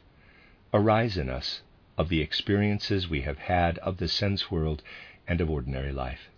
arise 0.72 1.16
in 1.16 1.28
us 1.28 1.62
of 1.98 2.08
the 2.08 2.20
experiences 2.20 3.08
we 3.08 3.22
have 3.22 3.38
had 3.38 3.78
of 3.78 3.98
the 3.98 4.08
sense 4.08 4.50
world 4.50 4.82
and 5.26 5.40
of 5.40 5.50
ordinary 5.50 5.92
life. 5.92 6.30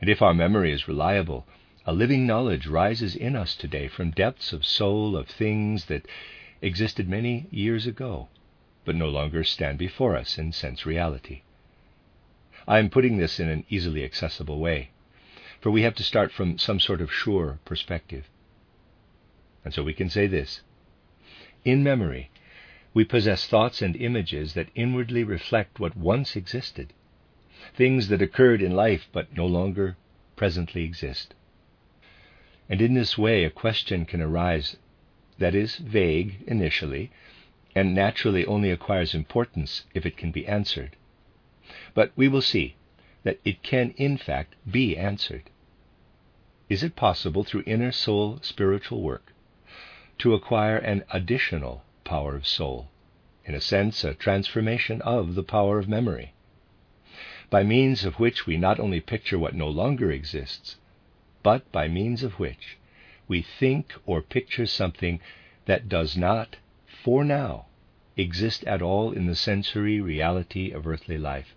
And 0.00 0.10
if 0.10 0.22
our 0.22 0.34
memory 0.34 0.72
is 0.72 0.88
reliable, 0.88 1.46
a 1.86 1.92
living 1.92 2.26
knowledge 2.26 2.66
rises 2.66 3.16
in 3.16 3.34
us 3.34 3.56
today 3.56 3.88
from 3.88 4.10
depths 4.10 4.52
of 4.52 4.64
soul 4.64 5.16
of 5.16 5.28
things 5.28 5.86
that 5.86 6.06
existed 6.60 7.08
many 7.08 7.46
years 7.50 7.86
ago, 7.86 8.28
but 8.84 8.94
no 8.94 9.08
longer 9.08 9.42
stand 9.42 9.78
before 9.78 10.16
us 10.16 10.38
in 10.38 10.52
sense 10.52 10.84
reality. 10.84 11.42
I 12.68 12.78
am 12.78 12.90
putting 12.90 13.16
this 13.16 13.40
in 13.40 13.48
an 13.48 13.64
easily 13.68 14.04
accessible 14.04 14.58
way, 14.58 14.90
for 15.60 15.70
we 15.70 15.82
have 15.82 15.94
to 15.96 16.02
start 16.02 16.30
from 16.30 16.58
some 16.58 16.78
sort 16.78 17.00
of 17.00 17.12
sure 17.12 17.58
perspective. 17.64 18.28
And 19.64 19.72
so 19.72 19.82
we 19.82 19.94
can 19.94 20.10
say 20.10 20.26
this 20.26 20.60
In 21.64 21.82
memory, 21.82 22.30
we 22.92 23.04
possess 23.04 23.46
thoughts 23.46 23.80
and 23.82 23.94
images 23.96 24.54
that 24.54 24.68
inwardly 24.74 25.22
reflect 25.22 25.78
what 25.78 25.96
once 25.96 26.34
existed, 26.34 26.92
things 27.74 28.08
that 28.08 28.22
occurred 28.22 28.60
in 28.60 28.74
life 28.74 29.08
but 29.12 29.36
no 29.36 29.46
longer 29.46 29.96
presently 30.36 30.82
exist. 30.82 31.34
And 32.68 32.80
in 32.80 32.94
this 32.94 33.16
way, 33.18 33.44
a 33.44 33.50
question 33.50 34.04
can 34.04 34.20
arise 34.20 34.76
that 35.38 35.54
is 35.54 35.76
vague 35.76 36.42
initially 36.46 37.10
and 37.74 37.94
naturally 37.94 38.44
only 38.46 38.70
acquires 38.70 39.14
importance 39.14 39.84
if 39.94 40.04
it 40.04 40.16
can 40.16 40.30
be 40.30 40.46
answered. 40.46 40.96
But 41.94 42.12
we 42.16 42.28
will 42.28 42.42
see 42.42 42.74
that 43.22 43.38
it 43.44 43.62
can, 43.62 43.90
in 43.96 44.16
fact, 44.16 44.56
be 44.68 44.96
answered. 44.96 45.50
Is 46.68 46.82
it 46.82 46.96
possible 46.96 47.44
through 47.44 47.64
inner 47.66 47.92
soul 47.92 48.38
spiritual 48.42 49.02
work 49.02 49.32
to 50.18 50.34
acquire 50.34 50.76
an 50.76 51.04
additional 51.10 51.84
power 52.10 52.34
of 52.34 52.44
soul, 52.44 52.88
in 53.44 53.54
a 53.54 53.60
sense, 53.60 54.02
a 54.02 54.12
transformation 54.12 55.00
of 55.02 55.36
the 55.36 55.44
power 55.44 55.78
of 55.78 55.88
memory, 55.88 56.32
by 57.50 57.62
means 57.62 58.04
of 58.04 58.18
which 58.18 58.48
we 58.48 58.56
not 58.56 58.80
only 58.80 58.98
picture 58.98 59.38
what 59.38 59.54
no 59.54 59.68
longer 59.68 60.10
exists, 60.10 60.76
but 61.44 61.70
by 61.70 61.86
means 61.86 62.24
of 62.24 62.40
which 62.40 62.76
we 63.28 63.40
think 63.40 63.94
or 64.06 64.20
picture 64.20 64.66
something 64.66 65.20
that 65.66 65.88
does 65.88 66.16
not, 66.16 66.56
for 67.04 67.22
now, 67.22 67.66
exist 68.16 68.64
at 68.64 68.82
all 68.82 69.12
in 69.12 69.26
the 69.26 69.36
sensory 69.36 70.00
reality 70.00 70.72
of 70.72 70.88
earthly 70.88 71.16
life, 71.16 71.54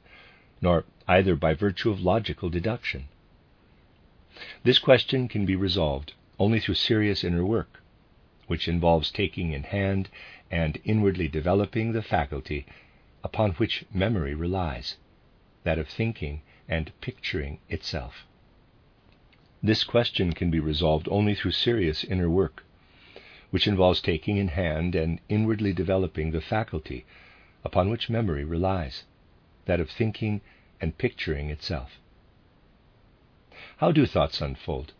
nor 0.61 0.85
either 1.07 1.35
by 1.35 1.55
virtue 1.55 1.89
of 1.89 1.99
logical 1.99 2.51
deduction. 2.51 3.05
This 4.63 4.77
question 4.77 5.27
can 5.27 5.47
be 5.47 5.55
resolved 5.55 6.13
only 6.37 6.59
through 6.59 6.75
serious 6.75 7.23
inner 7.23 7.43
work, 7.43 7.81
which 8.45 8.67
involves 8.67 9.09
taking 9.09 9.51
in 9.51 9.63
hand 9.63 10.09
and 10.53 10.79
inwardly 10.85 11.27
developing 11.27 11.93
the 11.93 12.03
faculty 12.03 12.63
upon 13.23 13.53
which 13.53 13.83
memory 13.91 14.35
relies, 14.35 14.97
that 15.63 15.79
of 15.79 15.89
thinking 15.89 16.43
and 16.69 16.91
picturing 17.01 17.57
itself. 17.69 18.27
This 19.63 19.83
question 19.83 20.31
can 20.31 20.51
be 20.51 20.59
resolved 20.59 21.07
only 21.09 21.33
through 21.33 21.53
serious 21.53 22.03
inner 22.03 22.29
work, 22.29 22.63
which 23.49 23.65
involves 23.67 23.99
taking 23.99 24.37
in 24.37 24.49
hand 24.49 24.93
and 24.93 25.19
inwardly 25.27 25.73
developing 25.73 26.29
the 26.29 26.39
faculty 26.39 27.03
upon 27.63 27.89
which 27.89 28.07
memory 28.07 28.43
relies, 28.43 29.05
that 29.65 29.79
of 29.79 29.89
thinking 29.89 30.39
and 30.79 30.99
picturing 30.99 31.49
itself. 31.49 31.97
How 33.77 33.91
do 33.91 34.05
thoughts 34.05 34.39
unfold? 34.39 34.93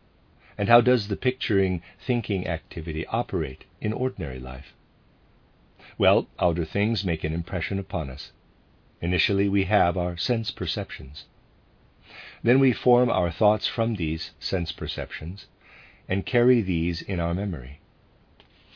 And 0.57 0.67
how 0.67 0.81
does 0.81 1.09
the 1.09 1.15
picturing 1.15 1.83
thinking 2.03 2.47
activity 2.47 3.05
operate 3.05 3.65
in 3.79 3.93
ordinary 3.93 4.39
life? 4.39 4.73
Well, 5.97 6.27
outer 6.39 6.65
things 6.65 7.05
make 7.05 7.23
an 7.23 7.33
impression 7.33 7.79
upon 7.79 8.09
us. 8.09 8.31
Initially, 9.01 9.49
we 9.49 9.65
have 9.65 9.97
our 9.97 10.17
sense 10.17 10.49
perceptions. 10.49 11.25
Then 12.41 12.59
we 12.59 12.73
form 12.73 13.09
our 13.09 13.31
thoughts 13.31 13.67
from 13.67 13.95
these 13.95 14.31
sense 14.39 14.71
perceptions 14.71 15.47
and 16.07 16.25
carry 16.25 16.61
these 16.61 17.01
in 17.01 17.19
our 17.19 17.33
memory. 17.33 17.79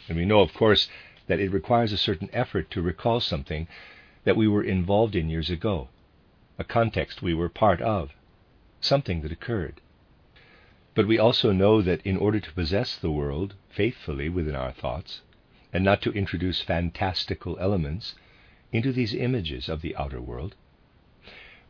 And 0.07 0.17
we 0.17 0.25
know, 0.25 0.41
of 0.41 0.53
course, 0.53 0.89
that 1.27 1.39
it 1.39 1.51
requires 1.51 1.91
a 1.91 1.97
certain 1.97 2.29
effort 2.31 2.71
to 2.71 2.81
recall 2.81 3.19
something 3.19 3.67
that 4.23 4.37
we 4.37 4.47
were 4.47 4.63
involved 4.63 5.15
in 5.15 5.29
years 5.29 5.49
ago, 5.49 5.89
a 6.57 6.63
context 6.63 7.21
we 7.21 7.33
were 7.33 7.49
part 7.49 7.81
of, 7.81 8.13
something 8.79 9.21
that 9.21 9.31
occurred. 9.31 9.81
But 10.95 11.07
we 11.07 11.19
also 11.19 11.51
know 11.51 11.81
that 11.81 12.01
in 12.05 12.17
order 12.17 12.39
to 12.39 12.53
possess 12.53 12.95
the 12.95 13.11
world 13.11 13.55
faithfully 13.69 14.29
within 14.29 14.55
our 14.55 14.71
thoughts, 14.71 15.21
and 15.73 15.83
not 15.83 16.01
to 16.01 16.11
introduce 16.11 16.61
fantastical 16.61 17.57
elements 17.59 18.15
into 18.71 18.91
these 18.91 19.13
images 19.13 19.69
of 19.69 19.81
the 19.81 19.95
outer 19.95 20.21
world, 20.21 20.55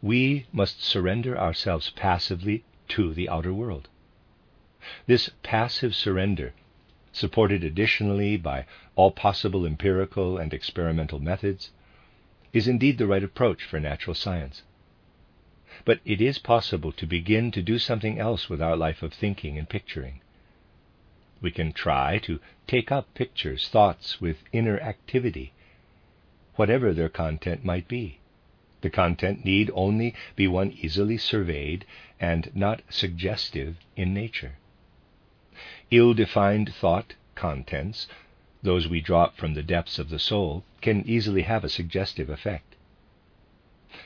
we 0.01 0.45
must 0.51 0.83
surrender 0.83 1.37
ourselves 1.37 1.89
passively 1.91 2.63
to 2.87 3.13
the 3.13 3.27
outer 3.27 3.53
world. 3.53 3.87
This 5.07 5.29
passive 5.43 5.95
surrender, 5.95 6.53
supported 7.11 7.63
additionally 7.63 8.37
by 8.37 8.65
all 8.95 9.11
possible 9.11 9.65
empirical 9.65 10.37
and 10.37 10.53
experimental 10.53 11.19
methods, 11.19 11.71
is 12.53 12.67
indeed 12.67 12.97
the 12.97 13.07
right 13.07 13.23
approach 13.23 13.63
for 13.63 13.79
natural 13.79 14.13
science. 14.13 14.63
But 15.83 15.99
it 16.05 16.21
is 16.21 16.39
possible 16.39 16.91
to 16.93 17.05
begin 17.05 17.51
to 17.51 17.61
do 17.61 17.77
something 17.79 18.19
else 18.19 18.49
with 18.49 18.61
our 18.61 18.77
life 18.77 19.03
of 19.03 19.13
thinking 19.13 19.57
and 19.57 19.67
picturing. 19.67 20.21
We 21.39 21.51
can 21.51 21.71
try 21.71 22.17
to 22.19 22.39
take 22.65 22.91
up 22.91 23.13
pictures, 23.13 23.67
thoughts 23.69 24.19
with 24.19 24.43
inner 24.51 24.79
activity, 24.79 25.53
whatever 26.55 26.93
their 26.93 27.09
content 27.09 27.63
might 27.63 27.87
be. 27.87 28.19
The 28.81 28.89
content 28.89 29.45
need 29.45 29.69
only 29.73 30.15
be 30.35 30.47
one 30.47 30.71
easily 30.71 31.17
surveyed 31.17 31.85
and 32.19 32.49
not 32.55 32.81
suggestive 32.89 33.77
in 33.95 34.13
nature. 34.13 34.55
Ill 35.91 36.13
defined 36.13 36.73
thought 36.73 37.13
contents, 37.35 38.07
those 38.63 38.87
we 38.87 39.01
drop 39.01 39.37
from 39.37 39.53
the 39.53 39.63
depths 39.63 39.99
of 39.99 40.09
the 40.09 40.19
soul, 40.19 40.63
can 40.81 41.07
easily 41.07 41.43
have 41.43 41.63
a 41.63 41.69
suggestive 41.69 42.29
effect. 42.29 42.75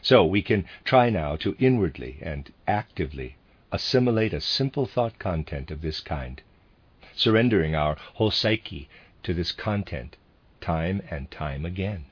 So 0.01 0.25
we 0.25 0.41
can 0.41 0.65
try 0.83 1.09
now 1.09 1.35
to 1.37 1.55
inwardly 1.59 2.17
and 2.21 2.51
actively 2.67 3.35
assimilate 3.71 4.33
a 4.33 4.41
simple 4.41 4.85
thought 4.85 5.17
content 5.17 5.71
of 5.71 5.81
this 5.81 6.01
kind, 6.01 6.41
surrendering 7.21 7.75
our 7.75 7.95
whole 8.15 8.31
psyche 8.31 8.89
to 9.21 9.31
this 9.33 9.51
content 9.51 10.17
time 10.59 11.01
and 11.11 11.29
time 11.29 11.65
again. 11.65 12.05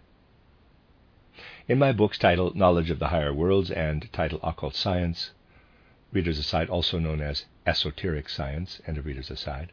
In 1.68 1.80
my 1.80 1.92
books 1.92 2.18
titled 2.18 2.56
Knowledge 2.56 2.92
of 2.92 3.00
the 3.00 3.08
Higher 3.08 3.34
Worlds 3.34 3.72
and 3.72 4.12
titled 4.14 4.42
Occult 4.44 4.76
Science, 4.76 5.32
Reader's 6.12 6.38
Aside, 6.38 6.70
also 6.70 7.00
known 7.00 7.22
as 7.22 7.46
Esoteric 7.66 8.30
Science, 8.30 8.82
and 8.86 8.98
a 8.98 9.02
Reader's 9.02 9.32
Aside, 9.32 9.72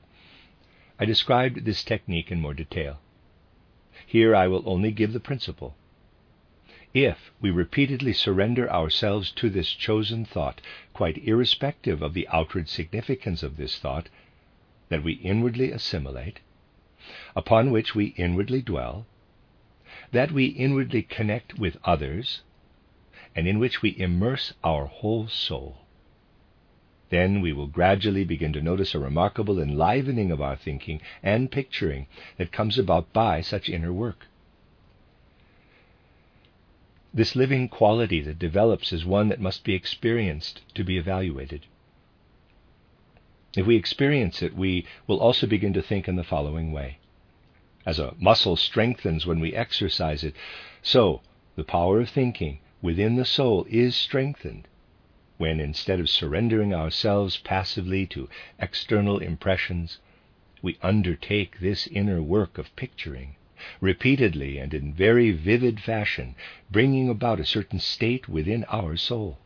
I 0.98 1.04
described 1.04 1.66
this 1.66 1.84
technique 1.84 2.32
in 2.32 2.40
more 2.40 2.54
detail. 2.54 3.00
Here 4.06 4.34
I 4.34 4.46
will 4.46 4.62
only 4.66 4.90
give 4.90 5.12
the 5.12 5.20
principle 5.20 5.76
if 6.94 7.30
we 7.42 7.50
repeatedly 7.50 8.14
surrender 8.14 8.70
ourselves 8.72 9.30
to 9.32 9.50
this 9.50 9.72
chosen 9.72 10.24
thought, 10.24 10.62
quite 10.94 11.18
irrespective 11.18 12.00
of 12.00 12.14
the 12.14 12.26
outward 12.28 12.70
significance 12.70 13.42
of 13.42 13.58
this 13.58 13.78
thought, 13.78 14.08
that 14.88 15.02
we 15.02 15.12
inwardly 15.14 15.70
assimilate, 15.72 16.40
upon 17.34 17.70
which 17.70 17.94
we 17.94 18.06
inwardly 18.16 18.62
dwell, 18.62 19.06
that 20.12 20.32
we 20.32 20.46
inwardly 20.46 21.02
connect 21.02 21.58
with 21.58 21.76
others, 21.84 22.42
and 23.34 23.46
in 23.46 23.58
which 23.58 23.82
we 23.82 23.98
immerse 23.98 24.52
our 24.64 24.86
whole 24.86 25.28
soul. 25.28 25.78
then 27.10 27.40
we 27.40 27.52
will 27.52 27.68
gradually 27.68 28.24
begin 28.24 28.52
to 28.52 28.60
notice 28.60 28.94
a 28.94 28.98
remarkable 28.98 29.60
enlivening 29.60 30.30
of 30.32 30.40
our 30.40 30.56
thinking 30.56 31.00
and 31.22 31.52
picturing 31.52 32.06
that 32.36 32.50
comes 32.52 32.78
about 32.78 33.12
by 33.12 33.40
such 33.40 33.68
inner 33.68 33.92
work. 33.92 34.26
This 37.14 37.36
living 37.36 37.68
quality 37.68 38.20
that 38.22 38.38
develops 38.38 38.92
is 38.92 39.04
one 39.04 39.28
that 39.28 39.40
must 39.40 39.64
be 39.64 39.74
experienced 39.74 40.62
to 40.74 40.84
be 40.84 40.98
evaluated. 40.98 41.66
If 43.56 43.64
we 43.66 43.76
experience 43.76 44.42
it, 44.42 44.54
we 44.54 44.84
will 45.06 45.18
also 45.18 45.46
begin 45.46 45.72
to 45.72 45.82
think 45.82 46.08
in 46.08 46.16
the 46.16 46.22
following 46.22 46.72
way. 46.72 46.98
As 47.86 47.98
a 47.98 48.14
muscle 48.18 48.56
strengthens 48.56 49.24
when 49.24 49.40
we 49.40 49.54
exercise 49.54 50.22
it, 50.22 50.34
so 50.82 51.22
the 51.54 51.64
power 51.64 52.00
of 52.00 52.10
thinking 52.10 52.58
within 52.82 53.16
the 53.16 53.24
soul 53.24 53.66
is 53.70 53.96
strengthened 53.96 54.68
when 55.38 55.60
instead 55.60 56.00
of 56.00 56.10
surrendering 56.10 56.74
ourselves 56.74 57.38
passively 57.38 58.06
to 58.06 58.28
external 58.58 59.18
impressions, 59.18 60.00
we 60.60 60.78
undertake 60.82 61.60
this 61.60 61.86
inner 61.86 62.22
work 62.22 62.58
of 62.58 62.74
picturing, 62.76 63.36
repeatedly 63.80 64.58
and 64.58 64.74
in 64.74 64.92
very 64.92 65.30
vivid 65.30 65.80
fashion, 65.80 66.34
bringing 66.70 67.08
about 67.08 67.40
a 67.40 67.44
certain 67.44 67.78
state 67.78 68.28
within 68.28 68.64
our 68.64 68.96
soul. 68.96 69.38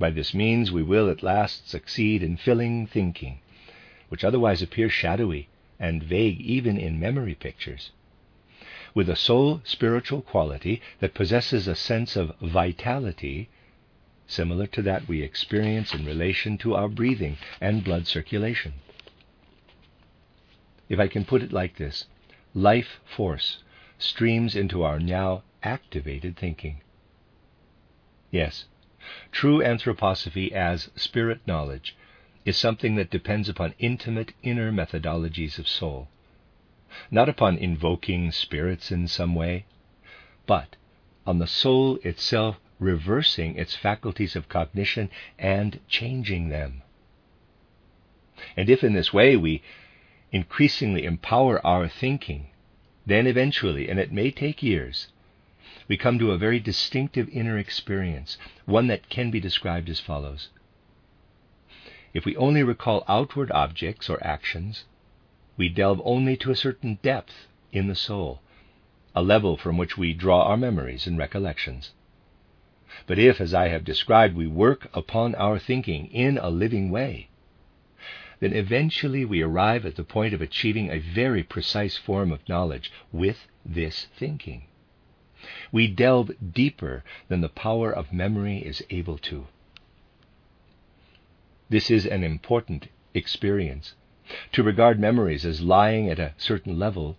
By 0.00 0.08
this 0.08 0.32
means, 0.32 0.72
we 0.72 0.82
will 0.82 1.10
at 1.10 1.22
last 1.22 1.68
succeed 1.68 2.22
in 2.22 2.38
filling 2.38 2.86
thinking, 2.86 3.40
which 4.08 4.24
otherwise 4.24 4.62
appears 4.62 4.94
shadowy 4.94 5.50
and 5.78 6.02
vague 6.02 6.40
even 6.40 6.78
in 6.78 6.98
memory 6.98 7.34
pictures, 7.34 7.90
with 8.94 9.10
a 9.10 9.14
soul 9.14 9.60
spiritual 9.62 10.22
quality 10.22 10.80
that 11.00 11.12
possesses 11.12 11.68
a 11.68 11.74
sense 11.76 12.16
of 12.16 12.34
vitality 12.40 13.50
similar 14.26 14.66
to 14.68 14.80
that 14.80 15.06
we 15.06 15.20
experience 15.20 15.92
in 15.92 16.06
relation 16.06 16.56
to 16.56 16.74
our 16.74 16.88
breathing 16.88 17.36
and 17.60 17.84
blood 17.84 18.06
circulation. 18.06 18.72
If 20.88 20.98
I 20.98 21.08
can 21.08 21.26
put 21.26 21.42
it 21.42 21.52
like 21.52 21.76
this, 21.76 22.06
life 22.54 23.00
force 23.04 23.62
streams 23.98 24.56
into 24.56 24.82
our 24.82 24.98
now 24.98 25.42
activated 25.62 26.38
thinking. 26.38 26.80
Yes, 28.30 28.64
true 29.32 29.58
anthroposophy 29.58 30.52
as 30.52 30.90
spirit 30.96 31.40
knowledge 31.46 31.96
is 32.44 32.56
something 32.56 32.94
that 32.96 33.10
depends 33.10 33.48
upon 33.48 33.74
intimate 33.78 34.32
inner 34.42 34.72
methodologies 34.72 35.58
of 35.58 35.68
soul, 35.68 36.08
not 37.10 37.28
upon 37.28 37.56
invoking 37.56 38.32
spirits 38.32 38.90
in 38.90 39.06
some 39.06 39.34
way, 39.34 39.64
but 40.46 40.76
on 41.26 41.38
the 41.38 41.46
soul 41.46 41.98
itself 42.02 42.58
reversing 42.78 43.56
its 43.56 43.76
faculties 43.76 44.34
of 44.34 44.48
cognition 44.48 45.10
and 45.38 45.80
changing 45.86 46.48
them. 46.48 46.82
And 48.56 48.70
if 48.70 48.82
in 48.82 48.94
this 48.94 49.12
way 49.12 49.36
we 49.36 49.62
increasingly 50.32 51.04
empower 51.04 51.64
our 51.64 51.88
thinking, 51.88 52.48
then 53.06 53.26
eventually, 53.26 53.88
and 53.88 53.98
it 53.98 54.12
may 54.12 54.30
take 54.30 54.62
years, 54.62 55.08
we 55.90 55.96
come 55.96 56.20
to 56.20 56.30
a 56.30 56.38
very 56.38 56.60
distinctive 56.60 57.28
inner 57.30 57.58
experience, 57.58 58.38
one 58.64 58.86
that 58.86 59.08
can 59.08 59.28
be 59.28 59.40
described 59.40 59.90
as 59.90 59.98
follows. 59.98 60.48
If 62.14 62.24
we 62.24 62.36
only 62.36 62.62
recall 62.62 63.02
outward 63.08 63.50
objects 63.50 64.08
or 64.08 64.24
actions, 64.24 64.84
we 65.56 65.68
delve 65.68 66.00
only 66.04 66.36
to 66.36 66.52
a 66.52 66.56
certain 66.56 67.00
depth 67.02 67.48
in 67.72 67.88
the 67.88 67.96
soul, 67.96 68.40
a 69.16 69.22
level 69.22 69.56
from 69.56 69.76
which 69.76 69.98
we 69.98 70.12
draw 70.12 70.44
our 70.44 70.56
memories 70.56 71.08
and 71.08 71.18
recollections. 71.18 71.90
But 73.08 73.18
if, 73.18 73.40
as 73.40 73.52
I 73.52 73.66
have 73.66 73.84
described, 73.84 74.36
we 74.36 74.46
work 74.46 74.88
upon 74.94 75.34
our 75.34 75.58
thinking 75.58 76.06
in 76.06 76.38
a 76.38 76.50
living 76.50 76.90
way, 76.92 77.30
then 78.38 78.52
eventually 78.52 79.24
we 79.24 79.42
arrive 79.42 79.84
at 79.84 79.96
the 79.96 80.04
point 80.04 80.34
of 80.34 80.40
achieving 80.40 80.88
a 80.88 81.00
very 81.00 81.42
precise 81.42 81.96
form 81.96 82.30
of 82.30 82.48
knowledge 82.48 82.92
with 83.10 83.48
this 83.64 84.06
thinking. 84.16 84.66
We 85.72 85.86
delve 85.86 86.32
deeper 86.52 87.04
than 87.28 87.40
the 87.40 87.48
power 87.48 87.92
of 87.92 88.12
memory 88.12 88.58
is 88.58 88.84
able 88.90 89.18
to. 89.18 89.46
This 91.68 91.90
is 91.90 92.04
an 92.04 92.24
important 92.24 92.88
experience. 93.14 93.94
To 94.52 94.62
regard 94.62 94.98
memories 95.00 95.46
as 95.46 95.60
lying 95.60 96.08
at 96.08 96.18
a 96.18 96.34
certain 96.36 96.78
level 96.78 97.16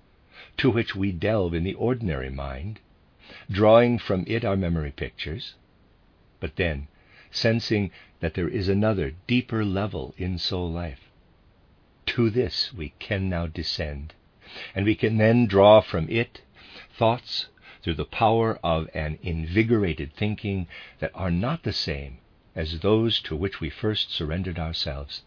to 0.58 0.70
which 0.70 0.96
we 0.96 1.12
delve 1.12 1.54
in 1.54 1.64
the 1.64 1.74
ordinary 1.74 2.30
mind, 2.30 2.80
drawing 3.50 3.98
from 3.98 4.26
it 4.28 4.44
our 4.44 4.56
memory 4.56 4.92
pictures, 4.92 5.56
but 6.40 6.58
then 6.58 6.88
sensing 7.32 7.92
that 8.20 8.34
there 8.34 8.50
is 8.50 8.68
another, 8.68 9.14
deeper 9.28 9.64
level 9.64 10.14
in 10.18 10.38
soul 10.38 10.70
life. 10.70 11.10
To 12.08 12.30
this 12.30 12.74
we 12.74 12.94
can 13.00 13.30
now 13.30 13.48
descend, 13.48 14.14
and 14.76 14.86
we 14.86 14.96
can 14.96 15.18
then 15.18 15.48
draw 15.48 15.82
from 15.82 16.10
it 16.10 16.42
thoughts 16.94 17.48
through 17.82 17.96
the 17.96 18.06
power 18.06 18.60
of 18.64 18.90
an 18.94 19.18
invigorated 19.22 20.14
thinking 20.14 20.68
that 21.00 21.12
are 21.14 21.32
not 21.32 21.64
the 21.64 21.74
same 21.74 22.20
as 22.56 22.80
those 22.80 23.22
to 23.22 23.36
which 23.36 23.60
we 23.60 23.70
first 23.70 24.12
surrendered 24.12 24.60
ourselves. 24.60 25.24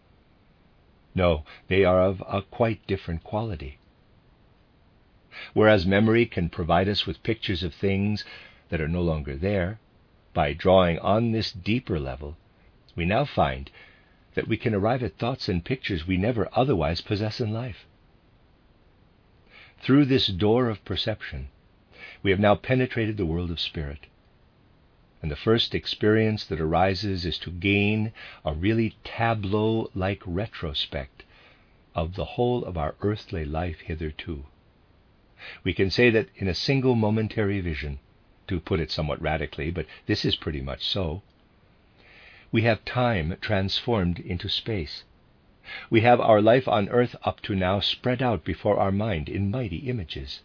No, 1.14 1.44
they 1.68 1.84
are 1.84 2.02
of 2.02 2.22
a 2.28 2.42
quite 2.42 2.86
different 2.86 3.24
quality. 3.24 3.78
Whereas 5.52 5.86
memory 5.86 6.26
can 6.26 6.48
provide 6.48 6.88
us 6.88 7.06
with 7.06 7.22
pictures 7.22 7.62
of 7.62 7.74
things 7.74 8.24
that 8.68 8.80
are 8.80 8.88
no 8.88 9.02
longer 9.02 9.36
there, 9.36 9.78
by 10.32 10.52
drawing 10.52 10.98
on 10.98 11.32
this 11.32 11.52
deeper 11.52 11.98
level, 11.98 12.36
we 12.96 13.04
now 13.04 13.24
find 13.24 13.70
that 14.34 14.48
we 14.48 14.56
can 14.56 14.74
arrive 14.74 15.02
at 15.02 15.16
thoughts 15.16 15.48
and 15.48 15.64
pictures 15.64 16.06
we 16.06 16.16
never 16.16 16.48
otherwise 16.52 17.00
possess 17.00 17.40
in 17.40 17.52
life. 17.52 17.86
Through 19.80 20.06
this 20.06 20.26
door 20.26 20.68
of 20.68 20.84
perception, 20.84 21.48
we 22.24 22.30
have 22.30 22.40
now 22.40 22.54
penetrated 22.54 23.18
the 23.18 23.26
world 23.26 23.50
of 23.50 23.60
spirit. 23.60 24.06
And 25.20 25.30
the 25.30 25.36
first 25.36 25.74
experience 25.74 26.46
that 26.46 26.60
arises 26.60 27.26
is 27.26 27.38
to 27.40 27.50
gain 27.50 28.12
a 28.46 28.54
really 28.54 28.96
tableau 29.04 29.90
like 29.94 30.22
retrospect 30.24 31.22
of 31.94 32.14
the 32.14 32.24
whole 32.24 32.64
of 32.64 32.78
our 32.78 32.94
earthly 33.02 33.44
life 33.44 33.80
hitherto. 33.80 34.46
We 35.62 35.74
can 35.74 35.90
say 35.90 36.08
that 36.10 36.30
in 36.36 36.48
a 36.48 36.54
single 36.54 36.94
momentary 36.94 37.60
vision, 37.60 37.98
to 38.46 38.58
put 38.58 38.80
it 38.80 38.90
somewhat 38.90 39.20
radically, 39.20 39.70
but 39.70 39.84
this 40.06 40.24
is 40.24 40.34
pretty 40.34 40.62
much 40.62 40.82
so. 40.82 41.22
We 42.50 42.62
have 42.62 42.86
time 42.86 43.36
transformed 43.42 44.18
into 44.18 44.48
space. 44.48 45.04
We 45.90 46.00
have 46.00 46.20
our 46.20 46.40
life 46.40 46.68
on 46.68 46.88
earth 46.88 47.16
up 47.22 47.42
to 47.42 47.54
now 47.54 47.80
spread 47.80 48.22
out 48.22 48.44
before 48.44 48.78
our 48.78 48.92
mind 48.92 49.28
in 49.28 49.50
mighty 49.50 49.88
images. 49.88 50.40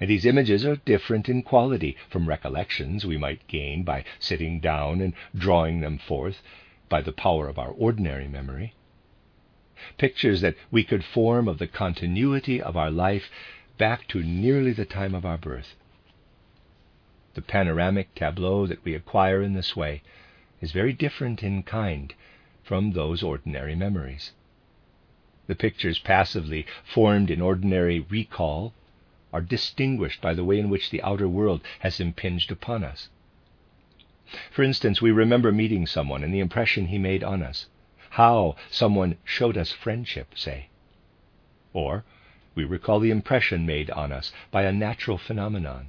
And 0.00 0.10
these 0.10 0.26
images 0.26 0.64
are 0.64 0.74
different 0.74 1.28
in 1.28 1.42
quality 1.42 1.96
from 2.10 2.28
recollections 2.28 3.06
we 3.06 3.16
might 3.16 3.46
gain 3.46 3.84
by 3.84 4.04
sitting 4.18 4.58
down 4.58 5.00
and 5.00 5.14
drawing 5.36 5.80
them 5.80 5.98
forth 5.98 6.42
by 6.88 7.00
the 7.00 7.12
power 7.12 7.48
of 7.48 7.60
our 7.60 7.70
ordinary 7.70 8.26
memory. 8.26 8.74
Pictures 9.96 10.40
that 10.40 10.56
we 10.72 10.82
could 10.82 11.04
form 11.04 11.46
of 11.46 11.58
the 11.58 11.68
continuity 11.68 12.60
of 12.60 12.76
our 12.76 12.90
life 12.90 13.30
back 13.76 14.08
to 14.08 14.24
nearly 14.24 14.72
the 14.72 14.84
time 14.84 15.14
of 15.14 15.24
our 15.24 15.38
birth. 15.38 15.76
The 17.34 17.42
panoramic 17.42 18.12
tableau 18.16 18.66
that 18.66 18.84
we 18.84 18.94
acquire 18.94 19.42
in 19.42 19.54
this 19.54 19.76
way 19.76 20.02
is 20.60 20.72
very 20.72 20.92
different 20.92 21.44
in 21.44 21.62
kind 21.62 22.12
from 22.64 22.92
those 22.92 23.22
ordinary 23.22 23.76
memories. 23.76 24.32
The 25.46 25.54
pictures 25.54 26.00
passively 26.00 26.66
formed 26.84 27.30
in 27.30 27.40
ordinary 27.40 28.00
recall 28.00 28.74
are 29.32 29.40
distinguished 29.40 30.20
by 30.20 30.34
the 30.34 30.44
way 30.44 30.58
in 30.58 30.70
which 30.70 30.90
the 30.90 31.02
outer 31.02 31.28
world 31.28 31.60
has 31.80 32.00
impinged 32.00 32.50
upon 32.50 32.84
us. 32.84 33.08
For 34.50 34.62
instance, 34.62 35.00
we 35.00 35.10
remember 35.10 35.52
meeting 35.52 35.86
someone 35.86 36.22
and 36.22 36.32
the 36.32 36.40
impression 36.40 36.86
he 36.86 36.98
made 36.98 37.24
on 37.24 37.42
us, 37.42 37.66
how 38.10 38.56
someone 38.70 39.16
showed 39.24 39.56
us 39.56 39.72
friendship, 39.72 40.36
say. 40.36 40.68
Or 41.72 42.04
we 42.54 42.64
recall 42.64 43.00
the 43.00 43.10
impression 43.10 43.64
made 43.64 43.90
on 43.90 44.12
us 44.12 44.32
by 44.50 44.64
a 44.64 44.72
natural 44.72 45.16
phenomenon, 45.16 45.88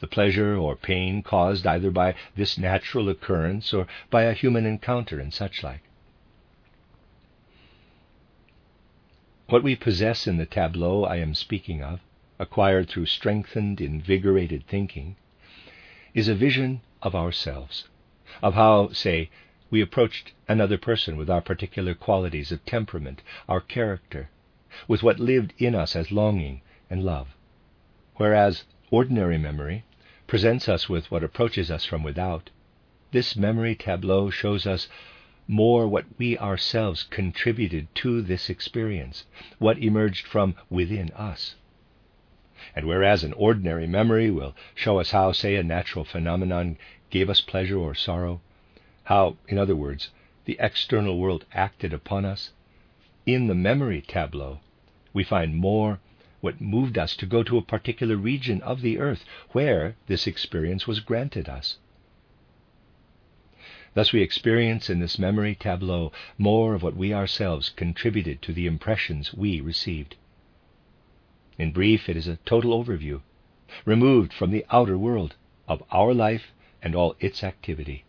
the 0.00 0.06
pleasure 0.06 0.56
or 0.56 0.76
pain 0.76 1.22
caused 1.22 1.66
either 1.66 1.90
by 1.90 2.14
this 2.36 2.56
natural 2.58 3.08
occurrence 3.08 3.72
or 3.72 3.86
by 4.10 4.22
a 4.22 4.32
human 4.32 4.66
encounter 4.66 5.18
and 5.18 5.32
such 5.32 5.62
like. 5.62 5.82
What 9.48 9.62
we 9.62 9.76
possess 9.76 10.26
in 10.26 10.36
the 10.36 10.46
tableau 10.46 11.04
I 11.04 11.16
am 11.16 11.34
speaking 11.34 11.82
of, 11.82 12.00
acquired 12.38 12.88
through 12.88 13.06
strengthened, 13.06 13.80
invigorated 13.80 14.66
thinking, 14.66 15.16
is 16.14 16.26
a 16.26 16.34
vision 16.34 16.80
of 17.00 17.14
ourselves, 17.14 17.88
of 18.42 18.54
how, 18.54 18.88
say, 18.90 19.30
we 19.70 19.80
approached 19.80 20.32
another 20.48 20.78
person 20.78 21.16
with 21.16 21.30
our 21.30 21.40
particular 21.40 21.94
qualities 21.94 22.50
of 22.50 22.64
temperament, 22.64 23.22
our 23.48 23.60
character, 23.60 24.30
with 24.88 25.02
what 25.02 25.20
lived 25.20 25.52
in 25.58 25.74
us 25.74 25.94
as 25.94 26.10
longing 26.10 26.60
and 26.90 27.04
love. 27.04 27.36
Whereas 28.16 28.64
ordinary 28.90 29.38
memory 29.38 29.84
presents 30.26 30.68
us 30.68 30.88
with 30.88 31.10
what 31.10 31.24
approaches 31.24 31.70
us 31.70 31.84
from 31.84 32.02
without, 32.02 32.50
this 33.12 33.36
memory 33.36 33.74
tableau 33.74 34.30
shows 34.30 34.66
us 34.66 34.88
more 35.46 35.86
what 35.86 36.06
we 36.18 36.38
ourselves 36.38 37.04
contributed 37.04 37.86
to 37.94 38.22
this 38.22 38.48
experience, 38.50 39.24
what 39.58 39.78
emerged 39.78 40.26
from 40.26 40.54
within 40.70 41.10
us. 41.12 41.54
And 42.76 42.86
whereas 42.86 43.22
an 43.22 43.32
ordinary 43.34 43.86
memory 43.86 44.30
will 44.30 44.54
show 44.74 44.98
us 44.98 45.12
how, 45.12 45.30
say, 45.32 45.54
a 45.54 45.62
natural 45.62 46.04
phenomenon 46.04 46.76
gave 47.10 47.30
us 47.30 47.40
pleasure 47.40 47.78
or 47.78 47.94
sorrow, 47.94 48.40
how, 49.04 49.36
in 49.46 49.58
other 49.58 49.76
words, 49.76 50.10
the 50.44 50.56
external 50.58 51.18
world 51.18 51.44
acted 51.52 51.92
upon 51.92 52.24
us, 52.24 52.50
in 53.26 53.46
the 53.46 53.54
memory 53.54 54.02
tableau, 54.02 54.58
we 55.12 55.22
find 55.22 55.54
more 55.54 56.00
what 56.40 56.60
moved 56.60 56.98
us 56.98 57.16
to 57.16 57.26
go 57.26 57.42
to 57.42 57.56
a 57.56 57.62
particular 57.62 58.16
region 58.16 58.60
of 58.62 58.82
the 58.82 58.98
earth 58.98 59.24
where 59.52 59.94
this 60.08 60.26
experience 60.26 60.86
was 60.86 61.00
granted 61.00 61.48
us. 61.48 61.78
Thus, 63.94 64.12
we 64.12 64.20
experience 64.20 64.90
in 64.90 64.98
this 64.98 65.18
memory 65.18 65.54
tableau 65.54 66.12
more 66.36 66.74
of 66.74 66.82
what 66.82 66.96
we 66.96 67.14
ourselves 67.14 67.70
contributed 67.70 68.42
to 68.42 68.52
the 68.52 68.66
impressions 68.66 69.32
we 69.32 69.60
received. 69.60 70.16
In 71.58 71.72
brief, 71.72 72.08
it 72.08 72.16
is 72.16 72.28
a 72.28 72.36
total 72.44 72.72
overview, 72.84 73.20
removed 73.84 74.32
from 74.32 74.50
the 74.50 74.66
outer 74.70 74.98
world, 74.98 75.36
of 75.68 75.82
our 75.90 76.12
life 76.12 76.52
and 76.82 76.94
all 76.94 77.16
its 77.20 77.42
activity. 77.42 78.04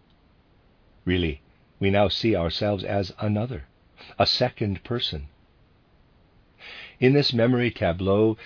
Really, 1.05 1.41
we 1.79 1.89
now 1.89 2.07
see 2.07 2.35
ourselves 2.35 2.83
as 2.83 3.13
another, 3.19 3.65
a 4.19 4.25
second 4.25 4.83
person, 4.83 5.27
in 6.99 7.11
this 7.11 7.33
memory 7.33 7.71
tableau, 7.71 8.37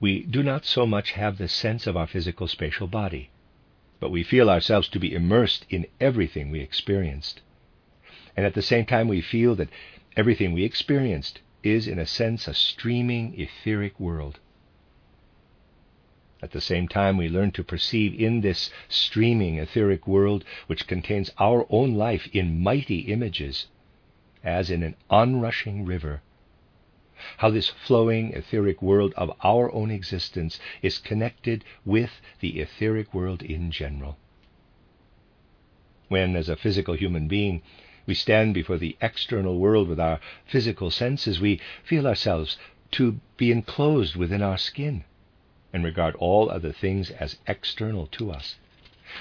we 0.00 0.24
do 0.24 0.42
not 0.42 0.64
so 0.64 0.86
much 0.86 1.12
have 1.12 1.38
the 1.38 1.46
sense 1.46 1.86
of 1.86 1.96
our 1.96 2.06
physical 2.06 2.48
spatial 2.48 2.88
body, 2.88 3.30
but 4.00 4.10
we 4.10 4.24
feel 4.24 4.50
ourselves 4.50 4.88
to 4.88 4.98
be 4.98 5.14
immersed 5.14 5.66
in 5.70 5.86
everything 6.00 6.50
we 6.50 6.60
experienced. 6.60 7.42
And 8.36 8.44
at 8.44 8.54
the 8.54 8.62
same 8.62 8.86
time, 8.86 9.06
we 9.06 9.20
feel 9.20 9.54
that 9.54 9.68
everything 10.16 10.52
we 10.52 10.64
experienced 10.64 11.40
is, 11.62 11.86
in 11.86 11.98
a 11.98 12.06
sense, 12.06 12.48
a 12.48 12.54
streaming 12.54 13.38
etheric 13.38 13.98
world. 14.00 14.40
At 16.42 16.52
the 16.52 16.60
same 16.60 16.88
time, 16.88 17.18
we 17.18 17.28
learn 17.28 17.50
to 17.52 17.62
perceive 17.62 18.18
in 18.18 18.40
this 18.40 18.70
streaming 18.88 19.58
etheric 19.58 20.06
world, 20.06 20.44
which 20.66 20.86
contains 20.86 21.30
our 21.38 21.66
own 21.68 21.94
life 21.94 22.28
in 22.32 22.62
mighty 22.62 23.00
images, 23.00 23.66
as 24.42 24.70
in 24.70 24.82
an 24.82 24.96
onrushing 25.10 25.84
river, 25.84 26.22
how 27.36 27.50
this 27.50 27.68
flowing 27.68 28.32
etheric 28.32 28.80
world 28.80 29.12
of 29.18 29.30
our 29.42 29.70
own 29.72 29.90
existence 29.90 30.58
is 30.80 30.96
connected 30.96 31.62
with 31.84 32.22
the 32.40 32.60
etheric 32.60 33.12
world 33.12 33.42
in 33.42 33.70
general. 33.70 34.16
When, 36.08 36.34
as 36.34 36.48
a 36.48 36.56
physical 36.56 36.94
human 36.94 37.28
being, 37.28 37.60
we 38.10 38.14
stand 38.16 38.52
before 38.52 38.76
the 38.76 38.96
external 39.00 39.60
world 39.60 39.86
with 39.86 40.00
our 40.00 40.18
physical 40.44 40.90
senses, 40.90 41.38
we 41.40 41.60
feel 41.84 42.08
ourselves 42.08 42.58
to 42.90 43.20
be 43.36 43.52
enclosed 43.52 44.16
within 44.16 44.42
our 44.42 44.58
skin 44.58 45.04
and 45.72 45.84
regard 45.84 46.16
all 46.16 46.50
other 46.50 46.72
things 46.72 47.12
as 47.12 47.38
external 47.46 48.08
to 48.08 48.32
us. 48.32 48.56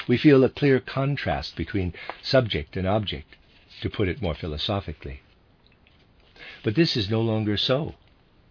We 0.07 0.17
feel 0.17 0.43
a 0.43 0.49
clear 0.49 0.79
contrast 0.79 1.55
between 1.55 1.93
subject 2.23 2.75
and 2.75 2.87
object, 2.87 3.35
to 3.81 3.91
put 3.91 4.07
it 4.07 4.23
more 4.23 4.33
philosophically. 4.33 5.21
But 6.63 6.73
this 6.73 6.97
is 6.97 7.11
no 7.11 7.21
longer 7.21 7.57
so. 7.57 7.93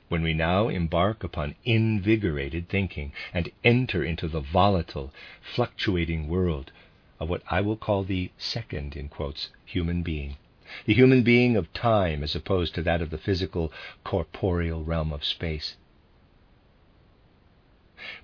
When 0.08 0.22
we 0.22 0.34
now 0.34 0.68
embark 0.68 1.24
upon 1.24 1.56
invigorated 1.64 2.68
thinking 2.68 3.12
and 3.34 3.50
enter 3.64 4.04
into 4.04 4.28
the 4.28 4.40
volatile, 4.40 5.12
fluctuating 5.42 6.28
world 6.28 6.70
of 7.20 7.28
what 7.28 7.42
I 7.50 7.60
will 7.60 7.76
call 7.76 8.04
the 8.04 8.30
second, 8.38 8.96
in 8.96 9.08
quotes, 9.08 9.50
human 9.64 10.02
being, 10.02 10.36
the 10.84 10.94
human 10.94 11.22
being 11.22 11.56
of 11.56 11.72
time 11.72 12.22
as 12.22 12.34
opposed 12.34 12.74
to 12.74 12.82
that 12.82 13.02
of 13.02 13.10
the 13.10 13.18
physical, 13.18 13.72
corporeal 14.04 14.84
realm 14.84 15.12
of 15.12 15.24
space. 15.24 15.76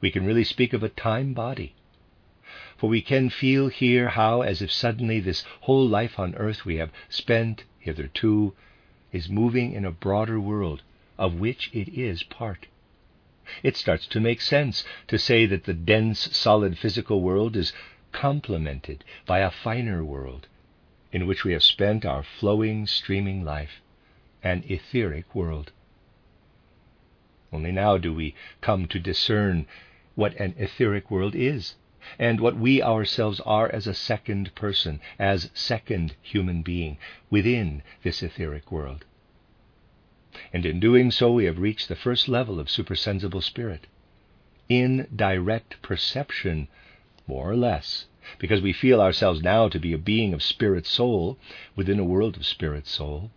We 0.01 0.11
can 0.11 0.25
really 0.25 0.45
speak 0.45 0.73
of 0.73 0.83
a 0.83 0.89
time 0.89 1.35
body, 1.35 1.75
for 2.77 2.89
we 2.89 3.01
can 3.01 3.31
feel 3.31 3.69
here 3.69 4.11
how, 4.11 4.43
as 4.43 4.63
if 4.63 4.71
suddenly 4.71 5.21
this 5.21 5.45
whole 5.63 5.87
life 5.87 6.19
on 6.19 6.35
earth 6.37 6.65
we 6.65 6.77
have 6.77 6.91
spent 7.09 7.65
hitherto 7.79 8.55
is 9.13 9.29
moving 9.29 9.73
in 9.73 9.85
a 9.85 9.91
broader 9.91 10.39
world 10.39 10.83
of 11.19 11.35
which 11.35 11.71
it 11.73 11.89
is 11.89 12.23
part. 12.23 12.67
It 13.63 13.77
starts 13.77 14.07
to 14.09 14.21
make 14.21 14.41
sense 14.41 14.85
to 15.09 15.19
say 15.19 15.47
that 15.47 15.65
the 15.65 15.75
dense, 15.75 16.37
solid 16.37 16.79
physical 16.79 17.21
world 17.21 17.57
is 17.57 17.73
complemented 18.15 19.05
by 19.27 19.41
a 19.41 19.51
finer 19.51 20.05
world 20.05 20.47
in 21.13 21.27
which 21.27 21.45
we 21.45 21.53
have 21.53 21.63
spent 21.63 22.05
our 22.05 22.23
flowing, 22.23 22.87
streaming 22.87 23.45
life, 23.45 23.83
an 24.43 24.65
etheric 24.69 25.35
world. 25.35 25.73
Only 27.53 27.73
now 27.73 27.99
do 27.99 28.15
we 28.15 28.35
come 28.61 28.87
to 28.89 28.99
discern 28.99 29.67
what 30.15 30.35
an 30.37 30.55
etheric 30.57 31.11
world 31.11 31.35
is 31.35 31.75
and 32.19 32.41
what 32.41 32.57
we 32.57 32.83
ourselves 32.83 33.41
are 33.41 33.71
as 33.73 33.87
a 33.87 33.95
second 33.95 34.55
person, 34.55 35.01
as 35.19 35.51
second 35.55 36.15
human 36.23 36.63
being 36.63 36.99
within 37.31 37.83
this 38.03 38.23
etheric 38.23 38.71
world. 38.71 39.05
And 40.53 40.67
in 40.67 40.81
doing 40.81 41.11
so, 41.11 41.33
we 41.33 41.45
have 41.45 41.59
reached 41.59 41.89
the 41.89 41.97
first 41.97 42.29
level 42.29 42.61
of 42.61 42.71
supersensible 42.71 43.41
spirit. 43.41 43.87
In 44.69 45.09
direct 45.15 45.81
perception, 45.83 46.69
more 47.27 47.51
or 47.51 47.57
less, 47.57 48.07
because 48.39 48.61
we 48.61 48.73
feel 48.73 49.01
ourselves 49.01 49.43
now 49.43 49.69
to 49.69 49.79
be 49.79 49.93
a 49.93 49.99
being 49.99 50.35
of 50.35 50.43
spirit 50.43 50.87
soul 50.87 51.39
within 51.77 51.99
a 51.99 52.05
world 52.05 52.37
of 52.37 52.47
spirit 52.47 52.87
soul. 52.87 53.31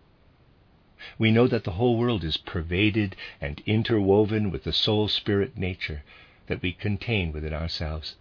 We 1.18 1.32
know 1.32 1.48
that 1.48 1.64
the 1.64 1.72
whole 1.72 1.98
world 1.98 2.24
is 2.24 2.38
pervaded 2.38 3.16
and 3.40 3.62
interwoven 3.66 4.52
with 4.52 4.64
the 4.64 4.74
soul 4.74 5.08
spirit 5.08 5.58
nature 5.58 6.04
that 6.48 6.62
we 6.62 6.72
contain 6.72 7.32
within 7.32 7.54
ourselves. 7.54 8.16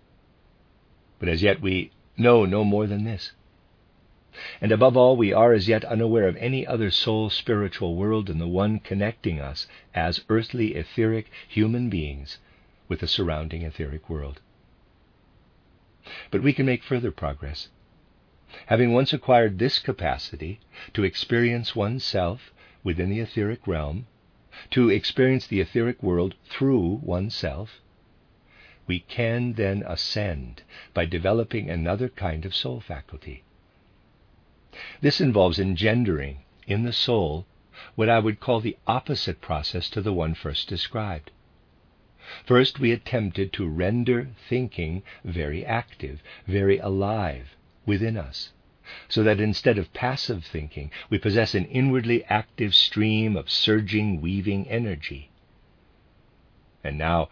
But 1.18 1.28
as 1.28 1.42
yet 1.42 1.60
we 1.60 1.90
know 2.16 2.44
no 2.44 2.64
more 2.64 2.86
than 2.86 3.04
this. 3.04 3.32
And 4.60 4.70
above 4.70 4.96
all, 4.96 5.16
we 5.16 5.32
are 5.32 5.54
as 5.54 5.66
yet 5.66 5.84
unaware 5.84 6.28
of 6.28 6.36
any 6.36 6.66
other 6.66 6.90
soul 6.90 7.30
spiritual 7.30 7.96
world 7.96 8.26
than 8.26 8.38
the 8.38 8.46
one 8.46 8.78
connecting 8.78 9.40
us 9.40 9.66
as 9.94 10.24
earthly 10.28 10.74
etheric 10.74 11.30
human 11.48 11.88
beings 11.88 12.38
with 12.86 13.00
the 13.00 13.08
surrounding 13.08 13.62
etheric 13.62 14.10
world. 14.10 14.40
But 16.30 16.42
we 16.42 16.52
can 16.52 16.66
make 16.66 16.84
further 16.84 17.10
progress. 17.10 17.68
Having 18.66 18.92
once 18.92 19.12
acquired 19.12 19.58
this 19.58 19.80
capacity 19.80 20.60
to 20.94 21.02
experience 21.02 21.74
oneself 21.74 22.52
within 22.84 23.10
the 23.10 23.18
etheric 23.18 23.66
realm, 23.66 24.06
to 24.70 24.88
experience 24.88 25.46
the 25.46 25.60
etheric 25.60 26.00
world 26.02 26.36
through 26.48 27.00
oneself, 27.02 27.80
we 28.86 29.00
can 29.00 29.54
then 29.54 29.82
ascend 29.84 30.62
by 30.94 31.04
developing 31.04 31.68
another 31.68 32.08
kind 32.08 32.44
of 32.44 32.54
soul 32.54 32.80
faculty. 32.80 33.42
This 35.00 35.20
involves 35.20 35.58
engendering 35.58 36.44
in 36.66 36.84
the 36.84 36.92
soul 36.92 37.46
what 37.94 38.08
I 38.08 38.20
would 38.20 38.40
call 38.40 38.60
the 38.60 38.76
opposite 38.86 39.40
process 39.40 39.90
to 39.90 40.00
the 40.00 40.12
one 40.12 40.34
first 40.34 40.68
described. 40.68 41.30
First, 42.44 42.80
we 42.80 42.92
attempted 42.92 43.52
to 43.52 43.68
render 43.68 44.28
thinking 44.48 45.02
very 45.24 45.64
active, 45.64 46.22
very 46.46 46.78
alive 46.78 47.56
within 47.84 48.16
us, 48.16 48.52
so 49.08 49.22
that 49.22 49.40
instead 49.40 49.78
of 49.78 49.92
passive 49.92 50.44
thinking, 50.44 50.90
we 51.10 51.18
possess 51.18 51.54
an 51.54 51.64
inwardly 51.66 52.24
active 52.24 52.74
stream 52.74 53.36
of 53.36 53.50
surging, 53.50 54.20
weaving 54.20 54.68
energy. 54.68 55.30
And 56.84 56.98
now 56.98 57.28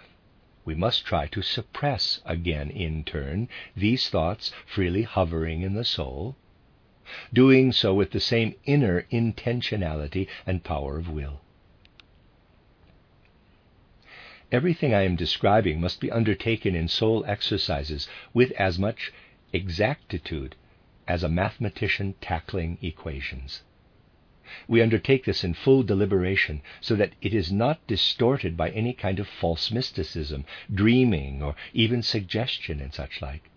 we 0.64 0.74
must 0.74 1.04
try 1.04 1.26
to 1.28 1.42
suppress 1.42 2.20
again, 2.24 2.70
in 2.70 3.04
turn, 3.04 3.48
these 3.76 4.08
thoughts 4.08 4.52
freely 4.66 5.02
hovering 5.02 5.62
in 5.62 5.74
the 5.74 5.84
soul, 5.84 6.36
doing 7.32 7.70
so 7.70 7.94
with 7.94 8.12
the 8.12 8.20
same 8.20 8.54
inner 8.64 9.02
intentionality 9.12 10.26
and 10.46 10.64
power 10.64 10.98
of 10.98 11.08
will. 11.10 11.43
Everything 14.54 14.94
I 14.94 15.02
am 15.02 15.16
describing 15.16 15.80
must 15.80 15.98
be 15.98 16.12
undertaken 16.12 16.76
in 16.76 16.86
soul 16.86 17.24
exercises 17.26 18.08
with 18.32 18.52
as 18.52 18.78
much 18.78 19.12
exactitude 19.52 20.54
as 21.08 21.24
a 21.24 21.28
mathematician 21.28 22.14
tackling 22.20 22.78
equations. 22.80 23.62
We 24.68 24.80
undertake 24.80 25.24
this 25.24 25.42
in 25.42 25.54
full 25.54 25.82
deliberation 25.82 26.62
so 26.80 26.94
that 26.94 27.14
it 27.20 27.34
is 27.34 27.50
not 27.50 27.84
distorted 27.88 28.56
by 28.56 28.70
any 28.70 28.92
kind 28.92 29.18
of 29.18 29.26
false 29.26 29.72
mysticism, 29.72 30.44
dreaming, 30.72 31.42
or 31.42 31.56
even 31.72 32.00
suggestion 32.00 32.78
and 32.80 32.94
such 32.94 33.20
like. 33.20 33.50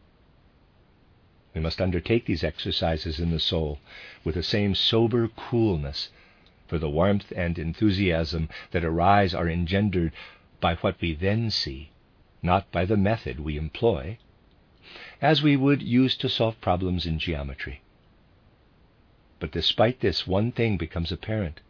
We 1.53 1.61
must 1.61 1.79
undertake 1.79 2.25
these 2.25 2.43
exercises 2.43 3.19
in 3.19 3.29
the 3.29 3.39
soul 3.39 3.79
with 4.23 4.33
the 4.33 4.41
same 4.41 4.73
sober 4.73 5.27
coolness, 5.27 6.09
for 6.65 6.79
the 6.79 6.89
warmth 6.89 7.31
and 7.35 7.59
enthusiasm 7.59 8.49
that 8.71 8.83
arise 8.83 9.35
are 9.35 9.47
engendered 9.47 10.11
by 10.59 10.75
what 10.75 10.99
we 11.01 11.13
then 11.13 11.51
see, 11.51 11.91
not 12.41 12.71
by 12.71 12.85
the 12.85 12.97
method 12.97 13.39
we 13.39 13.57
employ, 13.57 14.17
as 15.21 15.43
we 15.43 15.55
would 15.55 15.81
use 15.81 16.15
to 16.17 16.29
solve 16.29 16.59
problems 16.61 17.05
in 17.05 17.19
geometry. 17.19 17.81
But 19.39 19.51
despite 19.51 19.99
this, 19.99 20.25
one 20.25 20.51
thing 20.51 20.77
becomes 20.77 21.11
apparent. 21.11 21.61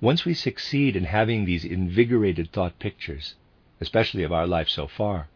Once 0.00 0.24
we 0.24 0.32
succeed 0.32 0.96
in 0.96 1.04
having 1.04 1.44
these 1.44 1.64
invigorated 1.64 2.52
thought 2.52 2.78
pictures, 2.78 3.34
especially 3.80 4.22
of 4.22 4.32
our 4.32 4.46
life 4.46 4.68
so 4.68 4.86
far, 4.86 5.28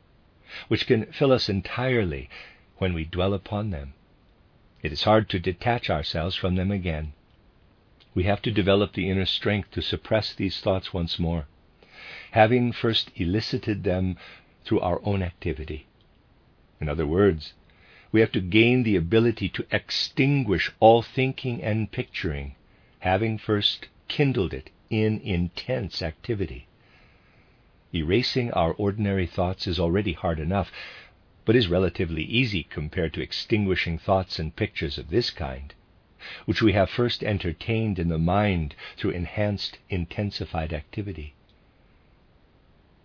which 0.68 0.86
can 0.86 1.06
fill 1.12 1.32
us 1.32 1.48
entirely 1.48 2.30
when 2.78 2.94
we 2.94 3.04
dwell 3.04 3.34
upon 3.34 3.70
them, 3.70 3.94
it 4.82 4.92
is 4.92 5.04
hard 5.04 5.28
to 5.28 5.38
detach 5.38 5.90
ourselves 5.90 6.34
from 6.36 6.54
them 6.54 6.70
again. 6.70 7.12
We 8.14 8.24
have 8.24 8.42
to 8.42 8.50
develop 8.50 8.92
the 8.92 9.08
inner 9.10 9.26
strength 9.26 9.70
to 9.72 9.82
suppress 9.82 10.34
these 10.34 10.60
thoughts 10.60 10.92
once 10.92 11.18
more, 11.18 11.46
having 12.32 12.72
first 12.72 13.10
elicited 13.16 13.84
them 13.84 14.16
through 14.64 14.80
our 14.80 15.00
own 15.04 15.22
activity. 15.22 15.86
In 16.80 16.88
other 16.88 17.06
words, 17.06 17.54
we 18.12 18.20
have 18.20 18.32
to 18.32 18.40
gain 18.40 18.82
the 18.82 18.96
ability 18.96 19.48
to 19.48 19.66
extinguish 19.70 20.70
all 20.80 21.00
thinking 21.02 21.62
and 21.62 21.90
picturing, 21.90 22.54
having 23.00 23.38
first 23.38 23.88
kindled 24.08 24.52
it 24.52 24.70
in 24.90 25.18
intense 25.20 26.02
activity. 26.02 26.66
Erasing 27.94 28.50
our 28.52 28.72
ordinary 28.72 29.26
thoughts 29.26 29.66
is 29.66 29.78
already 29.78 30.12
hard 30.12 30.38
enough, 30.38 30.70
but 31.44 31.56
is 31.56 31.68
relatively 31.68 32.22
easy 32.22 32.62
compared 32.62 33.12
to 33.14 33.22
extinguishing 33.22 33.98
thoughts 33.98 34.38
and 34.38 34.54
pictures 34.56 34.98
of 34.98 35.10
this 35.10 35.30
kind, 35.30 35.74
which 36.44 36.62
we 36.62 36.72
have 36.72 36.90
first 36.90 37.22
entertained 37.24 37.98
in 37.98 38.08
the 38.08 38.18
mind 38.18 38.74
through 38.96 39.10
enhanced, 39.10 39.78
intensified 39.88 40.72
activity. 40.72 41.34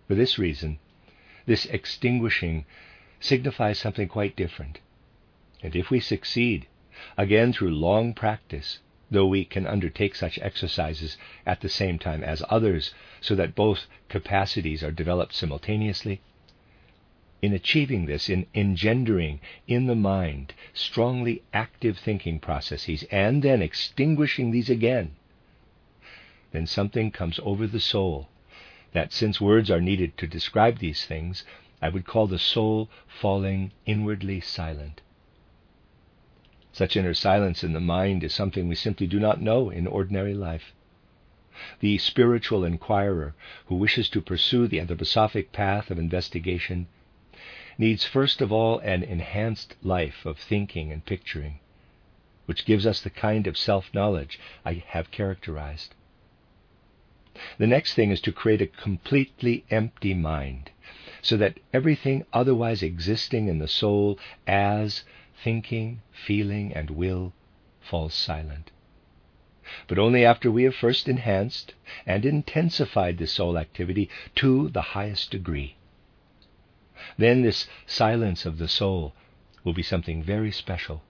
For 0.08 0.14
this 0.14 0.38
reason, 0.38 0.78
this 1.44 1.66
extinguishing 1.66 2.64
signifies 3.20 3.78
something 3.78 4.08
quite 4.08 4.36
different. 4.36 4.80
And 5.62 5.76
if 5.76 5.90
we 5.90 6.00
succeed, 6.00 6.66
again 7.18 7.52
through 7.52 7.74
long 7.74 8.14
practice, 8.14 8.78
though 9.10 9.26
we 9.26 9.44
can 9.44 9.66
undertake 9.66 10.14
such 10.14 10.38
exercises 10.38 11.18
at 11.44 11.60
the 11.60 11.68
same 11.68 11.98
time 11.98 12.24
as 12.24 12.42
others, 12.48 12.94
so 13.20 13.34
that 13.34 13.54
both 13.54 13.86
capacities 14.08 14.82
are 14.82 14.90
developed 14.90 15.34
simultaneously, 15.34 16.22
in 17.42 17.52
achieving 17.52 18.06
this, 18.06 18.30
in 18.30 18.46
engendering 18.54 19.40
in 19.66 19.88
the 19.88 19.94
mind 19.94 20.54
strongly 20.72 21.42
active 21.52 21.98
thinking 21.98 22.40
processes, 22.40 23.02
and 23.10 23.42
then 23.42 23.60
extinguishing 23.60 24.52
these 24.52 24.70
again, 24.70 25.16
then 26.52 26.66
something 26.66 27.10
comes 27.10 27.38
over 27.42 27.66
the 27.66 27.78
soul 27.78 28.30
that, 28.92 29.12
since 29.12 29.40
words 29.40 29.70
are 29.70 29.80
needed 29.80 30.16
to 30.16 30.26
describe 30.26 30.78
these 30.78 31.04
things, 31.04 31.44
I 31.80 31.88
would 31.88 32.06
call 32.06 32.26
the 32.26 32.38
soul 32.38 32.88
falling 33.06 33.72
inwardly 33.86 34.40
silent. 34.40 35.00
Such 36.72 36.96
inner 36.96 37.14
silence 37.14 37.64
in 37.64 37.72
the 37.72 37.80
mind 37.80 38.22
is 38.22 38.34
something 38.34 38.68
we 38.68 38.74
simply 38.74 39.06
do 39.06 39.18
not 39.18 39.40
know 39.40 39.70
in 39.70 39.86
ordinary 39.86 40.34
life. 40.34 40.72
The 41.80 41.98
spiritual 41.98 42.64
inquirer 42.64 43.34
who 43.66 43.74
wishes 43.74 44.08
to 44.10 44.20
pursue 44.20 44.68
the 44.68 44.78
anthroposophic 44.78 45.50
path 45.50 45.90
of 45.90 45.98
investigation 45.98 46.86
needs 47.78 48.04
first 48.04 48.40
of 48.40 48.52
all 48.52 48.78
an 48.80 49.02
enhanced 49.02 49.74
life 49.82 50.24
of 50.24 50.38
thinking 50.38 50.92
and 50.92 51.04
picturing, 51.04 51.60
which 52.46 52.64
gives 52.64 52.86
us 52.86 53.00
the 53.00 53.10
kind 53.10 53.46
of 53.46 53.58
self 53.58 53.92
knowledge 53.92 54.38
I 54.64 54.84
have 54.88 55.10
characterized. 55.10 55.94
The 57.58 57.68
next 57.68 57.94
thing 57.94 58.10
is 58.10 58.20
to 58.22 58.32
create 58.32 58.60
a 58.60 58.66
completely 58.66 59.64
empty 59.70 60.12
mind, 60.12 60.72
so 61.22 61.36
that 61.36 61.60
everything 61.72 62.24
otherwise 62.32 62.82
existing 62.82 63.46
in 63.46 63.58
the 63.58 63.68
soul 63.68 64.18
as 64.46 65.04
thinking, 65.44 66.02
feeling, 66.10 66.72
and 66.72 66.90
will 66.90 67.32
falls 67.80 68.12
silent. 68.14 68.72
But 69.86 69.98
only 69.98 70.24
after 70.24 70.50
we 70.50 70.64
have 70.64 70.74
first 70.74 71.08
enhanced 71.08 71.74
and 72.06 72.24
intensified 72.26 73.18
the 73.18 73.26
soul 73.26 73.56
activity 73.56 74.08
to 74.36 74.68
the 74.70 74.82
highest 74.82 75.30
degree. 75.30 75.76
Then 77.18 77.42
this 77.42 77.68
silence 77.86 78.46
of 78.46 78.58
the 78.58 78.68
soul 78.68 79.14
will 79.62 79.74
be 79.74 79.82
something 79.82 80.22
very 80.22 80.50
special. 80.50 81.04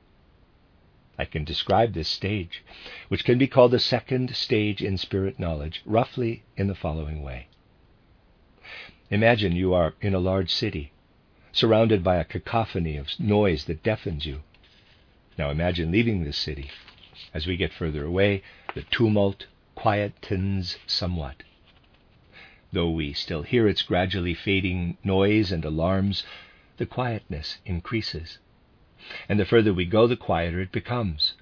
I 1.19 1.25
can 1.25 1.45
describe 1.45 1.95
this 1.95 2.09
stage, 2.09 2.63
which 3.09 3.25
can 3.25 3.39
be 3.39 3.49
called 3.49 3.73
the 3.73 3.81
second 3.81 4.37
stage 4.37 4.81
in 4.83 4.97
spirit 4.97 5.39
knowledge, 5.39 5.83
roughly 5.85 6.45
in 6.57 6.69
the 6.69 6.75
following 6.75 7.23
way. 7.23 7.49
Imagine 9.11 9.57
you 9.57 9.75
are 9.75 9.95
in 10.01 10.15
a 10.15 10.21
large 10.21 10.51
city 10.51 10.93
surrounded 11.51 12.05
by 12.05 12.17
a 12.17 12.25
cacophony 12.25 12.97
of 12.97 13.19
noise 13.19 13.65
that 13.65 13.83
deafens 13.83 14.27
you. 14.27 14.43
Now 15.37 15.51
imagine 15.51 15.91
leaving 15.91 16.23
this 16.23 16.37
city. 16.37 16.71
As 17.35 17.47
we 17.47 17.57
get 17.57 17.73
further 17.73 18.05
away, 18.05 18.43
the 18.75 18.83
tumult 18.83 19.47
quietens 19.77 20.77
somewhat. 20.87 21.43
Though 22.73 22.91
we 22.91 23.13
still 23.13 23.43
hear 23.43 23.67
its 23.67 23.83
gradually 23.83 24.35
fading 24.35 24.99
noise 25.03 25.51
and 25.51 25.65
alarms, 25.65 26.23
the 26.77 26.87
quietness 26.87 27.59
increases. 27.65 28.39
And 29.29 29.39
the 29.39 29.45
further 29.45 29.73
we 29.73 29.85
go, 29.85 30.07
the 30.07 30.17
quieter 30.17 30.61
it 30.61 30.73
becomes. 30.73 31.35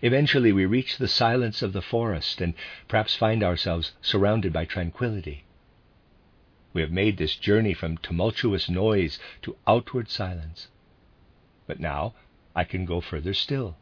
Eventually, 0.00 0.52
we 0.52 0.64
reach 0.64 0.96
the 0.96 1.08
silence 1.08 1.62
of 1.62 1.72
the 1.72 1.82
forest 1.82 2.40
and 2.40 2.54
perhaps 2.88 3.14
find 3.14 3.42
ourselves 3.42 3.92
surrounded 4.00 4.52
by 4.52 4.64
tranquility. 4.64 5.44
We 6.72 6.80
have 6.80 6.90
made 6.90 7.16
this 7.16 7.36
journey 7.36 7.74
from 7.74 7.98
tumultuous 7.98 8.68
noise 8.68 9.18
to 9.42 9.56
outward 9.66 10.08
silence. 10.08 10.68
But 11.66 11.80
now 11.80 12.14
I 12.54 12.64
can 12.64 12.84
go 12.84 13.00
further 13.00 13.34
still. 13.34 13.76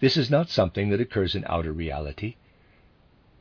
This 0.00 0.16
is 0.16 0.30
not 0.30 0.50
something 0.50 0.90
that 0.90 1.00
occurs 1.00 1.34
in 1.34 1.44
outer 1.46 1.72
reality, 1.72 2.36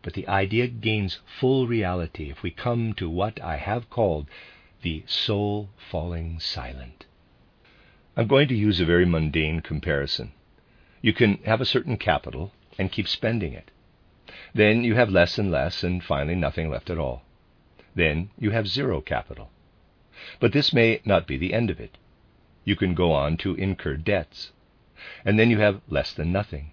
but 0.01 0.13
the 0.13 0.27
idea 0.27 0.67
gains 0.67 1.19
full 1.25 1.67
reality 1.67 2.29
if 2.29 2.43
we 2.43 2.51
come 2.51 2.93
to 2.93 3.09
what 3.09 3.41
I 3.41 3.57
have 3.57 3.89
called 3.89 4.27
the 4.81 5.03
soul 5.07 5.69
falling 5.77 6.39
silent. 6.39 7.05
I'm 8.19 8.27
going 8.27 8.49
to 8.49 8.55
use 8.55 8.79
a 8.79 8.85
very 8.85 9.05
mundane 9.05 9.61
comparison. 9.61 10.33
You 11.01 11.13
can 11.13 11.37
have 11.45 11.61
a 11.61 11.65
certain 11.65 11.97
capital 11.97 12.51
and 12.77 12.91
keep 12.91 13.07
spending 13.07 13.53
it. 13.53 13.71
Then 14.53 14.83
you 14.83 14.95
have 14.95 15.09
less 15.09 15.37
and 15.37 15.49
less, 15.49 15.83
and 15.83 16.03
finally 16.03 16.35
nothing 16.35 16.69
left 16.69 16.89
at 16.89 16.99
all 16.99 17.23
then 17.99 18.29
you 18.37 18.51
have 18.51 18.67
zero 18.67 19.01
capital. 19.01 19.51
But 20.39 20.53
this 20.53 20.73
may 20.73 21.01
not 21.05 21.27
be 21.27 21.37
the 21.37 21.53
end 21.53 21.69
of 21.69 21.79
it. 21.79 21.97
You 22.63 22.75
can 22.75 22.93
go 22.93 23.11
on 23.11 23.37
to 23.37 23.55
incur 23.55 23.97
debts, 23.97 24.51
and 25.25 25.39
then 25.39 25.49
you 25.49 25.59
have 25.59 25.81
less 25.89 26.13
than 26.13 26.31
nothing. 26.31 26.71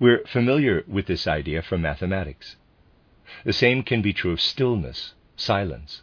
We're 0.00 0.24
familiar 0.26 0.84
with 0.86 1.06
this 1.06 1.26
idea 1.26 1.62
from 1.62 1.82
mathematics. 1.82 2.56
The 3.44 3.52
same 3.52 3.82
can 3.82 4.02
be 4.02 4.12
true 4.12 4.32
of 4.32 4.40
stillness, 4.40 5.14
silence. 5.36 6.02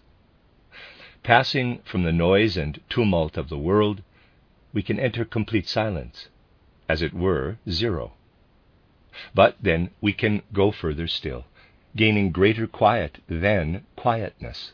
Passing 1.24 1.80
from 1.84 2.04
the 2.04 2.14
noise 2.14 2.58
and 2.58 2.80
tumult 2.90 3.38
of 3.38 3.50
the 3.50 3.58
world, 3.58 4.02
we 4.74 4.82
can 4.82 5.00
enter 5.00 5.26
complete 5.26 5.68
silence, 5.68 6.30
as 6.88 7.02
it 7.02 7.14
were, 7.14 7.58
zero. 7.70 8.14
But 9.34 9.58
then 9.62 9.90
we 10.02 10.14
can 10.14 10.44
go 10.54 10.72
further 10.72 11.08
still 11.08 11.46
gaining 11.96 12.32
greater 12.32 12.68
quiet 12.68 13.18
than 13.28 13.84
quietness. 13.96 14.74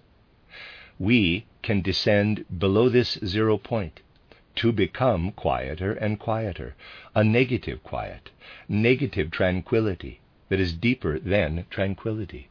We 0.99 1.45
can 1.61 1.81
descend 1.81 2.45
below 2.57 2.89
this 2.89 3.17
zero 3.25 3.57
point 3.57 4.01
to 4.55 4.71
become 4.71 5.31
quieter 5.31 5.93
and 5.93 6.19
quieter, 6.19 6.75
a 7.13 7.23
negative 7.23 7.83
quiet, 7.83 8.31
negative 8.69 9.31
tranquility 9.31 10.21
that 10.49 10.59
is 10.59 10.73
deeper 10.73 11.19
than 11.19 11.65
tranquility. 11.69 12.49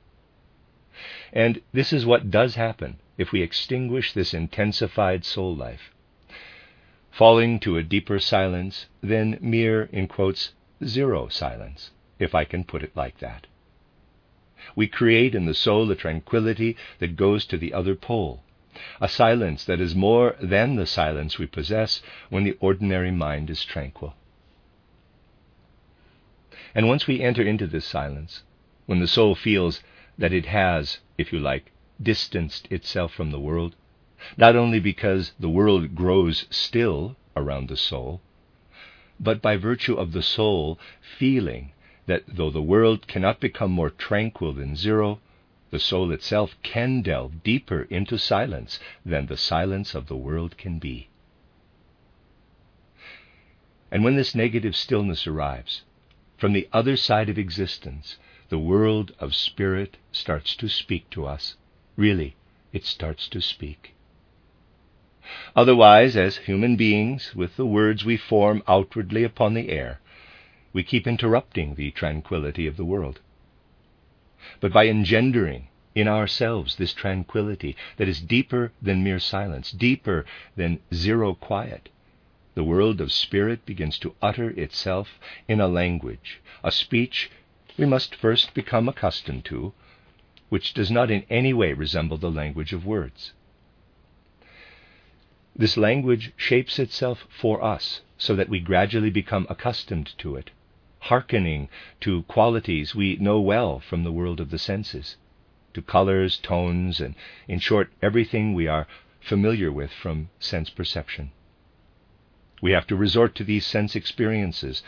And 1.33 1.61
this 1.73 1.93
is 1.93 2.05
what 2.05 2.31
does 2.31 2.55
happen 2.55 2.99
if 3.17 3.33
we 3.33 3.43
extinguish 3.43 4.13
this 4.13 4.35
intensified 4.35 5.25
soul 5.25 5.55
life. 5.55 5.94
Falling 7.15 7.61
to 7.61 7.77
a 7.77 7.85
deeper 7.85 8.19
silence 8.19 8.87
than 9.01 9.39
mere, 9.41 9.85
in 9.93 10.09
quotes, 10.09 10.53
zero 10.85 11.29
silence, 11.29 11.93
if 12.19 12.35
I 12.35 12.45
can 12.45 12.65
put 12.65 12.83
it 12.83 12.91
like 12.97 13.19
that. 13.19 13.47
We 14.75 14.89
create 14.89 15.33
in 15.33 15.45
the 15.45 15.55
soul 15.55 15.89
a 15.93 15.95
tranquility 15.95 16.77
that 16.99 17.15
goes 17.15 17.47
to 17.47 17.57
the 17.57 17.73
other 17.73 17.95
pole, 17.95 18.43
a 19.01 19.09
silence 19.09 19.65
that 19.65 19.81
is 19.81 19.95
more 19.95 20.35
than 20.43 20.75
the 20.75 20.87
silence 20.87 21.39
we 21.39 21.47
possess 21.47 22.03
when 22.31 22.43
the 22.43 22.57
ordinary 22.59 23.13
mind 23.13 23.49
is 23.49 23.65
tranquil. 23.65 24.17
And 26.75 26.89
once 26.89 27.07
we 27.07 27.21
enter 27.21 27.45
into 27.45 27.69
this 27.69 27.85
silence, 27.85 28.43
when 28.87 28.99
the 28.99 29.07
soul 29.07 29.37
feels 29.37 29.85
that 30.19 30.33
it 30.33 30.47
has, 30.47 30.99
if 31.17 31.33
you 31.33 31.39
like, 31.39 31.71
distanced 32.03 32.67
itself 32.73 33.15
from 33.15 33.31
the 33.31 33.39
world, 33.39 33.77
not 34.37 34.57
only 34.57 34.81
because 34.81 35.33
the 35.39 35.49
world 35.49 35.95
grows 35.95 36.47
still 36.51 37.17
around 37.37 37.69
the 37.69 37.77
soul, 37.77 38.21
but 39.21 39.41
by 39.41 39.57
virtue 39.57 39.95
of 39.95 40.13
the 40.13 40.23
soul 40.23 40.79
feeling 41.19 41.73
that 42.07 42.25
though 42.27 42.51
the 42.51 42.63
world 42.63 43.07
cannot 43.07 43.41
become 43.41 43.71
more 43.71 43.91
tranquil 43.91 44.53
than 44.53 44.77
zero, 44.77 45.21
the 45.71 45.79
soul 45.79 46.13
itself 46.13 46.55
can 46.63 47.03
delve 47.03 47.43
deeper 47.43 47.83
into 47.91 48.19
silence 48.19 48.79
than 49.05 49.27
the 49.27 49.37
silence 49.37 49.95
of 49.95 50.07
the 50.07 50.17
world 50.17 50.57
can 50.57 50.79
be. 50.79 51.09
And 53.91 54.05
when 54.05 54.17
this 54.17 54.35
negative 54.35 54.77
stillness 54.77 55.27
arrives, 55.27 55.83
from 56.37 56.53
the 56.53 56.69
other 56.73 56.97
side 56.97 57.29
of 57.29 57.39
existence, 57.39 58.19
the 58.49 58.59
world 58.59 59.15
of 59.19 59.35
spirit 59.35 59.97
starts 60.13 60.55
to 60.57 60.69
speak 60.69 61.09
to 61.11 61.27
us. 61.27 61.57
Really, 61.97 62.37
it 62.73 62.85
starts 62.85 63.29
to 63.29 63.41
speak. 63.41 63.94
Otherwise, 65.57 66.17
as 66.19 66.37
human 66.37 66.77
beings, 66.77 67.35
with 67.35 67.57
the 67.57 67.65
words 67.65 68.05
we 68.05 68.15
form 68.15 68.63
outwardly 68.69 69.25
upon 69.25 69.55
the 69.55 69.71
air, 69.71 69.99
we 70.75 70.83
keep 70.83 71.07
interrupting 71.07 71.77
the 71.77 71.91
tranquility 71.93 72.67
of 72.67 72.77
the 72.77 72.85
world. 72.85 73.21
But 74.61 74.71
by 74.71 74.87
engendering 74.87 75.69
in 75.95 76.09
ourselves 76.09 76.77
this 76.77 76.93
tranquility 76.93 77.75
that 77.97 78.07
is 78.07 78.21
deeper 78.21 78.73
than 78.83 79.03
mere 79.03 79.19
silence, 79.19 79.71
deeper 79.71 80.27
than 80.57 80.81
zero 80.93 81.33
quiet, 81.33 81.89
the 82.55 82.63
world 82.63 83.01
of 83.01 83.11
spirit 83.11 83.65
begins 83.65 83.99
to 84.01 84.15
utter 84.21 84.51
itself 84.51 85.19
in 85.49 85.59
a 85.59 85.69
language, 85.69 86.43
a 86.63 86.71
speech 86.71 87.31
we 87.79 87.87
must 87.87 88.15
first 88.15 88.53
become 88.53 88.91
accustomed 88.91 89.47
to, 89.47 89.73
which 90.51 90.75
does 90.75 90.91
not 90.91 91.11
in 91.11 91.25
any 91.31 91.55
way 91.55 91.73
resemble 91.73 92.19
the 92.19 92.31
language 92.31 92.75
of 92.75 92.85
words. 92.85 93.33
This 95.57 95.77
language 95.77 96.33
shapes 96.37 96.81
itself 96.81 97.29
for 97.31 97.63
us 97.63 98.01
so 98.19 98.35
that 98.35 98.49
we 98.49 98.59
gradually 98.59 99.11
become 99.11 99.47
accustomed 99.49 100.13
to 100.19 100.35
it, 100.35 100.51
hearkening 100.99 101.69
to 102.01 102.25
qualities 102.25 102.97
we 102.97 103.15
know 103.17 103.41
well 103.41 103.79
from 103.79 104.03
the 104.03 104.11
world 104.11 104.41
of 104.41 104.51
the 104.51 104.59
senses, 104.59 105.17
to 105.73 105.81
colors, 105.81 106.39
tones, 106.39 107.01
and, 107.01 107.15
in 107.47 107.61
short, 107.61 107.93
everything 108.03 108.53
we 108.53 108.67
are 108.67 108.89
familiar 109.21 109.71
with 109.71 109.93
from 109.93 110.29
sense 110.41 110.71
perception. 110.71 111.31
We 112.61 112.73
have 112.73 112.89
to 112.89 112.97
resort 112.97 113.37
to 113.37 113.45
these 113.45 113.65
sense 113.65 113.95
experiences 113.95 114.83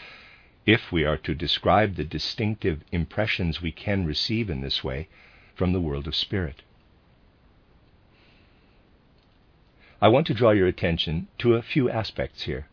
if 0.66 0.90
we 0.90 1.04
are 1.04 1.18
to 1.18 1.34
describe 1.34 1.94
the 1.94 2.02
distinctive 2.04 2.82
impressions 2.90 3.62
we 3.62 3.70
can 3.70 4.04
receive 4.04 4.50
in 4.50 4.62
this 4.62 4.82
way 4.82 5.06
from 5.54 5.72
the 5.72 5.80
world 5.80 6.08
of 6.08 6.16
spirit. 6.16 6.62
I 10.00 10.08
want 10.08 10.26
to 10.26 10.34
draw 10.34 10.50
your 10.50 10.66
attention 10.66 11.28
to 11.38 11.54
a 11.54 11.62
few 11.62 11.88
aspects 11.88 12.42
here. 12.42 12.68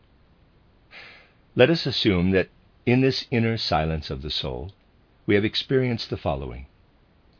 Let 1.56 1.70
us 1.70 1.86
assume 1.86 2.32
that 2.32 2.50
in 2.84 3.00
this 3.00 3.26
inner 3.30 3.56
silence 3.56 4.10
of 4.10 4.22
the 4.22 4.30
soul, 4.30 4.72
we 5.26 5.34
have 5.34 5.44
experienced 5.44 6.10
the 6.10 6.16
following 6.16 6.66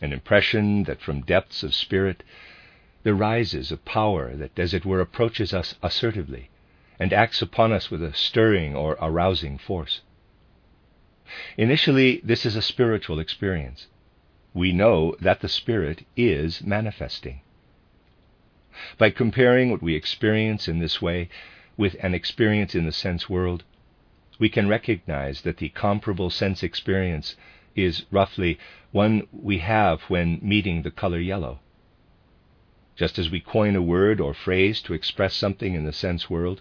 an 0.01 0.13
impression 0.13 0.85
that 0.85 1.01
from 1.01 1.23
depths 1.23 1.63
of 1.63 1.75
spirit 1.75 2.23
there 3.05 3.15
rises 3.15 3.71
a 3.71 3.77
power 3.77 4.35
that, 4.35 4.59
as 4.59 4.75
it 4.75 4.85
were, 4.85 5.01
approaches 5.01 5.55
us 5.55 5.75
assertively 5.83 6.51
and 6.99 7.13
acts 7.13 7.43
upon 7.43 7.73
us 7.73 7.91
with 7.91 8.03
a 8.03 8.15
stirring 8.15 8.75
or 8.75 8.97
arousing 9.01 9.59
force. 9.59 10.01
Initially, 11.57 12.21
this 12.25 12.45
is 12.45 12.57
a 12.57 12.63
spiritual 12.63 13.19
experience. 13.19 13.89
We 14.53 14.73
know 14.73 15.17
that 15.21 15.41
the 15.41 15.49
Spirit 15.49 16.07
is 16.17 16.63
manifesting. 16.63 17.41
By 18.99 19.11
comparing 19.11 19.71
what 19.71 19.83
we 19.83 19.95
experience 19.95 20.69
in 20.69 20.79
this 20.79 21.01
way 21.01 21.29
with 21.77 21.97
an 22.01 22.15
experience 22.15 22.75
in 22.75 22.87
the 22.87 22.93
sense 22.93 23.29
world, 23.29 23.65
we 24.39 24.49
can 24.49 24.69
recognize 24.69 25.43
that 25.43 25.59
the 25.59 25.69
comparable 25.69 26.31
sense 26.31 26.63
experience 26.63 27.37
is 27.77 28.05
roughly 28.11 28.59
one 28.93 29.27
we 29.33 29.59
have 29.59 30.03
when 30.03 30.39
meeting 30.43 30.83
the 30.83 30.91
color 30.91 31.21
yellow. 31.21 31.61
Just 32.97 33.19
as 33.19 33.31
we 33.31 33.41
coin 33.41 33.75
a 33.75 33.83
word 33.83 34.21
or 34.21 34.35
phrase 34.35 34.81
to 34.83 34.95
express 34.95 35.35
something 35.35 35.75
in 35.75 35.85
the 35.85 35.93
sense 35.93 36.31
world, 36.31 36.61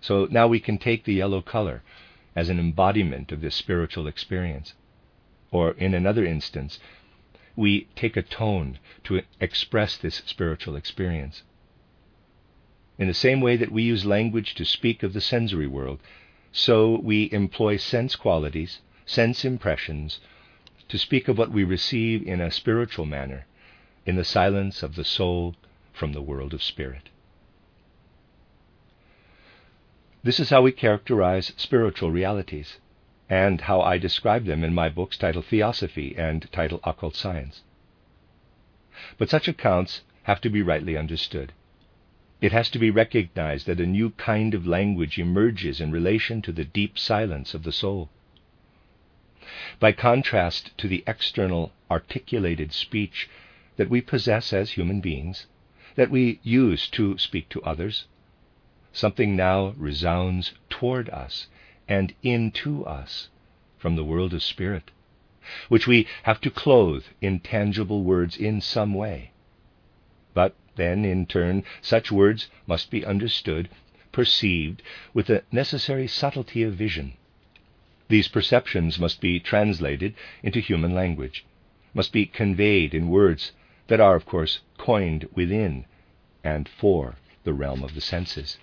so 0.00 0.26
now 0.30 0.48
we 0.48 0.58
can 0.58 0.78
take 0.78 1.04
the 1.04 1.14
yellow 1.14 1.40
color 1.40 1.82
as 2.34 2.48
an 2.48 2.58
embodiment 2.58 3.30
of 3.30 3.40
this 3.40 3.54
spiritual 3.54 4.06
experience. 4.06 4.74
Or 5.50 5.72
in 5.72 5.94
another 5.94 6.24
instance, 6.24 6.80
we 7.56 7.88
take 7.96 8.16
a 8.16 8.22
tone 8.22 8.78
to 9.04 9.22
express 9.40 9.96
this 9.96 10.22
spiritual 10.26 10.76
experience. 10.76 11.42
In 12.98 13.08
the 13.08 13.14
same 13.14 13.40
way 13.40 13.56
that 13.56 13.72
we 13.72 13.82
use 13.82 14.04
language 14.04 14.54
to 14.54 14.64
speak 14.64 15.02
of 15.02 15.12
the 15.12 15.20
sensory 15.20 15.66
world, 15.66 16.00
so 16.52 16.98
we 16.98 17.30
employ 17.32 17.76
sense 17.76 18.16
qualities, 18.16 18.80
sense 19.06 19.44
impressions, 19.44 20.20
to 20.88 20.98
speak 20.98 21.28
of 21.28 21.38
what 21.38 21.50
we 21.50 21.64
receive 21.64 22.22
in 22.22 22.40
a 22.40 22.50
spiritual 22.50 23.06
manner, 23.06 23.46
in 24.04 24.16
the 24.16 24.24
silence 24.24 24.82
of 24.82 24.94
the 24.94 25.04
soul 25.04 25.54
from 25.92 26.12
the 26.12 26.22
world 26.22 26.52
of 26.52 26.62
spirit. 26.62 27.08
This 30.22 30.38
is 30.38 30.50
how 30.50 30.62
we 30.62 30.72
characterize 30.72 31.52
spiritual 31.56 32.10
realities, 32.10 32.78
and 33.32 33.62
how 33.62 33.80
I 33.80 33.96
describe 33.96 34.44
them 34.44 34.62
in 34.62 34.74
my 34.74 34.90
books 34.90 35.16
titled 35.16 35.46
Theosophy 35.46 36.14
and 36.18 36.46
titled 36.52 36.82
Occult 36.84 37.16
Science. 37.16 37.62
But 39.16 39.30
such 39.30 39.48
accounts 39.48 40.02
have 40.24 40.42
to 40.42 40.50
be 40.50 40.60
rightly 40.60 40.98
understood. 40.98 41.54
It 42.42 42.52
has 42.52 42.68
to 42.68 42.78
be 42.78 42.90
recognized 42.90 43.66
that 43.68 43.80
a 43.80 43.86
new 43.86 44.10
kind 44.10 44.52
of 44.52 44.66
language 44.66 45.18
emerges 45.18 45.80
in 45.80 45.90
relation 45.90 46.42
to 46.42 46.52
the 46.52 46.66
deep 46.66 46.98
silence 46.98 47.54
of 47.54 47.62
the 47.62 47.72
soul. 47.72 48.10
By 49.80 49.92
contrast 49.92 50.76
to 50.76 50.86
the 50.86 51.02
external 51.06 51.72
articulated 51.90 52.74
speech 52.74 53.30
that 53.76 53.88
we 53.88 54.02
possess 54.02 54.52
as 54.52 54.72
human 54.72 55.00
beings, 55.00 55.46
that 55.94 56.10
we 56.10 56.38
use 56.42 56.86
to 56.88 57.16
speak 57.16 57.48
to 57.48 57.62
others, 57.62 58.04
something 58.92 59.34
now 59.34 59.68
resounds 59.78 60.52
toward 60.68 61.08
us 61.08 61.46
and 61.88 62.14
into 62.22 62.84
us 62.84 63.28
from 63.78 63.96
the 63.96 64.04
world 64.04 64.32
of 64.32 64.42
spirit, 64.42 64.90
which 65.68 65.86
we 65.86 66.06
have 66.22 66.40
to 66.40 66.50
clothe 66.50 67.04
in 67.20 67.40
tangible 67.40 68.02
words 68.02 68.36
in 68.36 68.60
some 68.60 68.94
way. 68.94 69.30
But 70.34 70.54
then, 70.76 71.04
in 71.04 71.26
turn, 71.26 71.64
such 71.80 72.12
words 72.12 72.48
must 72.66 72.90
be 72.90 73.04
understood, 73.04 73.68
perceived, 74.12 74.82
with 75.12 75.26
the 75.26 75.42
necessary 75.50 76.06
subtlety 76.06 76.62
of 76.62 76.74
vision 76.74 77.14
these 78.12 78.28
perceptions 78.28 78.98
must 78.98 79.22
be 79.22 79.40
translated 79.40 80.14
into 80.42 80.60
human 80.60 80.94
language, 80.94 81.46
must 81.94 82.12
be 82.12 82.26
conveyed 82.26 82.92
in 82.92 83.08
words 83.08 83.52
that 83.86 84.00
are, 84.00 84.14
of 84.14 84.26
course, 84.26 84.60
coined 84.76 85.26
within 85.34 85.86
and 86.44 86.68
for 86.68 87.16
the 87.44 87.54
realm 87.54 87.82
of 87.82 87.94
the 87.94 88.02
senses. 88.02 88.58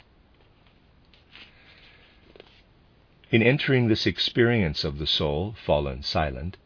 In 3.32 3.44
entering 3.44 3.88
this 3.88 4.08
experience 4.08 4.84
of 4.84 4.98
the 4.98 5.06
soul, 5.06 5.54
fallen 5.54 6.02
silent, 6.02 6.58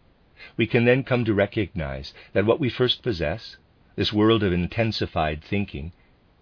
we 0.56 0.66
can 0.66 0.86
then 0.86 1.04
come 1.04 1.26
to 1.26 1.34
recognize 1.34 2.14
that 2.32 2.46
what 2.46 2.60
we 2.60 2.70
first 2.70 3.04
possess, 3.04 3.58
this 3.98 4.14
world 4.14 4.44
of 4.44 4.54
intensified 4.54 5.44
thinking, 5.44 5.92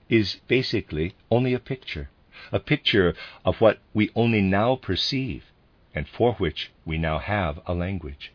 is 0.10 0.36
basically 0.48 1.16
only 1.32 1.56
a 1.56 1.60
picture, 1.60 2.12
a 2.52 2.60
picture 2.60 3.16
of 3.44 3.60
what 3.62 3.80
we 3.96 4.12
only 4.16 4.42
now 4.42 4.76
perceive 4.76 5.46
and 5.96 6.08
for 6.08 6.34
which 6.34 6.72
we 6.86 7.00
now 7.00 7.18
have 7.18 7.60
a 7.66 7.74
language. 7.74 8.32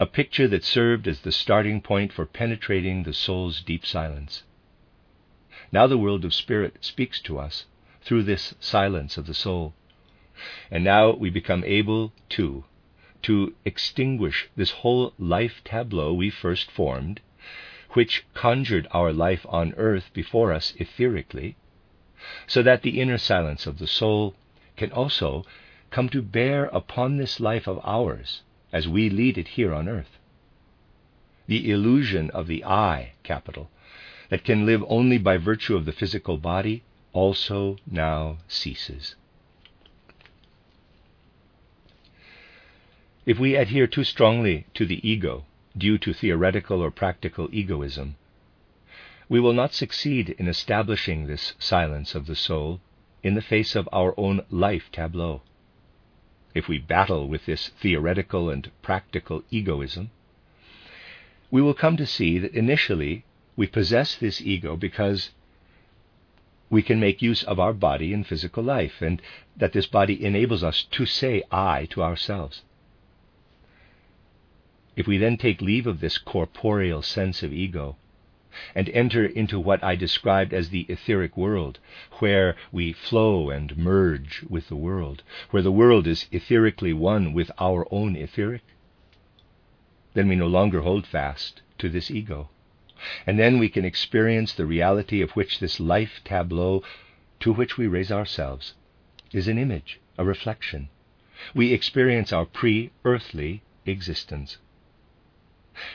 A 0.00 0.06
picture 0.06 0.48
that 0.48 0.64
served 0.64 1.06
as 1.06 1.20
the 1.20 1.30
starting 1.32 1.82
point 1.82 2.10
for 2.10 2.24
penetrating 2.24 3.02
the 3.02 3.12
soul's 3.12 3.60
deep 3.60 3.84
silence. 3.84 4.44
Now 5.70 5.86
the 5.86 5.98
world 5.98 6.24
of 6.24 6.32
spirit 6.32 6.78
speaks 6.80 7.20
to 7.20 7.38
us 7.38 7.66
through 8.00 8.22
this 8.22 8.54
silence 8.60 9.18
of 9.18 9.26
the 9.26 9.34
soul. 9.34 9.74
And 10.70 10.82
now 10.82 11.12
we 11.12 11.30
become 11.30 11.62
able, 11.64 12.12
too, 12.28 12.64
to 13.22 13.54
extinguish 13.64 14.48
this 14.56 14.70
whole 14.82 15.14
life 15.16 15.62
tableau 15.64 16.12
we 16.12 16.28
first 16.28 16.70
formed, 16.70 17.20
which 17.90 18.24
conjured 18.34 18.88
our 18.90 19.12
life 19.12 19.46
on 19.48 19.74
earth 19.76 20.10
before 20.12 20.52
us 20.52 20.72
etherically, 20.80 21.54
so 22.48 22.62
that 22.62 22.82
the 22.82 23.00
inner 23.00 23.16
silence 23.16 23.66
of 23.66 23.78
the 23.78 23.86
soul 23.86 24.34
can 24.76 24.90
also 24.90 25.46
come 25.90 26.08
to 26.08 26.20
bear 26.20 26.64
upon 26.66 27.16
this 27.16 27.38
life 27.38 27.68
of 27.68 27.80
ours 27.84 28.42
as 28.72 28.88
we 28.88 29.08
lead 29.08 29.38
it 29.38 29.48
here 29.48 29.72
on 29.72 29.88
earth. 29.88 30.18
The 31.46 31.70
illusion 31.70 32.30
of 32.30 32.48
the 32.48 32.64
I, 32.64 33.12
capital, 33.22 33.70
that 34.30 34.42
can 34.42 34.66
live 34.66 34.82
only 34.88 35.18
by 35.18 35.36
virtue 35.36 35.76
of 35.76 35.84
the 35.84 35.92
physical 35.92 36.38
body 36.38 36.82
also 37.12 37.76
now 37.86 38.38
ceases. 38.48 39.14
If 43.26 43.38
we 43.38 43.56
adhere 43.56 43.86
too 43.86 44.04
strongly 44.04 44.66
to 44.74 44.84
the 44.84 45.00
ego 45.08 45.46
due 45.76 45.96
to 45.98 46.12
theoretical 46.12 46.82
or 46.82 46.90
practical 46.90 47.48
egoism, 47.52 48.16
we 49.28 49.40
will 49.40 49.54
not 49.54 49.72
succeed 49.72 50.30
in 50.38 50.46
establishing 50.46 51.26
this 51.26 51.54
silence 51.58 52.14
of 52.14 52.26
the 52.26 52.36
soul 52.36 52.80
in 53.22 53.34
the 53.34 53.40
face 53.40 53.74
of 53.74 53.88
our 53.92 54.12
own 54.18 54.42
life 54.50 54.90
tableau 54.92 55.40
if 56.54 56.68
we 56.68 56.78
battle 56.78 57.26
with 57.26 57.46
this 57.46 57.68
theoretical 57.68 58.48
and 58.48 58.70
practical 58.80 59.42
egoism, 59.50 60.10
we 61.50 61.60
will 61.60 61.74
come 61.74 61.96
to 61.96 62.06
see 62.06 62.38
that 62.38 62.54
initially 62.54 63.24
we 63.56 63.66
possess 63.66 64.14
this 64.14 64.40
ego 64.40 64.76
because 64.76 65.30
we 66.70 66.82
can 66.82 67.00
make 67.00 67.20
use 67.20 67.42
of 67.42 67.58
our 67.58 67.72
body 67.72 68.12
in 68.12 68.24
physical 68.24 68.62
life, 68.62 69.02
and 69.02 69.20
that 69.56 69.72
this 69.72 69.86
body 69.86 70.24
enables 70.24 70.64
us 70.64 70.82
to 70.82 71.04
say 71.04 71.42
I 71.50 71.86
to 71.90 72.02
ourselves. 72.02 72.62
If 74.96 75.08
we 75.08 75.18
then 75.18 75.36
take 75.36 75.60
leave 75.60 75.88
of 75.88 75.98
this 75.98 76.18
corporeal 76.18 77.02
sense 77.02 77.42
of 77.42 77.52
ego 77.52 77.96
and 78.76 78.88
enter 78.90 79.26
into 79.26 79.58
what 79.58 79.82
I 79.82 79.96
described 79.96 80.54
as 80.54 80.68
the 80.68 80.86
etheric 80.88 81.36
world, 81.36 81.80
where 82.20 82.54
we 82.70 82.92
flow 82.92 83.50
and 83.50 83.76
merge 83.76 84.44
with 84.48 84.68
the 84.68 84.76
world, 84.76 85.24
where 85.50 85.62
the 85.62 85.72
world 85.72 86.06
is 86.06 86.28
etherically 86.30 86.94
one 86.94 87.32
with 87.32 87.50
our 87.58 87.88
own 87.90 88.14
etheric, 88.14 88.62
then 90.12 90.28
we 90.28 90.36
no 90.36 90.46
longer 90.46 90.82
hold 90.82 91.08
fast 91.08 91.62
to 91.78 91.88
this 91.88 92.08
ego. 92.08 92.48
And 93.26 93.36
then 93.36 93.58
we 93.58 93.68
can 93.68 93.84
experience 93.84 94.52
the 94.52 94.64
reality 94.64 95.20
of 95.20 95.32
which 95.32 95.58
this 95.58 95.80
life 95.80 96.20
tableau 96.24 96.84
to 97.40 97.52
which 97.52 97.76
we 97.76 97.88
raise 97.88 98.12
ourselves 98.12 98.74
is 99.32 99.48
an 99.48 99.58
image, 99.58 99.98
a 100.16 100.24
reflection. 100.24 100.88
We 101.52 101.72
experience 101.72 102.32
our 102.32 102.46
pre 102.46 102.92
earthly 103.04 103.62
existence. 103.84 104.58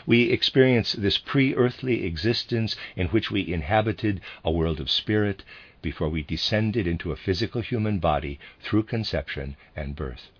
We 0.05 0.29
experience 0.29 0.91
this 0.91 1.17
pre 1.17 1.55
earthly 1.55 2.05
existence 2.05 2.75
in 2.97 3.07
which 3.07 3.31
we 3.31 3.47
inhabited 3.53 4.19
a 4.43 4.51
world 4.51 4.81
of 4.81 4.89
spirit 4.89 5.41
before 5.81 6.09
we 6.09 6.21
descended 6.21 6.85
into 6.85 7.13
a 7.13 7.15
physical 7.15 7.61
human 7.61 7.99
body 7.99 8.39
through 8.59 8.83
conception 8.83 9.55
and 9.77 9.95
birth. 9.95 10.31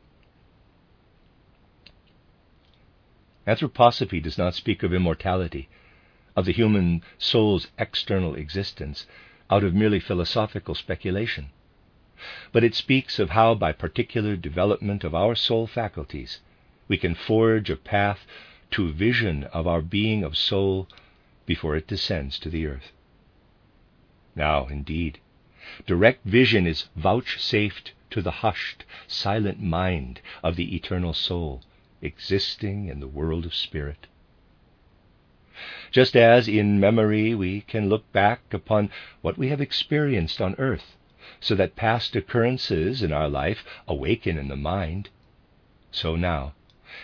Anthroposophy 3.48 4.22
does 4.22 4.38
not 4.38 4.56
speak 4.56 4.84
of 4.84 4.94
immortality, 4.94 5.70
of 6.36 6.44
the 6.44 6.52
human 6.52 7.02
soul's 7.18 7.70
external 7.78 8.36
existence, 8.36 9.08
out 9.50 9.64
of 9.64 9.74
merely 9.74 10.02
philosophical 10.02 10.76
speculation. 10.76 11.48
But 12.52 12.66
it 12.66 12.76
speaks 12.76 13.20
of 13.20 13.30
how, 13.30 13.56
by 13.56 13.72
particular 13.72 14.36
development 14.36 15.06
of 15.06 15.16
our 15.16 15.34
soul 15.34 15.66
faculties, 15.66 16.42
we 16.90 16.98
can 16.98 17.16
forge 17.16 17.70
a 17.70 17.78
path 17.78 18.26
to 18.72 18.92
vision 18.92 19.44
of 19.46 19.68
our 19.68 19.82
being 19.82 20.24
of 20.24 20.38
soul 20.38 20.88
before 21.46 21.76
it 21.76 21.88
descends 21.88 22.38
to 22.40 22.50
the 22.50 22.66
earth. 22.68 22.92
Now, 24.36 24.68
indeed, 24.68 25.20
direct 25.86 26.24
vision 26.26 26.68
is 26.68 26.90
vouchsafed 26.96 27.94
to 28.12 28.22
the 28.22 28.32
hushed, 28.32 28.86
silent 29.08 29.62
mind 29.62 30.22
of 30.44 30.56
the 30.56 30.76
eternal 30.76 31.14
soul, 31.14 31.62
existing 32.02 32.88
in 32.88 33.00
the 33.00 33.08
world 33.08 33.46
of 33.46 33.54
spirit. 33.54 34.08
Just 35.92 36.16
as 36.16 36.48
in 36.48 36.80
memory 36.80 37.36
we 37.36 37.62
can 37.62 37.90
look 37.90 38.10
back 38.12 38.54
upon 38.54 38.90
what 39.22 39.38
we 39.38 39.50
have 39.50 39.60
experienced 39.60 40.40
on 40.40 40.56
earth, 40.58 40.96
so 41.40 41.56
that 41.56 41.76
past 41.76 42.16
occurrences 42.16 43.04
in 43.04 43.12
our 43.12 43.28
life 43.28 43.66
awaken 43.88 44.38
in 44.38 44.48
the 44.48 44.56
mind, 44.56 45.10
so 45.92 46.16
now 46.16 46.54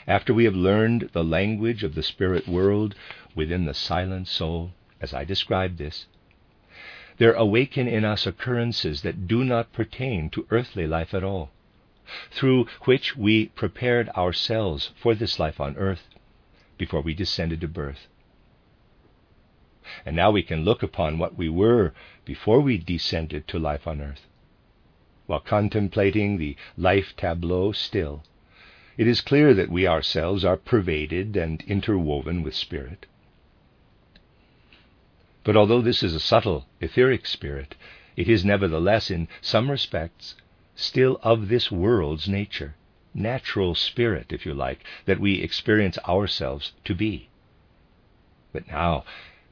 after 0.07 0.33
we 0.33 0.45
have 0.45 0.55
learned 0.55 1.09
the 1.13 1.23
language 1.23 1.83
of 1.83 1.95
the 1.95 2.03
spirit 2.03 2.47
world 2.47 2.95
within 3.35 3.65
the 3.65 3.73
silent 3.73 4.27
soul, 4.27 4.71
as 4.99 5.13
I 5.13 5.23
described 5.23 5.77
this, 5.77 6.07
there 7.17 7.33
awaken 7.33 7.87
in 7.87 8.03
us 8.03 8.25
occurrences 8.25 9.01
that 9.03 9.27
do 9.27 9.43
not 9.43 9.73
pertain 9.73 10.29
to 10.31 10.47
earthly 10.49 10.87
life 10.87 11.13
at 11.13 11.23
all, 11.23 11.51
through 12.31 12.65
which 12.85 13.15
we 13.15 13.47
prepared 13.47 14.09
ourselves 14.09 14.91
for 14.95 15.15
this 15.15 15.39
life 15.39 15.59
on 15.59 15.77
earth 15.77 16.07
before 16.77 17.01
we 17.01 17.13
descended 17.13 17.61
to 17.61 17.67
birth. 17.67 18.07
And 20.05 20.15
now 20.15 20.31
we 20.31 20.43
can 20.43 20.65
look 20.65 20.81
upon 20.83 21.19
what 21.19 21.37
we 21.37 21.47
were 21.47 21.93
before 22.25 22.59
we 22.59 22.77
descended 22.77 23.47
to 23.47 23.59
life 23.59 23.87
on 23.87 24.01
earth. 24.01 24.25
While 25.27 25.39
contemplating 25.39 26.37
the 26.37 26.55
life 26.75 27.13
tableau 27.15 27.71
still, 27.71 28.23
it 28.97 29.07
is 29.07 29.21
clear 29.21 29.53
that 29.53 29.69
we 29.69 29.85
ourselves 29.85 30.45
are 30.45 30.55
pervaded 30.55 31.35
and 31.35 31.61
interwoven 31.67 32.43
with 32.43 32.55
spirit. 32.55 33.05
But 35.43 35.57
although 35.57 35.81
this 35.81 36.01
is 36.01 36.15
a 36.15 36.19
subtle, 36.19 36.65
etheric 36.79 37.25
spirit, 37.25 37.75
it 38.15 38.29
is 38.29 38.45
nevertheless, 38.45 39.11
in 39.11 39.27
some 39.41 39.69
respects, 39.69 40.35
still 40.75 41.19
of 41.23 41.49
this 41.49 41.69
world's 41.69 42.29
nature, 42.29 42.75
natural 43.13 43.75
spirit, 43.75 44.31
if 44.31 44.45
you 44.45 44.53
like, 44.53 44.83
that 45.05 45.19
we 45.19 45.41
experience 45.41 45.97
ourselves 46.07 46.71
to 46.85 46.95
be. 46.95 47.29
But 48.53 48.67
now, 48.67 49.03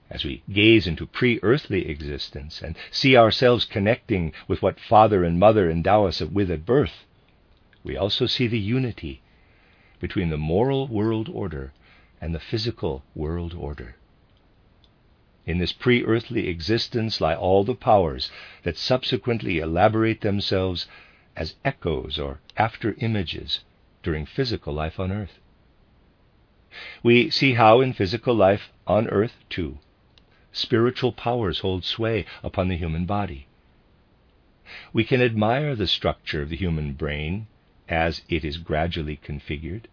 as 0.10 0.24
we 0.24 0.44
gaze 0.52 0.88
into 0.88 1.06
pre 1.06 1.40
earthly 1.44 1.90
existence 1.90 2.62
and 2.62 2.78
see 2.92 3.18
ourselves 3.18 3.66
connecting 3.66 4.32
with 4.48 4.62
what 4.62 4.80
Father 4.80 5.24
and 5.24 5.40
Mother 5.40 5.70
endow 5.70 6.06
us 6.06 6.22
with 6.22 6.50
at 6.50 6.66
birth, 6.66 7.06
we 7.84 7.98
also 7.98 8.26
see 8.26 8.48
the 8.48 8.60
unity 8.60 9.22
between 10.04 10.30
the 10.30 10.38
moral 10.54 10.86
world 10.90 11.30
order 11.30 11.72
and 12.20 12.36
the 12.36 12.48
physical 12.52 13.06
world 13.16 13.54
order. 13.54 13.96
In 15.46 15.60
this 15.60 15.72
pre 15.72 16.04
earthly 16.04 16.50
existence 16.50 17.22
lie 17.22 17.36
all 17.36 17.64
the 17.64 17.74
powers 17.74 18.30
that 18.64 18.78
subsequently 18.78 19.60
elaborate 19.60 20.20
themselves 20.20 20.88
as 21.38 21.56
echoes 21.64 22.20
or 22.20 22.42
after 22.58 22.96
images 22.98 23.62
during 24.04 24.26
physical 24.26 24.74
life 24.74 25.00
on 25.00 25.10
earth. 25.10 25.40
We 27.02 27.30
see 27.30 27.54
how 27.54 27.80
in 27.80 27.94
physical 27.94 28.36
life 28.36 28.74
on 28.86 29.08
earth, 29.08 29.38
too, 29.50 29.80
spiritual 30.52 31.14
powers 31.14 31.60
hold 31.60 31.86
sway 31.86 32.26
upon 32.44 32.68
the 32.68 32.76
human 32.76 33.06
body. 33.06 33.48
We 34.92 35.06
can 35.06 35.22
admire 35.22 35.76
the 35.78 35.88
structure 35.88 36.42
of 36.42 36.50
the 36.50 36.58
human 36.58 36.92
brain 36.92 37.48
as 37.88 38.22
it 38.28 38.44
is 38.44 38.58
gradually 38.58 39.16
configured. 39.16 39.86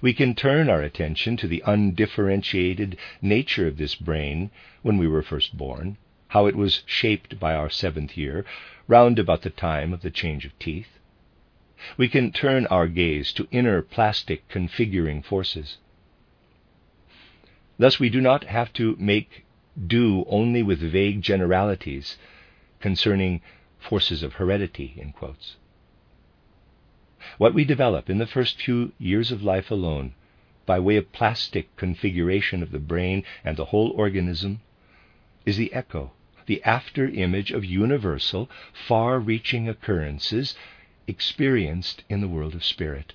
We 0.00 0.12
can 0.12 0.34
turn 0.34 0.68
our 0.68 0.82
attention 0.82 1.36
to 1.38 1.48
the 1.48 1.62
undifferentiated 1.66 2.96
nature 3.22 3.66
of 3.66 3.76
this 3.76 3.94
brain 3.94 4.50
when 4.82 4.98
we 4.98 5.08
were 5.08 5.22
first 5.22 5.56
born, 5.56 5.96
how 6.28 6.46
it 6.46 6.56
was 6.56 6.82
shaped 6.86 7.38
by 7.40 7.54
our 7.54 7.70
seventh 7.70 8.16
year, 8.16 8.44
round 8.88 9.18
about 9.18 9.42
the 9.42 9.50
time 9.50 9.92
of 9.92 10.02
the 10.02 10.10
change 10.10 10.44
of 10.44 10.58
teeth. 10.58 10.98
We 11.96 12.08
can 12.08 12.30
turn 12.30 12.66
our 12.66 12.88
gaze 12.88 13.32
to 13.34 13.48
inner 13.50 13.80
plastic 13.82 14.48
configuring 14.48 15.24
forces. 15.24 15.78
Thus, 17.78 17.98
we 17.98 18.10
do 18.10 18.20
not 18.20 18.44
have 18.44 18.72
to 18.74 18.96
make 18.98 19.44
do 19.86 20.24
only 20.28 20.62
with 20.62 20.80
vague 20.80 21.22
generalities 21.22 22.18
concerning 22.80 23.40
forces 23.78 24.22
of 24.22 24.34
heredity, 24.34 24.94
in 24.98 25.12
quotes. 25.12 25.56
What 27.36 27.52
we 27.52 27.66
develop 27.66 28.08
in 28.08 28.16
the 28.16 28.26
first 28.26 28.62
few 28.62 28.92
years 28.98 29.30
of 29.30 29.42
life 29.42 29.70
alone, 29.70 30.14
by 30.64 30.80
way 30.80 30.96
of 30.96 31.12
plastic 31.12 31.76
configuration 31.76 32.62
of 32.62 32.70
the 32.70 32.78
brain 32.78 33.24
and 33.44 33.58
the 33.58 33.66
whole 33.66 33.90
organism, 33.90 34.62
is 35.44 35.58
the 35.58 35.70
echo, 35.74 36.12
the 36.46 36.62
after 36.64 37.06
image 37.10 37.50
of 37.50 37.62
universal, 37.62 38.48
far 38.72 39.18
reaching 39.20 39.68
occurrences 39.68 40.56
experienced 41.06 42.04
in 42.08 42.22
the 42.22 42.28
world 42.28 42.54
of 42.54 42.64
spirit, 42.64 43.12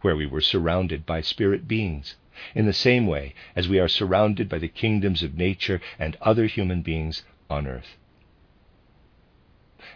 where 0.00 0.16
we 0.16 0.24
were 0.24 0.40
surrounded 0.40 1.04
by 1.04 1.20
spirit 1.20 1.68
beings, 1.68 2.16
in 2.54 2.64
the 2.64 2.72
same 2.72 3.06
way 3.06 3.34
as 3.54 3.68
we 3.68 3.78
are 3.78 3.86
surrounded 3.86 4.48
by 4.48 4.56
the 4.56 4.66
kingdoms 4.66 5.22
of 5.22 5.36
nature 5.36 5.78
and 5.98 6.16
other 6.22 6.46
human 6.46 6.80
beings 6.80 7.22
on 7.50 7.66
earth. 7.66 7.98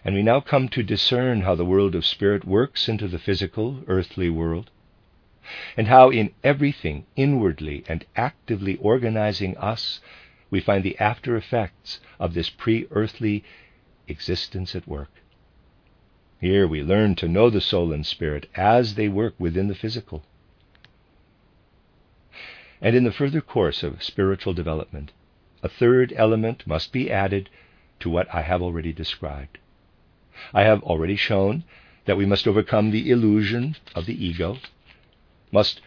And 0.04 0.14
we 0.14 0.22
now 0.22 0.40
come 0.40 0.68
to 0.70 0.82
discern 0.82 1.42
how 1.42 1.54
the 1.54 1.64
world 1.64 1.94
of 1.94 2.06
spirit 2.06 2.44
works 2.44 2.88
into 2.88 3.06
the 3.06 3.18
physical, 3.18 3.84
earthly 3.86 4.30
world, 4.30 4.70
and 5.76 5.88
how 5.88 6.10
in 6.10 6.32
everything 6.42 7.06
inwardly 7.16 7.84
and 7.88 8.04
actively 8.16 8.76
organizing 8.76 9.56
us 9.58 10.00
we 10.50 10.60
find 10.60 10.84
the 10.84 10.98
after 10.98 11.36
effects 11.36 12.00
of 12.18 12.34
this 12.34 12.50
pre 12.50 12.86
earthly 12.90 13.44
existence 14.08 14.74
at 14.74 14.88
work. 14.88 15.10
Here 16.40 16.66
we 16.66 16.82
learn 16.82 17.14
to 17.16 17.28
know 17.28 17.50
the 17.50 17.60
soul 17.60 17.92
and 17.92 18.06
spirit 18.06 18.48
as 18.54 18.94
they 18.94 19.08
work 19.08 19.34
within 19.38 19.68
the 19.68 19.74
physical. 19.74 20.24
And 22.80 22.96
in 22.96 23.04
the 23.04 23.12
further 23.12 23.42
course 23.42 23.82
of 23.82 24.02
spiritual 24.02 24.54
development, 24.54 25.12
a 25.62 25.68
third 25.68 26.14
element 26.16 26.66
must 26.66 26.92
be 26.92 27.10
added 27.10 27.50
to 28.00 28.08
what 28.08 28.34
I 28.34 28.40
have 28.40 28.62
already 28.62 28.92
described. 28.92 29.58
I 30.54 30.62
have 30.62 30.82
already 30.82 31.16
shown 31.16 31.64
that 32.06 32.16
we 32.16 32.24
must 32.24 32.48
overcome 32.48 32.90
the 32.90 33.10
illusion 33.10 33.76
of 33.94 34.06
the 34.06 34.24
ego, 34.26 34.58
must 35.52 35.80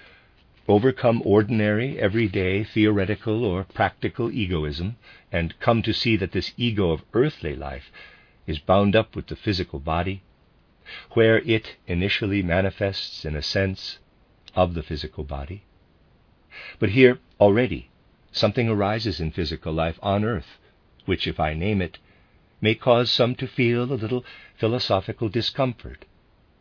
overcome 0.68 1.22
ordinary, 1.26 2.00
everyday, 2.00 2.64
theoretical, 2.64 3.44
or 3.44 3.64
practical 3.64 4.32
egoism, 4.32 4.96
and 5.32 5.60
come 5.60 5.82
to 5.82 5.94
see 5.94 6.16
that 6.18 6.32
this 6.32 6.54
ego 6.56 6.92
of 6.92 7.04
earthly 7.14 7.56
life 7.56 7.92
is 8.46 8.60
bound 8.60 8.96
up 8.96 9.16
with 9.16 9.28
the 9.28 9.36
physical 9.36 9.80
body, 9.80 10.22
where 11.12 11.40
it 11.40 11.76
initially 11.88 12.44
manifests 12.44 13.26
in 13.26 13.36
a 13.36 13.42
sense 13.42 14.00
of 14.56 14.74
the 14.74 14.84
physical 14.84 15.24
body. 15.24 15.64
But 16.80 16.90
here 16.90 17.20
already 17.40 17.90
something 18.32 18.70
arises 18.70 19.20
in 19.20 19.32
physical 19.32 19.74
life 19.74 19.98
on 20.04 20.24
earth, 20.24 20.60
which, 21.06 21.28
if 21.28 21.40
I 21.40 21.54
name 21.54 21.82
it, 21.82 21.98
may 22.64 22.74
cause 22.74 23.12
some 23.12 23.36
to 23.36 23.46
feel 23.46 23.84
a 23.84 24.00
little 24.04 24.24
philosophical 24.56 25.28
discomfort, 25.28 26.06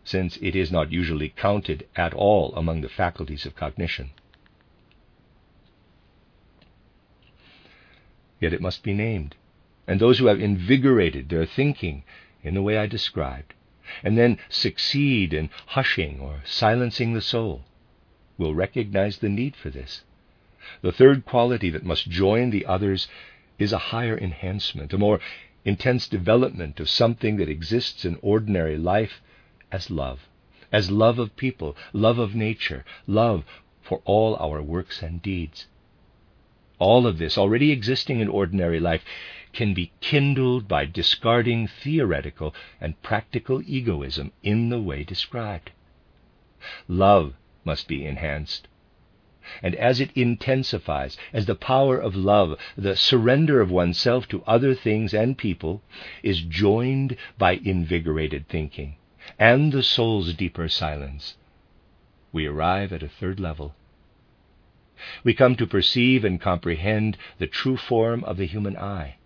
since 0.02 0.36
it 0.42 0.56
is 0.56 0.72
not 0.72 0.90
usually 0.90 1.28
counted 1.28 1.86
at 1.94 2.12
all 2.12 2.52
among 2.56 2.80
the 2.80 2.88
faculties 2.88 3.46
of 3.46 3.54
cognition. 3.54 4.10
Yet 8.40 8.52
it 8.52 8.60
must 8.60 8.82
be 8.82 8.92
named, 8.92 9.36
and 9.86 10.00
those 10.00 10.18
who 10.18 10.26
have 10.26 10.40
invigorated 10.40 11.28
their 11.28 11.46
thinking 11.46 12.02
in 12.42 12.54
the 12.54 12.62
way 12.62 12.76
I 12.76 12.88
described, 12.88 13.54
and 14.02 14.18
then 14.18 14.38
succeed 14.48 15.32
in 15.32 15.50
hushing 15.66 16.18
or 16.18 16.40
silencing 16.44 17.12
the 17.12 17.20
soul, 17.20 17.64
will 18.36 18.56
recognize 18.56 19.18
the 19.18 19.28
need 19.28 19.54
for 19.54 19.70
this. 19.70 20.02
The 20.80 20.90
third 20.90 21.24
quality 21.24 21.70
that 21.70 21.84
must 21.84 22.10
join 22.10 22.50
the 22.50 22.66
others 22.66 23.06
is 23.60 23.72
a 23.72 23.92
higher 23.94 24.18
enhancement, 24.18 24.92
a 24.92 24.98
more 24.98 25.20
intense 25.64 26.08
development 26.08 26.80
of 26.80 26.88
something 26.88 27.36
that 27.36 27.48
exists 27.48 28.04
in 28.04 28.18
ordinary 28.22 28.76
life 28.76 29.20
as 29.70 29.90
love, 29.90 30.28
as 30.72 30.90
love 30.90 31.18
of 31.18 31.36
people, 31.36 31.76
love 31.92 32.18
of 32.18 32.34
nature, 32.34 32.84
love 33.06 33.44
for 33.82 34.00
all 34.04 34.36
our 34.36 34.62
works 34.62 35.02
and 35.02 35.22
deeds. 35.22 35.66
All 36.78 37.06
of 37.06 37.18
this, 37.18 37.38
already 37.38 37.70
existing 37.70 38.20
in 38.20 38.28
ordinary 38.28 38.80
life, 38.80 39.04
can 39.52 39.74
be 39.74 39.92
kindled 40.00 40.66
by 40.66 40.86
discarding 40.86 41.68
theoretical 41.68 42.54
and 42.80 43.00
practical 43.02 43.62
egoism 43.66 44.32
in 44.42 44.70
the 44.70 44.80
way 44.80 45.04
described. 45.04 45.70
Love 46.88 47.34
must 47.64 47.86
be 47.86 48.04
enhanced. 48.04 48.66
And 49.60 49.74
as 49.76 50.00
it 50.00 50.10
intensifies, 50.16 51.16
as 51.32 51.46
the 51.46 51.54
power 51.54 51.98
of 51.98 52.16
love, 52.16 52.58
the 52.76 52.96
surrender 52.96 53.60
of 53.60 53.70
oneself 53.70 54.28
to 54.28 54.42
other 54.46 54.74
things 54.74 55.12
and 55.14 55.36
people, 55.38 55.82
is 56.22 56.42
joined 56.42 57.16
by 57.38 57.60
invigorated 57.64 58.48
thinking 58.48 58.96
and 59.38 59.72
the 59.72 59.82
soul's 59.82 60.32
deeper 60.34 60.68
silence, 60.68 61.36
we 62.32 62.46
arrive 62.46 62.92
at 62.92 63.02
a 63.02 63.08
third 63.08 63.38
level 63.40 63.74
we 65.24 65.34
come 65.34 65.56
to 65.56 65.66
perceive 65.66 66.24
and 66.24 66.40
comprehend 66.40 67.16
the 67.38 67.46
true 67.46 67.76
form 67.76 68.22
of 68.24 68.36
the 68.36 68.46
human 68.46 68.76
I. 68.76 69.16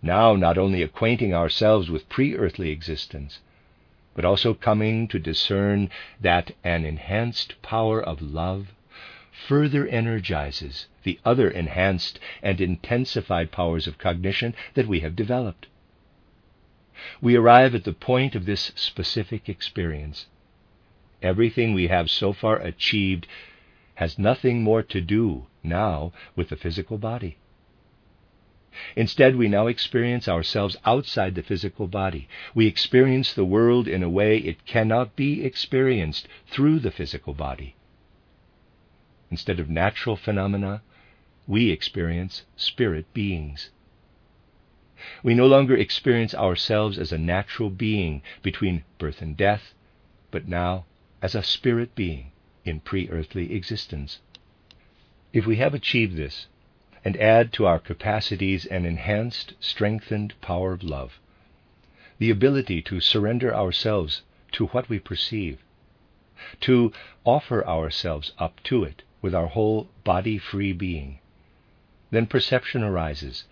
Now, 0.00 0.34
not 0.36 0.56
only 0.56 0.82
acquainting 0.82 1.34
ourselves 1.34 1.90
with 1.90 2.08
pre 2.08 2.34
earthly 2.36 2.70
existence, 2.70 3.40
but 4.14 4.24
also 4.24 4.54
coming 4.54 5.08
to 5.08 5.18
discern 5.18 5.90
that 6.20 6.52
an 6.62 6.84
enhanced 6.86 7.60
power 7.60 8.02
of 8.02 8.22
love 8.22 8.72
further 9.48 9.86
energizes 9.88 10.86
the 11.02 11.18
other 11.24 11.50
enhanced 11.50 12.18
and 12.42 12.60
intensified 12.60 13.50
powers 13.50 13.86
of 13.86 13.98
cognition 13.98 14.54
that 14.74 14.86
we 14.86 15.00
have 15.00 15.16
developed. 15.16 15.66
We 17.20 17.36
arrive 17.36 17.74
at 17.74 17.84
the 17.84 17.92
point 17.92 18.34
of 18.34 18.46
this 18.46 18.72
specific 18.76 19.48
experience. 19.48 20.26
Everything 21.22 21.74
we 21.74 21.88
have 21.88 22.10
so 22.10 22.32
far 22.32 22.56
achieved 22.56 23.26
has 23.96 24.18
nothing 24.18 24.62
more 24.62 24.82
to 24.82 25.00
do 25.00 25.46
now 25.62 26.12
with 26.36 26.48
the 26.48 26.56
physical 26.56 26.98
body. 26.98 27.36
Instead, 28.96 29.36
we 29.36 29.48
now 29.48 29.66
experience 29.68 30.26
ourselves 30.28 30.76
outside 30.84 31.34
the 31.34 31.42
physical 31.42 31.86
body. 31.86 32.28
We 32.54 32.66
experience 32.66 33.32
the 33.32 33.44
world 33.44 33.86
in 33.86 34.02
a 34.02 34.10
way 34.10 34.38
it 34.38 34.66
cannot 34.66 35.16
be 35.16 35.44
experienced 35.44 36.26
through 36.48 36.80
the 36.80 36.90
physical 36.90 37.34
body. 37.34 37.76
Instead 39.34 39.58
of 39.58 39.68
natural 39.68 40.14
phenomena, 40.14 40.80
we 41.48 41.72
experience 41.72 42.44
spirit 42.54 43.12
beings. 43.12 43.70
We 45.24 45.34
no 45.34 45.48
longer 45.48 45.76
experience 45.76 46.36
ourselves 46.36 47.00
as 47.00 47.10
a 47.10 47.18
natural 47.18 47.68
being 47.68 48.22
between 48.42 48.84
birth 48.96 49.20
and 49.20 49.36
death, 49.36 49.74
but 50.30 50.46
now 50.46 50.84
as 51.20 51.34
a 51.34 51.42
spirit 51.42 51.96
being 51.96 52.30
in 52.64 52.78
pre 52.78 53.08
earthly 53.08 53.52
existence. 53.52 54.20
If 55.32 55.46
we 55.46 55.56
have 55.56 55.74
achieved 55.74 56.14
this, 56.14 56.46
and 57.04 57.16
add 57.16 57.52
to 57.54 57.66
our 57.66 57.80
capacities 57.80 58.66
an 58.66 58.86
enhanced, 58.86 59.54
strengthened 59.58 60.40
power 60.42 60.72
of 60.72 60.84
love, 60.84 61.18
the 62.18 62.30
ability 62.30 62.82
to 62.82 63.00
surrender 63.00 63.52
ourselves 63.52 64.22
to 64.52 64.66
what 64.66 64.88
we 64.88 65.00
perceive, 65.00 65.58
to 66.60 66.92
offer 67.24 67.66
ourselves 67.66 68.30
up 68.38 68.62
to 68.62 68.84
it 68.84 69.02
with 69.24 69.34
our 69.34 69.46
whole 69.46 69.88
body 70.04 70.36
free 70.36 70.72
being, 70.72 71.18
then 72.10 72.26
perception 72.26 72.82
arises 72.82 73.44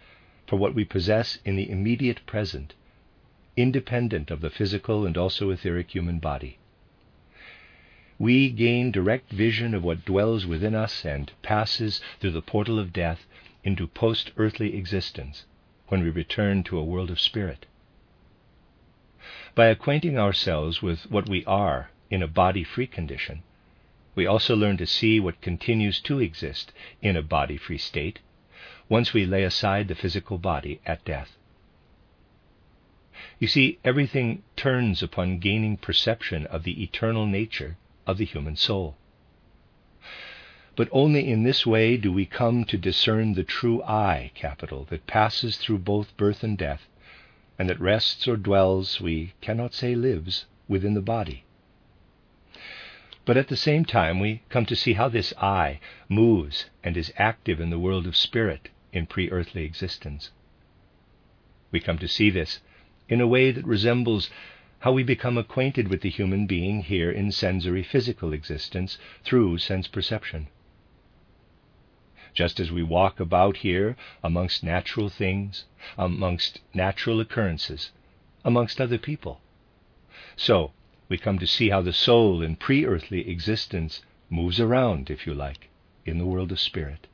for 0.47 0.57
what 0.57 0.75
we 0.75 0.85
possess 0.85 1.39
in 1.45 1.57
the 1.57 1.71
immediate 1.71 2.21
present, 2.27 2.75
independent 3.57 4.31
of 4.31 4.43
the 4.43 4.51
physical 4.51 5.07
and 5.07 5.17
also 5.17 5.51
etheric 5.51 5.91
human 5.91 6.19
body 6.19 6.59
we 8.23 8.51
gain 8.51 8.93
direct 8.93 9.33
vision 9.33 9.75
of 9.75 9.83
what 9.83 10.05
dwells 10.05 10.47
within 10.47 10.77
us 10.77 11.05
and 11.05 11.33
passes 11.43 12.01
through 12.21 12.31
the 12.31 12.41
portal 12.41 12.79
of 12.79 12.93
death 12.93 13.27
into 13.65 13.85
post 13.89 14.31
earthly 14.37 14.77
existence 14.77 15.45
when 15.89 16.05
we 16.05 16.09
return 16.09 16.63
to 16.63 16.79
a 16.79 16.85
world 16.85 17.11
of 17.11 17.19
spirit. 17.19 17.67
By 19.57 19.67
acquainting 19.67 20.21
ourselves 20.21 20.81
with 20.81 21.11
what 21.11 21.29
we 21.29 21.45
are 21.47 21.91
in 22.11 22.23
a 22.23 22.29
body 22.29 22.63
free 22.63 22.87
condition, 22.87 23.43
we 24.15 24.27
also 24.27 24.55
learn 24.55 24.77
to 24.77 24.87
see 24.87 25.19
what 25.19 25.41
continues 25.41 26.01
to 26.01 26.21
exist 26.21 26.73
in 27.01 27.17
a 27.17 27.23
body 27.23 27.57
free 27.57 27.79
state 27.79 28.19
once 28.89 29.13
we 29.13 29.25
lay 29.25 29.43
aside 29.43 29.89
the 29.89 29.95
physical 29.95 30.39
body 30.39 30.81
at 30.85 31.05
death. 31.05 31.37
You 33.39 33.49
see, 33.49 33.79
everything 33.85 34.43
turns 34.57 35.03
upon 35.03 35.39
gaining 35.39 35.77
perception 35.77 36.47
of 36.47 36.65
the 36.65 36.83
eternal 36.83 37.27
nature 37.27 37.77
of 38.07 38.19
the 38.19 38.25
human 38.25 38.57
soul. 38.57 38.97
But 40.77 40.89
only 40.93 41.31
in 41.31 41.43
this 41.43 41.67
way 41.67 41.97
do 41.97 42.13
we 42.13 42.27
come 42.27 42.65
to 42.65 42.79
discern 42.79 43.35
the 43.35 43.45
true 43.45 43.83
I, 43.83 44.31
capital, 44.35 44.85
that 44.91 45.07
passes 45.07 45.57
through 45.57 45.79
both 45.79 46.17
birth 46.17 46.43
and 46.43 46.57
death, 46.57 46.89
and 47.59 47.69
that 47.69 47.81
rests 47.81 48.27
or 48.27 48.37
dwells, 48.37 49.01
we 49.01 49.35
cannot 49.41 49.75
say 49.75 49.95
lives, 49.95 50.47
within 50.69 50.95
the 50.95 51.03
body. 51.03 51.45
But 53.25 53.37
at 53.37 53.47
the 53.47 53.57
same 53.57 53.85
time, 53.85 54.19
we 54.19 54.43
come 54.49 54.67
to 54.67 54.75
see 54.75 54.95
how 54.95 55.09
this 55.09 55.33
I 55.41 55.79
moves 56.09 56.69
and 56.83 56.97
is 56.97 57.13
active 57.17 57.61
in 57.61 57.71
the 57.71 57.79
world 57.79 58.05
of 58.07 58.17
spirit 58.17 58.69
in 58.93 59.07
pre 59.07 59.31
earthly 59.31 59.65
existence. 59.65 60.33
We 61.71 61.79
come 61.79 61.99
to 61.99 62.09
see 62.09 62.31
this 62.31 62.61
in 63.09 63.21
a 63.21 63.27
way 63.29 63.53
that 63.53 63.65
resembles 63.65 64.29
how 64.81 64.91
we 64.91 65.05
become 65.05 65.39
acquainted 65.39 65.87
with 65.87 66.01
the 66.01 66.11
human 66.11 66.47
being 66.47 66.83
here 66.83 67.13
in 67.13 67.31
sensory 67.31 67.85
physical 67.85 68.33
existence 68.33 68.99
through 69.23 69.59
sense 69.59 69.87
perception. 69.87 70.49
Just 72.35 72.59
as 72.59 72.73
we 72.73 72.83
walk 72.83 73.21
about 73.21 73.59
here 73.59 73.97
amongst 74.25 74.65
natural 74.65 75.09
things, 75.09 75.67
amongst 75.97 76.61
natural 76.75 77.21
occurrences, 77.21 77.93
amongst 78.45 78.81
other 78.81 78.99
people, 78.99 79.41
so 80.35 80.73
we 81.13 81.19
come 81.19 81.39
to 81.39 81.47
see 81.47 81.69
how 81.69 81.83
the 81.83 81.93
soul 81.93 82.41
in 82.41 82.57
pre 82.57 82.87
earthly 82.87 83.29
existence 83.29 84.01
moves 84.31 84.59
around, 84.59 85.11
if 85.11 85.27
you 85.27 85.35
like, 85.35 85.69
in 86.07 86.17
the 86.17 86.25
world 86.25 86.51
of 86.51 86.59
spirit. 86.59 87.07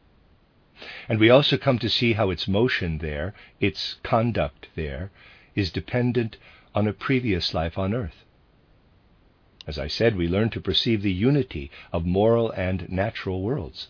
And 1.08 1.18
we 1.18 1.30
also 1.30 1.58
come 1.58 1.80
to 1.80 1.90
see 1.90 2.12
how 2.12 2.30
its 2.30 2.46
motion 2.46 2.98
there, 2.98 3.34
its 3.58 3.94
conduct 4.04 4.68
there, 4.76 5.10
is 5.56 5.72
dependent 5.72 6.36
on 6.76 6.86
a 6.86 6.92
previous 6.92 7.52
life 7.52 7.76
on 7.76 7.92
earth. 7.92 8.24
As 9.66 9.80
I 9.80 9.88
said, 9.88 10.14
we 10.14 10.28
learn 10.28 10.50
to 10.50 10.60
perceive 10.60 11.02
the 11.02 11.10
unity 11.10 11.68
of 11.92 12.06
moral 12.06 12.52
and 12.52 12.88
natural 12.88 13.42
worlds, 13.42 13.88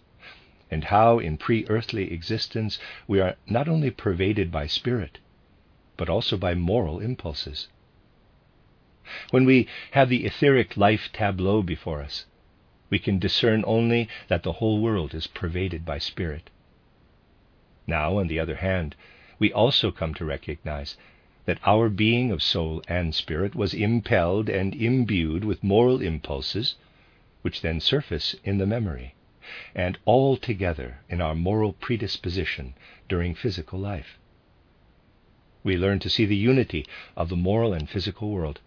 and 0.71 0.85
how 0.85 1.19
in 1.19 1.37
pre 1.37 1.67
earthly 1.69 2.11
existence 2.11 2.79
we 3.07 3.21
are 3.21 3.37
not 3.47 3.69
only 3.69 3.91
pervaded 3.91 4.51
by 4.51 4.69
spirit, 4.69 5.19
but 5.99 6.09
also 6.09 6.39
by 6.39 6.55
moral 6.55 6.99
impulses. 6.99 7.69
When 9.31 9.47
we 9.47 9.67
have 9.93 10.11
the 10.11 10.27
etheric 10.27 10.77
life 10.77 11.09
tableau 11.15 11.63
before 11.63 12.03
us, 12.03 12.27
we 12.91 12.99
can 12.99 13.19
discern 13.19 13.65
only 13.67 14.07
that 14.29 14.43
the 14.43 14.53
whole 14.53 14.81
world 14.81 15.15
is 15.15 15.27
pervaded 15.27 15.87
by 15.87 15.97
spirit. 15.99 16.51
Now, 17.87 18.19
on 18.19 18.27
the 18.27 18.39
other 18.39 18.57
hand, 18.57 18.97
we 19.39 19.51
also 19.51 19.91
come 19.91 20.13
to 20.13 20.27
recognize 20.27 20.99
that 21.47 21.59
our 21.65 21.89
being 21.89 22.31
of 22.31 22.43
soul 22.43 22.83
and 22.87 23.15
spirit 23.15 23.55
was 23.55 23.73
impelled 23.73 24.51
and 24.51 24.75
imbued 24.75 25.43
with 25.43 25.65
moral 25.65 26.03
impulses, 26.03 26.75
which 27.41 27.63
then 27.63 27.81
surface 27.81 28.35
in 28.45 28.59
the 28.59 28.67
memory, 28.67 29.15
and 29.75 29.97
all 30.05 30.37
together 30.37 31.01
in 31.09 31.23
our 31.23 31.35
moral 31.35 31.73
predisposition 31.73 32.75
during 33.09 33.35
physical 33.35 33.79
life. 33.79 34.19
We 35.65 35.79
learn 35.79 35.99
to 36.01 36.11
see 36.11 36.27
the 36.27 36.37
unity 36.37 36.85
of 37.17 37.31
the 37.31 37.37
moral 37.37 37.73
and 37.73 37.89
physical 37.89 38.29
world. 38.31 38.61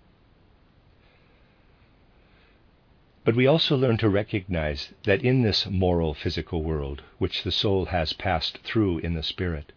But 3.23 3.35
we 3.35 3.45
also 3.45 3.77
learn 3.77 3.97
to 3.97 4.09
recognize 4.09 4.93
that 5.03 5.21
in 5.23 5.43
this 5.43 5.67
moral 5.69 6.15
physical 6.15 6.63
world, 6.63 7.03
which 7.19 7.43
the 7.43 7.51
soul 7.51 7.85
has 7.85 8.13
passed 8.13 8.57
through 8.63 8.97
in 8.97 9.13
the 9.13 9.21
spirit, 9.21 9.73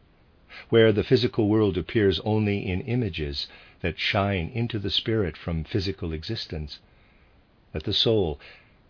where 0.71 0.93
the 0.93 1.05
physical 1.05 1.47
world 1.47 1.77
appears 1.77 2.21
only 2.21 2.67
in 2.67 2.81
images 2.81 3.47
that 3.83 3.99
shine 3.99 4.49
into 4.55 4.79
the 4.79 4.89
spirit 4.89 5.37
from 5.37 5.63
physical 5.63 6.15
existence, 6.15 6.79
that 7.73 7.83
the 7.85 7.93
soul, 7.93 8.41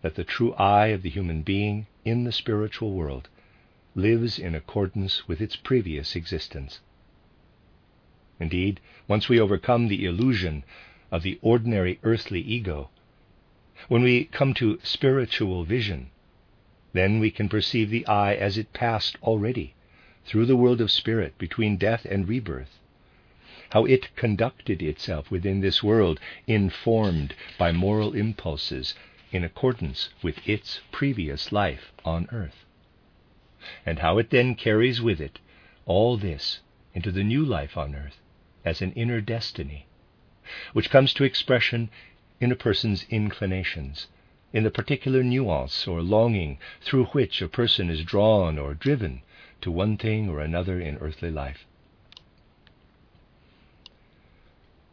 that 0.03 0.15
the 0.15 0.23
true 0.23 0.53
I 0.55 0.89
of 0.89 1.03
the 1.03 1.11
human 1.11 1.43
being 1.43 1.89
in 2.05 2.23
the 2.23 2.31
spiritual 2.31 2.93
world, 2.93 3.29
lives 3.97 4.39
in 4.39 4.55
accordance 4.55 5.27
with 5.27 5.41
its 5.41 5.57
previous 5.57 6.15
existence. 6.15 6.79
Indeed, 8.39 8.79
once 9.09 9.29
we 9.29 9.41
overcome 9.41 9.89
the 9.89 10.05
illusion 10.05 10.63
of 11.11 11.25
the 11.25 11.41
ordinary 11.43 11.99
earthly 12.05 12.41
ego, 12.41 12.91
when 13.89 14.03
we 14.03 14.25
come 14.25 14.55
to 14.55 14.79
spiritual 14.83 15.65
vision, 15.65 16.11
then 16.93 17.19
we 17.19 17.31
can 17.31 17.49
perceive 17.49 17.91
the 17.91 18.07
I 18.07 18.35
as 18.35 18.57
it 18.57 18.73
passed 18.73 19.17
already 19.23 19.75
through 20.25 20.47
the 20.47 20.57
world 20.57 20.81
of 20.81 20.91
spirit 20.91 21.37
between 21.39 21.77
death 21.77 22.05
and 22.07 22.27
rebirth, 22.27 22.79
how 23.71 23.85
it 23.85 24.15
conducted 24.17 24.81
itself 24.83 25.31
within 25.31 25.61
this 25.61 25.83
world, 25.83 26.19
informed 26.47 27.35
by 27.59 27.73
moral 27.73 28.15
impulses 28.15 28.95
in 29.33 29.45
accordance 29.45 30.11
with 30.23 30.39
its 30.49 30.81
previous 30.93 31.53
life 31.53 31.93
on 32.05 32.29
earth, 32.33 32.65
and 33.85 33.99
how 33.99 34.19
it 34.19 34.31
then 34.31 34.55
carries 34.55 35.03
with 35.03 35.21
it 35.21 35.41
all 35.85 36.17
this 36.17 36.61
into 36.95 37.11
the 37.11 37.25
new 37.25 37.45
life 37.45 37.77
on 37.77 37.95
earth 37.95 38.21
as 38.65 38.81
an 38.81 38.93
inner 38.93 39.21
destiny, 39.21 39.87
which 40.73 40.89
comes 40.91 41.13
to 41.13 41.25
expression 41.25 41.91
in 42.41 42.53
a 42.53 42.57
person's 42.57 43.07
inclinations 43.11 44.09
in 44.55 44.63
the 44.63 44.71
particular 44.71 45.25
nuance 45.25 45.87
or 45.89 46.01
longing 46.01 46.57
through 46.81 47.07
which 47.07 47.43
a 47.43 47.49
person 47.49 47.91
is 47.91 48.05
drawn 48.05 48.57
or 48.57 48.73
driven 48.73 49.21
to 49.61 49.71
one 49.71 49.97
thing 49.97 50.29
or 50.29 50.39
another 50.39 50.81
in 50.81 50.97
earthly 50.99 51.31
life. 51.31 51.67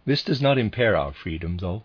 This 0.04 0.24
does 0.24 0.42
not 0.42 0.58
impair 0.58 0.96
our 0.96 1.14
freedom, 1.14 1.58
though. 1.58 1.84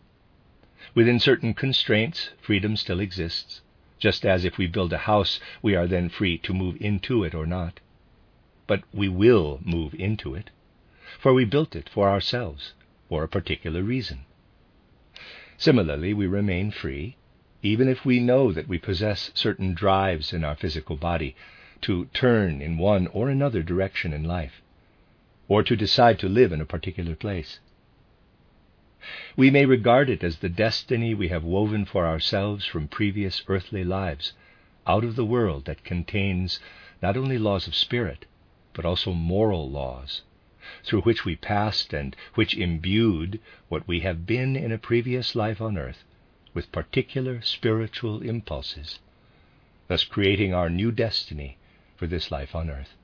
Within 0.94 1.20
certain 1.20 1.52
constraints, 1.52 2.30
freedom 2.40 2.76
still 2.76 2.98
exists, 2.98 3.60
just 3.98 4.24
as 4.24 4.46
if 4.46 4.56
we 4.56 4.66
build 4.66 4.94
a 4.94 4.98
house, 4.98 5.38
we 5.60 5.74
are 5.74 5.86
then 5.86 6.08
free 6.08 6.38
to 6.38 6.54
move 6.54 6.78
into 6.80 7.24
it 7.24 7.34
or 7.34 7.44
not. 7.44 7.80
But 8.66 8.84
we 8.94 9.08
will 9.08 9.60
move 9.62 9.94
into 9.94 10.34
it, 10.34 10.48
for 11.18 11.34
we 11.34 11.44
built 11.44 11.76
it 11.76 11.90
for 11.90 12.08
ourselves, 12.08 12.72
for 13.10 13.22
a 13.22 13.28
particular 13.28 13.82
reason. 13.82 14.24
Similarly, 15.58 16.12
we 16.12 16.26
remain 16.26 16.70
free 16.70 17.16
even 17.62 17.88
if 17.88 18.04
we 18.04 18.20
know 18.20 18.52
that 18.52 18.68
we 18.68 18.78
possess 18.78 19.30
certain 19.34 19.72
drives 19.72 20.32
in 20.34 20.44
our 20.44 20.54
physical 20.54 20.96
body 20.96 21.34
to 21.80 22.04
turn 22.12 22.60
in 22.60 22.76
one 22.76 23.06
or 23.08 23.30
another 23.30 23.62
direction 23.62 24.12
in 24.12 24.22
life, 24.22 24.60
or 25.48 25.62
to 25.62 25.74
decide 25.74 26.18
to 26.18 26.28
live 26.28 26.52
in 26.52 26.60
a 26.60 26.66
particular 26.66 27.16
place. 27.16 27.58
We 29.34 29.50
may 29.50 29.64
regard 29.64 30.10
it 30.10 30.22
as 30.22 30.38
the 30.38 30.50
destiny 30.50 31.14
we 31.14 31.28
have 31.28 31.42
woven 31.42 31.86
for 31.86 32.06
ourselves 32.06 32.66
from 32.66 32.86
previous 32.88 33.42
earthly 33.48 33.82
lives, 33.82 34.34
out 34.86 35.04
of 35.04 35.16
the 35.16 35.24
world 35.24 35.64
that 35.64 35.84
contains 35.84 36.60
not 37.00 37.16
only 37.16 37.38
laws 37.38 37.66
of 37.66 37.74
spirit, 37.74 38.26
but 38.74 38.84
also 38.84 39.12
moral 39.12 39.70
laws, 39.70 40.22
through 40.84 41.02
which 41.02 41.24
we 41.24 41.36
passed 41.36 41.92
and 41.92 42.16
which 42.34 42.56
imbued 42.56 43.40
what 43.68 43.86
we 43.86 44.00
have 44.00 44.26
been 44.26 44.56
in 44.56 44.72
a 44.72 44.78
previous 44.78 45.34
life 45.34 45.60
on 45.60 45.78
earth 45.78 46.04
with 46.54 46.72
particular 46.72 47.40
spiritual 47.42 48.22
impulses, 48.22 48.98
thus 49.88 50.04
creating 50.04 50.54
our 50.54 50.70
new 50.70 50.90
destiny 50.90 51.58
for 51.96 52.06
this 52.06 52.30
life 52.30 52.54
on 52.54 52.70
earth. 52.70 52.94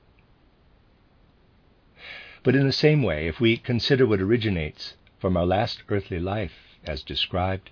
But 2.43 2.55
in 2.55 2.65
the 2.65 2.73
same 2.73 3.03
way, 3.03 3.27
if 3.27 3.39
we 3.39 3.55
consider 3.55 4.05
what 4.05 4.19
originates 4.19 4.95
from 5.19 5.37
our 5.37 5.45
last 5.45 5.83
earthly 5.87 6.19
life 6.19 6.77
as 6.83 7.01
described, 7.01 7.69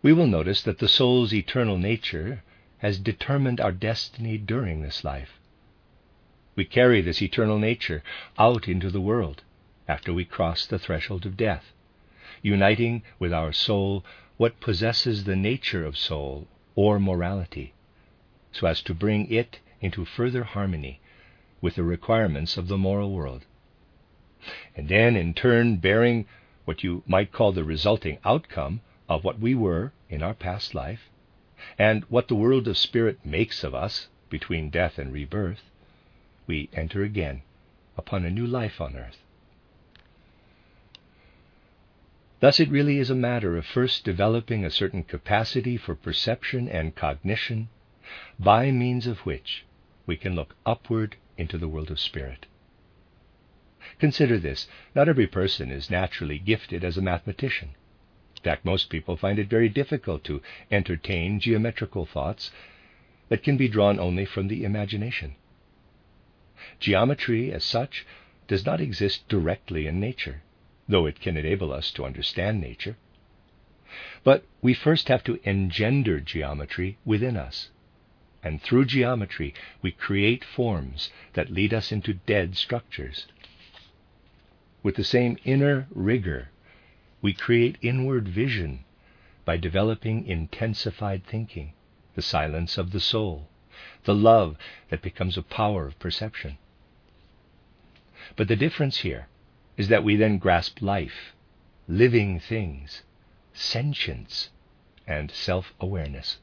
we 0.00 0.12
will 0.12 0.26
notice 0.26 0.62
that 0.62 0.78
the 0.78 0.88
soul's 0.88 1.34
eternal 1.34 1.76
nature 1.76 2.42
has 2.78 2.98
determined 2.98 3.60
our 3.60 3.72
destiny 3.72 4.38
during 4.38 4.80
this 4.80 5.04
life. 5.04 5.38
We 6.54 6.66
carry 6.66 7.00
this 7.00 7.22
eternal 7.22 7.58
nature 7.58 8.02
out 8.38 8.68
into 8.68 8.90
the 8.90 9.00
world 9.00 9.42
after 9.88 10.12
we 10.12 10.26
cross 10.26 10.66
the 10.66 10.78
threshold 10.78 11.24
of 11.24 11.36
death, 11.36 11.72
uniting 12.42 13.02
with 13.18 13.32
our 13.32 13.52
soul 13.52 14.04
what 14.36 14.60
possesses 14.60 15.24
the 15.24 15.34
nature 15.34 15.86
of 15.86 15.96
soul 15.96 16.46
or 16.74 17.00
morality, 17.00 17.72
so 18.52 18.66
as 18.66 18.82
to 18.82 18.92
bring 18.92 19.30
it 19.30 19.60
into 19.80 20.04
further 20.04 20.44
harmony 20.44 21.00
with 21.62 21.76
the 21.76 21.82
requirements 21.82 22.58
of 22.58 22.68
the 22.68 22.76
moral 22.76 23.12
world. 23.12 23.46
And 24.76 24.88
then, 24.88 25.16
in 25.16 25.32
turn, 25.32 25.76
bearing 25.76 26.26
what 26.66 26.84
you 26.84 27.02
might 27.06 27.32
call 27.32 27.52
the 27.52 27.64
resulting 27.64 28.18
outcome 28.26 28.82
of 29.08 29.24
what 29.24 29.38
we 29.38 29.54
were 29.54 29.92
in 30.10 30.22
our 30.22 30.34
past 30.34 30.74
life, 30.74 31.08
and 31.78 32.04
what 32.10 32.28
the 32.28 32.34
world 32.34 32.68
of 32.68 32.76
spirit 32.76 33.24
makes 33.24 33.64
of 33.64 33.74
us 33.74 34.08
between 34.28 34.68
death 34.68 34.98
and 34.98 35.14
rebirth, 35.14 35.62
we 36.46 36.68
enter 36.72 37.02
again 37.02 37.42
upon 37.96 38.24
a 38.24 38.30
new 38.30 38.46
life 38.46 38.80
on 38.80 38.96
earth. 38.96 39.18
Thus, 42.40 42.58
it 42.58 42.70
really 42.70 42.98
is 42.98 43.08
a 43.08 43.14
matter 43.14 43.56
of 43.56 43.64
first 43.64 44.04
developing 44.04 44.64
a 44.64 44.70
certain 44.70 45.04
capacity 45.04 45.76
for 45.76 45.94
perception 45.94 46.68
and 46.68 46.96
cognition, 46.96 47.68
by 48.38 48.72
means 48.72 49.06
of 49.06 49.20
which 49.20 49.64
we 50.06 50.16
can 50.16 50.34
look 50.34 50.56
upward 50.66 51.16
into 51.38 51.56
the 51.56 51.68
world 51.68 51.90
of 51.90 52.00
spirit. 52.00 52.46
Consider 54.00 54.38
this 54.38 54.66
not 54.94 55.08
every 55.08 55.28
person 55.28 55.70
is 55.70 55.90
naturally 55.90 56.38
gifted 56.38 56.82
as 56.82 56.98
a 56.98 57.02
mathematician. 57.02 57.76
In 58.36 58.42
fact, 58.42 58.64
most 58.64 58.90
people 58.90 59.16
find 59.16 59.38
it 59.38 59.48
very 59.48 59.68
difficult 59.68 60.24
to 60.24 60.42
entertain 60.70 61.38
geometrical 61.38 62.06
thoughts 62.06 62.50
that 63.28 63.44
can 63.44 63.56
be 63.56 63.68
drawn 63.68 64.00
only 64.00 64.24
from 64.24 64.48
the 64.48 64.64
imagination. 64.64 65.36
Geometry, 66.80 67.52
as 67.52 67.64
such, 67.64 68.06
does 68.46 68.64
not 68.64 68.80
exist 68.80 69.28
directly 69.28 69.86
in 69.86 69.98
nature 70.00 70.42
though 70.88 71.06
it 71.06 71.20
can 71.20 71.36
enable 71.36 71.72
us 71.72 71.90
to 71.92 72.04
understand 72.04 72.60
nature. 72.60 72.96
But 74.24 74.44
we 74.60 74.74
first 74.74 75.08
have 75.08 75.24
to 75.24 75.40
engender 75.44 76.20
geometry 76.20 76.98
within 77.04 77.36
us. 77.36 77.70
And 78.42 78.60
through 78.60 78.86
geometry, 78.86 79.54
we 79.80 79.92
create 79.92 80.44
forms 80.44 81.10
that 81.34 81.50
lead 81.50 81.72
us 81.72 81.92
into 81.92 82.14
dead 82.14 82.56
structures. 82.56 83.26
With 84.82 84.96
the 84.96 85.04
same 85.04 85.38
inner 85.44 85.86
rigor, 85.90 86.48
we 87.20 87.32
create 87.32 87.78
inward 87.80 88.28
vision 88.28 88.84
by 89.44 89.56
developing 89.56 90.26
intensified 90.26 91.24
thinking, 91.24 91.72
the 92.14 92.22
silence 92.22 92.76
of 92.76 92.90
the 92.90 93.00
soul, 93.00 93.48
the 94.04 94.14
love 94.14 94.56
that 94.90 95.02
becomes 95.02 95.36
a 95.36 95.42
power 95.42 95.86
of 95.86 95.98
perception. 95.98 96.58
But 98.36 98.48
the 98.48 98.56
difference 98.56 98.98
here 98.98 99.28
is 99.76 99.88
that 99.88 100.04
we 100.04 100.16
then 100.16 100.38
grasp 100.38 100.80
life, 100.80 101.34
living 101.88 102.40
things, 102.40 103.02
sentience, 103.52 104.50
and 105.06 105.30
self 105.30 105.72
awareness. 105.80 106.38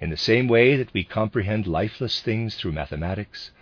In 0.00 0.10
the 0.10 0.16
same 0.16 0.48
way 0.48 0.76
that 0.76 0.92
we 0.92 1.04
comprehend 1.04 1.66
lifeless 1.66 2.20
things 2.20 2.56
through 2.56 2.72
mathematics, 2.72 3.52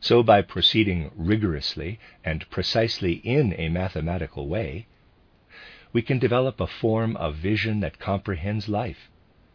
so 0.00 0.22
by 0.22 0.42
proceeding 0.42 1.10
rigorously 1.16 1.98
and 2.22 2.48
precisely 2.50 3.14
in 3.24 3.54
a 3.54 3.68
mathematical 3.68 4.48
way, 4.48 4.86
we 5.92 6.02
can 6.02 6.18
develop 6.18 6.60
a 6.60 6.66
form 6.66 7.16
of 7.16 7.36
vision 7.36 7.80
that 7.80 7.98
comprehends 7.98 8.68
life, 8.68 9.10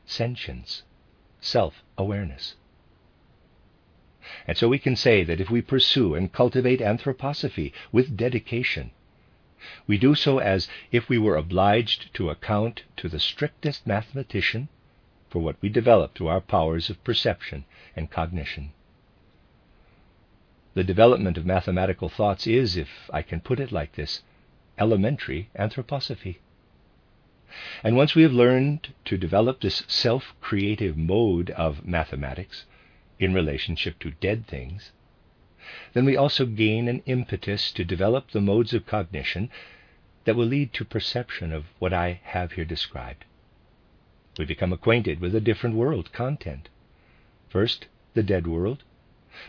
sentience, 0.06 0.84
self 1.42 1.84
awareness. 1.98 2.56
And 4.48 4.58
so 4.58 4.68
we 4.68 4.80
can 4.80 4.96
say 4.96 5.24
that 5.24 5.42
if 5.42 5.50
we 5.50 5.62
pursue 5.62 6.14
and 6.14 6.32
cultivate 6.32 6.80
anthroposophy 6.80 7.72
with 7.92 8.18
dedication, 8.18 8.92
we 9.88 9.98
do 9.98 10.16
so 10.16 10.38
as 10.40 10.68
if 10.92 11.10
we 11.10 11.18
were 11.18 11.36
obliged 11.36 12.14
to 12.14 12.30
account 12.30 12.84
to 12.98 13.10
the 13.10 13.20
strictest 13.20 13.86
mathematician 13.88 14.70
for 15.30 15.40
what 15.40 15.58
we 15.62 15.70
develop 15.70 16.16
through 16.16 16.28
our 16.28 16.42
powers 16.42 16.90
of 16.90 17.04
perception 17.04 17.66
and 17.96 18.10
cognition. 18.10 18.72
The 20.76 20.84
development 20.84 21.38
of 21.38 21.46
mathematical 21.46 22.10
thoughts 22.10 22.48
is, 22.48 22.78
if 22.78 23.10
I 23.12 23.22
can 23.22 23.42
put 23.42 23.60
it 23.60 23.72
like 23.72 23.94
this, 23.94 24.22
elementary 24.78 25.50
anthroposophy. 25.58 26.38
And 27.84 27.96
once 27.96 28.16
we 28.16 28.24
have 28.24 28.34
learned 28.34 28.94
to 29.06 29.18
develop 29.18 29.62
this 29.62 29.84
self 29.88 30.36
creative 30.40 30.96
mode 30.96 31.50
of 31.52 31.86
mathematics, 31.86 32.66
in 33.20 33.34
relationship 33.34 34.00
to 34.00 34.12
dead 34.12 34.48
things, 34.48 34.92
then 35.94 36.06
we 36.06 36.16
also 36.16 36.46
gain 36.46 36.88
an 36.88 37.04
impetus 37.06 37.72
to 37.74 37.84
develop 37.84 38.32
the 38.32 38.42
modes 38.42 38.74
of 38.74 38.86
cognition 38.86 39.50
that 40.24 40.36
will 40.36 40.46
lead 40.46 40.74
to 40.74 40.86
perception 40.86 41.52
of 41.52 41.66
what 41.80 41.94
I 41.94 42.22
have 42.24 42.54
here 42.54 42.66
described. 42.66 43.26
We 44.38 44.46
become 44.46 44.72
acquainted 44.72 45.20
with 45.20 45.36
a 45.36 45.42
different 45.42 45.76
world 45.76 46.14
content. 46.14 46.70
First, 47.50 47.88
the 48.14 48.24
dead 48.24 48.48
world, 48.48 48.84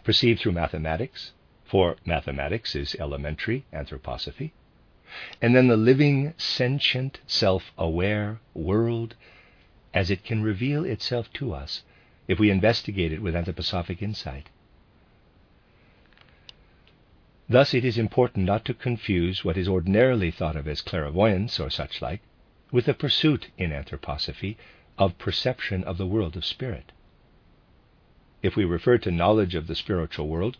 perceived 0.04 0.40
through 0.40 0.52
mathematics, 0.52 1.32
for 1.64 1.96
mathematics 2.04 2.74
is 2.74 2.96
elementary 2.98 3.64
anthroposophy, 3.72 4.50
and 5.42 5.54
then 5.56 5.68
the 5.68 5.76
living, 5.76 6.34
sentient, 6.36 7.20
self 7.26 7.72
aware 7.76 8.40
world 8.54 9.14
as 9.92 10.10
it 10.10 10.24
can 10.24 10.42
reveal 10.42 10.84
itself 10.84 11.32
to 11.32 11.52
us 11.52 11.82
if 12.28 12.38
we 12.38 12.50
investigate 12.50 13.12
it 13.12 13.22
with 13.22 13.34
anthroposophic 13.34 14.02
insight. 14.02 14.48
Thus, 17.48 17.74
it 17.74 17.84
is 17.84 17.98
important 17.98 18.46
not 18.46 18.64
to 18.66 18.74
confuse 18.74 19.44
what 19.44 19.56
is 19.56 19.66
ordinarily 19.66 20.30
thought 20.30 20.54
of 20.54 20.68
as 20.68 20.80
clairvoyance 20.80 21.58
or 21.58 21.68
such 21.68 22.00
like 22.00 22.20
with 22.70 22.84
the 22.84 22.94
pursuit 22.94 23.48
in 23.58 23.70
anthroposophy 23.72 24.56
of 24.96 25.18
perception 25.18 25.82
of 25.82 25.98
the 25.98 26.06
world 26.06 26.36
of 26.36 26.44
spirit. 26.44 26.92
If 28.42 28.54
we 28.54 28.64
refer 28.64 28.98
to 28.98 29.10
knowledge 29.10 29.56
of 29.56 29.66
the 29.66 29.74
spiritual 29.74 30.28
world, 30.28 30.56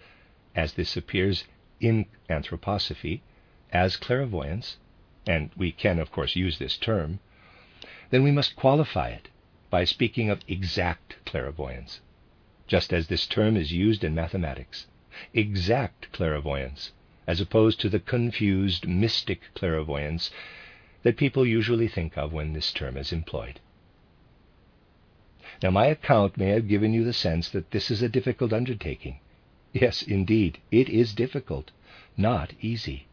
as 0.57 0.73
this 0.73 0.97
appears 0.97 1.45
in 1.81 2.07
anthroposophy, 2.29 3.21
as 3.73 3.97
clairvoyance, 3.97 4.77
and 5.27 5.51
we 5.57 5.73
can, 5.73 5.99
of 5.99 6.11
course, 6.11 6.37
use 6.37 6.59
this 6.59 6.77
term, 6.77 7.21
then 8.11 8.23
we 8.23 8.31
must 8.31 8.57
qualify 8.57 9.09
it 9.09 9.29
by 9.71 9.85
speaking 9.85 10.31
of 10.31 10.41
exact 10.49 11.17
clairvoyance, 11.25 12.01
just 12.67 12.93
as 12.93 13.07
this 13.07 13.27
term 13.27 13.57
is 13.57 13.73
used 13.73 14.03
in 14.03 14.15
mathematics. 14.15 14.87
Exact 15.35 16.11
clairvoyance, 16.13 16.93
as 17.27 17.41
opposed 17.41 17.81
to 17.81 17.89
the 17.89 18.01
confused 18.01 18.89
mystic 18.89 19.43
clairvoyance 19.55 20.31
that 21.03 21.17
people 21.17 21.47
usually 21.47 21.89
think 21.89 22.19
of 22.19 22.33
when 22.33 22.53
this 22.53 22.73
term 22.73 22.97
is 22.97 23.13
employed. 23.13 23.61
Now, 25.63 25.71
my 25.71 25.87
account 25.87 26.37
may 26.37 26.49
have 26.49 26.69
given 26.69 26.93
you 26.93 27.05
the 27.05 27.13
sense 27.13 27.49
that 27.51 27.71
this 27.71 27.91
is 27.91 28.03
a 28.03 28.09
difficult 28.09 28.53
undertaking. 28.53 29.21
Yes, 29.73 30.03
indeed, 30.03 30.59
it 30.71 30.89
is 30.89 31.15
difficult, 31.15 31.71
not 32.17 32.53
easy. 32.61 33.07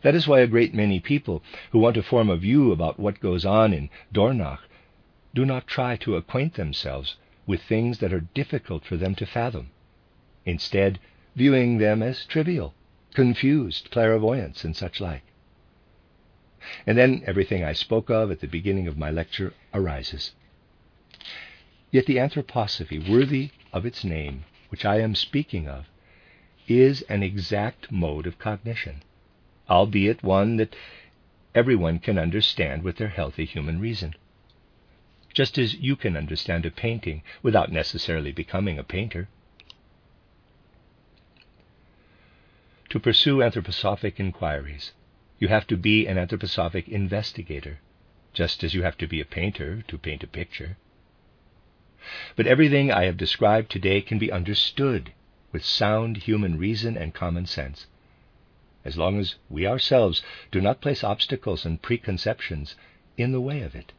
That 0.00 0.14
is 0.14 0.26
why 0.26 0.40
a 0.40 0.46
great 0.46 0.72
many 0.72 1.00
people 1.00 1.42
who 1.70 1.78
want 1.78 1.96
to 1.96 2.02
form 2.02 2.30
a 2.30 2.36
view 2.38 2.72
about 2.72 2.98
what 2.98 3.20
goes 3.20 3.44
on 3.44 3.74
in 3.74 3.90
Dornach 4.10 4.60
do 5.34 5.44
not 5.44 5.66
try 5.66 5.96
to 5.96 6.16
acquaint 6.16 6.54
themselves 6.54 7.16
with 7.46 7.62
things 7.62 7.98
that 7.98 8.10
are 8.10 8.20
difficult 8.32 8.86
for 8.86 8.96
them 8.96 9.14
to 9.16 9.26
fathom, 9.26 9.70
instead, 10.46 10.98
viewing 11.34 11.76
them 11.76 12.02
as 12.02 12.24
trivial, 12.24 12.74
confused 13.12 13.90
clairvoyance, 13.90 14.64
and 14.64 14.74
such 14.74 14.98
like. 14.98 15.24
And 16.86 16.96
then 16.96 17.22
everything 17.26 17.62
I 17.62 17.74
spoke 17.74 18.08
of 18.08 18.30
at 18.30 18.40
the 18.40 18.48
beginning 18.48 18.88
of 18.88 18.96
my 18.96 19.10
lecture 19.10 19.52
arises. 19.74 20.32
Yet 21.90 22.06
the 22.06 22.16
anthroposophy 22.16 23.06
worthy 23.08 23.50
of 23.74 23.84
its 23.84 24.04
name, 24.04 24.44
which 24.70 24.86
I 24.86 25.00
am 25.00 25.14
speaking 25.14 25.68
of, 25.68 25.84
is 26.66 27.02
an 27.02 27.22
exact 27.22 27.92
mode 27.92 28.26
of 28.26 28.38
cognition, 28.38 29.02
albeit 29.68 30.22
one 30.22 30.56
that 30.56 30.76
everyone 31.54 31.98
can 31.98 32.18
understand 32.18 32.82
with 32.82 32.96
their 32.96 33.08
healthy 33.08 33.44
human 33.44 33.80
reason 33.80 34.14
just 35.36 35.58
as 35.58 35.74
you 35.74 35.94
can 35.96 36.16
understand 36.16 36.64
a 36.64 36.70
painting 36.70 37.22
without 37.42 37.70
necessarily 37.70 38.32
becoming 38.32 38.78
a 38.78 38.82
painter. 38.82 39.28
To 42.88 42.98
pursue 42.98 43.40
anthroposophic 43.40 44.14
inquiries, 44.18 44.92
you 45.38 45.48
have 45.48 45.66
to 45.66 45.76
be 45.76 46.06
an 46.06 46.16
anthroposophic 46.16 46.88
investigator, 46.88 47.80
just 48.32 48.64
as 48.64 48.72
you 48.72 48.82
have 48.82 48.96
to 48.96 49.06
be 49.06 49.20
a 49.20 49.26
painter 49.26 49.82
to 49.88 49.98
paint 49.98 50.22
a 50.22 50.26
picture. 50.26 50.78
But 52.34 52.46
everything 52.46 52.90
I 52.90 53.04
have 53.04 53.18
described 53.18 53.70
today 53.70 54.00
can 54.00 54.18
be 54.18 54.32
understood 54.32 55.12
with 55.52 55.66
sound 55.66 56.16
human 56.16 56.56
reason 56.56 56.96
and 56.96 57.12
common 57.12 57.44
sense, 57.44 57.86
as 58.86 58.96
long 58.96 59.18
as 59.18 59.34
we 59.50 59.66
ourselves 59.66 60.22
do 60.52 60.60
not 60.60 60.80
place 60.80 61.02
obstacles 61.02 61.66
and 61.66 61.82
preconceptions 61.82 62.76
in 63.16 63.32
the 63.32 63.40
way 63.40 63.62
of 63.62 63.74
it. 63.74 63.92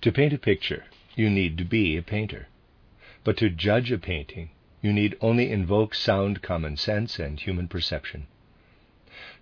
To 0.00 0.10
paint 0.10 0.32
a 0.32 0.38
picture, 0.38 0.84
you 1.14 1.30
need 1.30 1.56
to 1.58 1.64
be 1.64 1.96
a 1.96 2.02
painter. 2.02 2.48
But 3.22 3.36
to 3.36 3.48
judge 3.48 3.92
a 3.92 3.98
painting, 3.98 4.50
you 4.82 4.92
need 4.92 5.16
only 5.20 5.50
invoke 5.52 5.94
sound 5.94 6.42
common 6.42 6.76
sense 6.76 7.20
and 7.20 7.38
human 7.38 7.68
perception. 7.68 8.26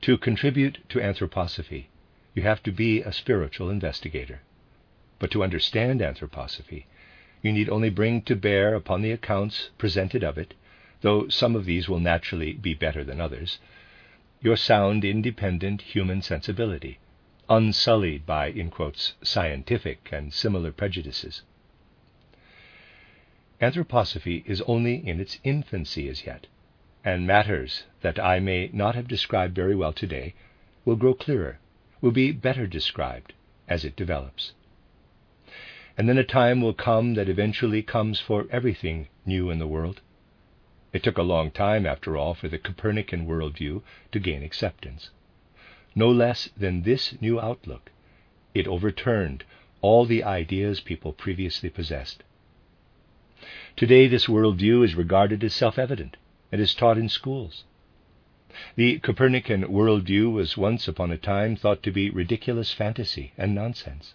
To 0.02 0.18
contribute 0.18 0.78
to 0.90 0.98
anthroposophy, 0.98 1.86
you 2.34 2.42
have 2.42 2.62
to 2.64 2.72
be 2.72 3.00
a 3.00 3.12
spiritual 3.12 3.70
investigator. 3.70 4.42
But 5.18 5.30
to 5.30 5.42
understand 5.42 6.00
anthroposophy, 6.00 6.84
you 7.40 7.52
need 7.52 7.70
only 7.70 7.88
bring 7.88 8.20
to 8.22 8.36
bear 8.36 8.74
upon 8.74 9.00
the 9.00 9.12
accounts 9.12 9.70
presented 9.78 10.22
of 10.22 10.36
it, 10.36 10.52
though 11.00 11.28
some 11.28 11.56
of 11.56 11.64
these 11.64 11.88
will 11.88 12.00
naturally 12.00 12.52
be 12.52 12.74
better 12.74 13.02
than 13.02 13.20
others, 13.20 13.58
your 14.40 14.56
sound, 14.56 15.04
independent 15.04 15.82
human 15.82 16.22
sensibility 16.22 16.98
unsullied 17.50 18.24
by, 18.24 18.46
in 18.46 18.70
quotes, 18.70 19.14
scientific 19.22 20.08
and 20.12 20.32
similar 20.32 20.70
prejudices. 20.70 21.42
Anthroposophy 23.60 24.44
is 24.46 24.62
only 24.62 25.06
in 25.06 25.20
its 25.20 25.38
infancy 25.42 26.08
as 26.08 26.24
yet, 26.24 26.46
and 27.04 27.26
matters 27.26 27.84
that 28.02 28.20
I 28.20 28.38
may 28.38 28.70
not 28.72 28.94
have 28.94 29.08
described 29.08 29.54
very 29.56 29.74
well 29.74 29.92
today 29.92 30.34
will 30.84 30.96
grow 30.96 31.12
clearer, 31.12 31.58
will 32.00 32.12
be 32.12 32.30
better 32.30 32.66
described 32.66 33.34
as 33.68 33.84
it 33.84 33.96
develops. 33.96 34.52
And 35.98 36.08
then 36.08 36.18
a 36.18 36.24
time 36.24 36.62
will 36.62 36.72
come 36.72 37.14
that 37.14 37.28
eventually 37.28 37.82
comes 37.82 38.20
for 38.20 38.46
everything 38.50 39.08
new 39.26 39.50
in 39.50 39.58
the 39.58 39.66
world. 39.66 40.00
It 40.92 41.02
took 41.02 41.18
a 41.18 41.22
long 41.22 41.50
time, 41.50 41.86
after 41.86 42.16
all, 42.16 42.34
for 42.34 42.48
the 42.48 42.58
Copernican 42.58 43.26
worldview 43.26 43.82
to 44.12 44.18
gain 44.18 44.42
acceptance 44.42 45.10
no 45.94 46.10
less 46.10 46.48
than 46.56 46.82
this 46.82 47.20
new 47.20 47.40
outlook, 47.40 47.90
it 48.54 48.66
overturned 48.66 49.44
all 49.80 50.04
the 50.04 50.22
ideas 50.22 50.80
people 50.80 51.12
previously 51.12 51.68
possessed. 51.68 52.22
Today, 53.76 54.06
this 54.06 54.26
worldview 54.26 54.84
is 54.84 54.94
regarded 54.94 55.42
as 55.42 55.54
self 55.54 55.78
evident 55.78 56.16
and 56.52 56.60
is 56.60 56.74
taught 56.74 56.98
in 56.98 57.08
schools. 57.08 57.64
The 58.76 58.98
Copernican 58.98 59.62
worldview 59.64 60.32
was 60.32 60.56
once 60.56 60.86
upon 60.86 61.10
a 61.10 61.16
time 61.16 61.56
thought 61.56 61.82
to 61.84 61.90
be 61.90 62.10
ridiculous 62.10 62.72
fantasy 62.72 63.32
and 63.38 63.54
nonsense. 63.54 64.14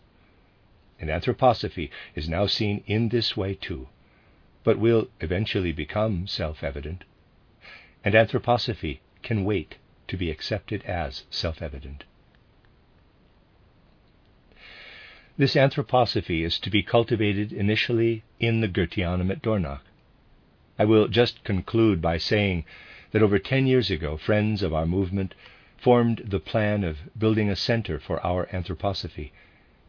And 1.00 1.10
anthroposophy 1.10 1.90
is 2.14 2.30
now 2.30 2.46
seen 2.46 2.84
in 2.86 3.10
this 3.10 3.36
way 3.36 3.56
too, 3.56 3.88
but 4.66 4.80
will 4.80 5.08
eventually 5.22 5.72
become 5.72 6.26
self 6.26 6.64
evident. 6.64 7.04
And 8.04 8.16
anthroposophy 8.16 9.00
can 9.22 9.46
wait 9.46 9.76
to 10.08 10.18
be 10.18 10.32
accepted 10.32 10.84
as 10.86 11.24
self 11.30 11.62
evident. 11.62 12.04
This 15.38 15.56
anthroposophy 15.56 16.44
is 16.44 16.58
to 16.60 16.72
be 16.72 16.82
cultivated 16.82 17.54
initially 17.54 18.24
in 18.40 18.62
the 18.62 18.68
Goetheanum 18.68 19.30
at 19.30 19.44
Dornach. 19.44 19.82
I 20.80 20.86
will 20.86 21.08
just 21.10 21.44
conclude 21.44 22.02
by 22.02 22.18
saying 22.18 22.66
that 23.12 23.22
over 23.22 23.38
ten 23.38 23.68
years 23.68 23.92
ago, 23.92 24.18
friends 24.18 24.64
of 24.64 24.74
our 24.74 24.88
movement 24.88 25.36
formed 25.78 26.24
the 26.26 26.40
plan 26.40 26.84
of 26.84 26.98
building 27.18 27.50
a 27.50 27.56
center 27.56 28.00
for 28.00 28.20
our 28.26 28.48
anthroposophy 28.48 29.32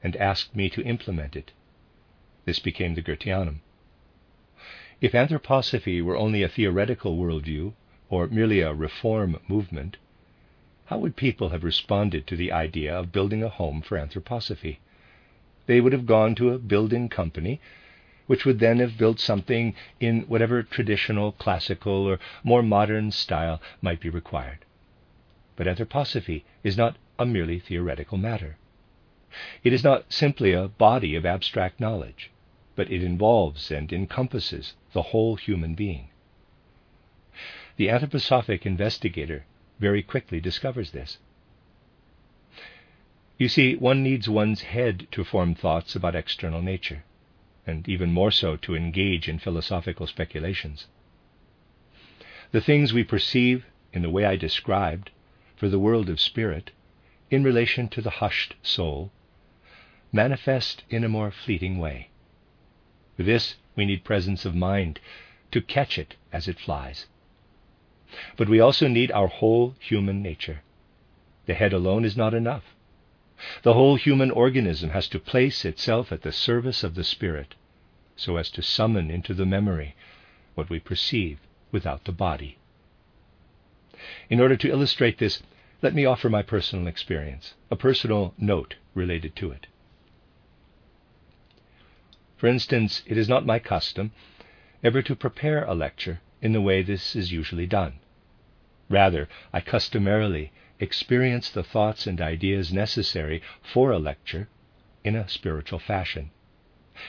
and 0.02 0.16
asked 0.16 0.54
me 0.54 0.68
to 0.68 0.82
implement 0.82 1.34
it. 1.34 1.52
This 2.44 2.58
became 2.58 2.94
the 2.94 3.02
Goetheanum. 3.02 3.60
If 4.98 5.12
anthroposophy 5.12 6.00
were 6.00 6.16
only 6.16 6.42
a 6.42 6.48
theoretical 6.48 7.18
worldview, 7.18 7.74
or 8.08 8.28
merely 8.28 8.60
a 8.60 8.72
reform 8.72 9.38
movement, 9.46 9.98
how 10.86 10.96
would 10.96 11.16
people 11.16 11.50
have 11.50 11.64
responded 11.64 12.26
to 12.26 12.34
the 12.34 12.50
idea 12.50 12.98
of 12.98 13.12
building 13.12 13.42
a 13.42 13.50
home 13.50 13.82
for 13.82 13.98
anthroposophy? 13.98 14.78
They 15.66 15.82
would 15.82 15.92
have 15.92 16.06
gone 16.06 16.34
to 16.36 16.48
a 16.48 16.58
building 16.58 17.10
company, 17.10 17.60
which 18.26 18.46
would 18.46 18.58
then 18.58 18.78
have 18.78 18.96
built 18.96 19.20
something 19.20 19.74
in 20.00 20.22
whatever 20.22 20.62
traditional, 20.62 21.32
classical, 21.32 22.06
or 22.06 22.18
more 22.42 22.62
modern 22.62 23.10
style 23.10 23.60
might 23.82 24.00
be 24.00 24.08
required. 24.08 24.64
But 25.56 25.66
anthroposophy 25.66 26.44
is 26.64 26.78
not 26.78 26.96
a 27.18 27.26
merely 27.26 27.58
theoretical 27.58 28.16
matter. 28.16 28.56
It 29.62 29.74
is 29.74 29.84
not 29.84 30.10
simply 30.10 30.52
a 30.52 30.68
body 30.68 31.14
of 31.16 31.26
abstract 31.26 31.80
knowledge, 31.80 32.30
but 32.74 32.90
it 32.90 33.02
involves 33.02 33.70
and 33.70 33.92
encompasses 33.92 34.72
the 34.96 35.12
whole 35.12 35.36
human 35.36 35.74
being. 35.74 36.08
The 37.76 37.88
anthroposophic 37.88 38.64
investigator 38.64 39.44
very 39.78 40.02
quickly 40.02 40.40
discovers 40.40 40.92
this. 40.92 41.18
You 43.36 43.50
see, 43.50 43.76
one 43.76 44.02
needs 44.02 44.26
one's 44.26 44.62
head 44.62 45.06
to 45.10 45.22
form 45.22 45.54
thoughts 45.54 45.94
about 45.94 46.16
external 46.16 46.62
nature, 46.62 47.04
and 47.66 47.86
even 47.86 48.10
more 48.10 48.30
so 48.30 48.56
to 48.56 48.74
engage 48.74 49.28
in 49.28 49.38
philosophical 49.38 50.06
speculations. 50.06 50.86
The 52.52 52.62
things 52.62 52.94
we 52.94 53.04
perceive 53.04 53.66
in 53.92 54.00
the 54.00 54.08
way 54.08 54.24
I 54.24 54.36
described 54.36 55.10
for 55.56 55.68
the 55.68 55.78
world 55.78 56.08
of 56.08 56.18
spirit, 56.18 56.70
in 57.30 57.44
relation 57.44 57.88
to 57.88 58.00
the 58.00 58.16
hushed 58.24 58.54
soul, 58.62 59.12
manifest 60.10 60.84
in 60.88 61.04
a 61.04 61.14
more 61.16 61.30
fleeting 61.30 61.78
way. 61.78 62.08
This, 63.18 63.56
we 63.76 63.84
need 63.84 64.04
presence 64.04 64.44
of 64.44 64.54
mind 64.54 64.98
to 65.52 65.60
catch 65.60 65.98
it 65.98 66.16
as 66.32 66.48
it 66.48 66.58
flies. 66.58 67.06
But 68.36 68.48
we 68.48 68.60
also 68.60 68.88
need 68.88 69.12
our 69.12 69.26
whole 69.26 69.74
human 69.78 70.22
nature. 70.22 70.62
The 71.46 71.54
head 71.54 71.72
alone 71.72 72.04
is 72.04 72.16
not 72.16 72.34
enough. 72.34 72.74
The 73.62 73.74
whole 73.74 73.96
human 73.96 74.30
organism 74.30 74.90
has 74.90 75.08
to 75.08 75.18
place 75.18 75.64
itself 75.64 76.10
at 76.10 76.22
the 76.22 76.32
service 76.32 76.82
of 76.82 76.94
the 76.94 77.04
spirit, 77.04 77.54
so 78.16 78.36
as 78.36 78.50
to 78.52 78.62
summon 78.62 79.10
into 79.10 79.34
the 79.34 79.44
memory 79.44 79.94
what 80.54 80.70
we 80.70 80.80
perceive 80.80 81.38
without 81.70 82.04
the 82.04 82.12
body. 82.12 82.56
In 84.30 84.40
order 84.40 84.56
to 84.56 84.70
illustrate 84.70 85.18
this, 85.18 85.42
let 85.82 85.94
me 85.94 86.06
offer 86.06 86.30
my 86.30 86.42
personal 86.42 86.86
experience, 86.86 87.54
a 87.70 87.76
personal 87.76 88.34
note 88.38 88.76
related 88.94 89.36
to 89.36 89.50
it. 89.50 89.66
For 92.36 92.48
instance, 92.48 93.02
it 93.06 93.16
is 93.16 93.30
not 93.30 93.46
my 93.46 93.58
custom 93.58 94.12
ever 94.84 95.00
to 95.00 95.16
prepare 95.16 95.64
a 95.64 95.74
lecture 95.74 96.20
in 96.42 96.52
the 96.52 96.60
way 96.60 96.82
this 96.82 97.16
is 97.16 97.32
usually 97.32 97.66
done. 97.66 97.94
Rather, 98.90 99.26
I 99.54 99.62
customarily 99.62 100.52
experience 100.78 101.48
the 101.48 101.64
thoughts 101.64 102.06
and 102.06 102.20
ideas 102.20 102.74
necessary 102.74 103.40
for 103.62 103.90
a 103.90 103.98
lecture 103.98 104.48
in 105.02 105.16
a 105.16 105.28
spiritual 105.28 105.78
fashion, 105.78 106.30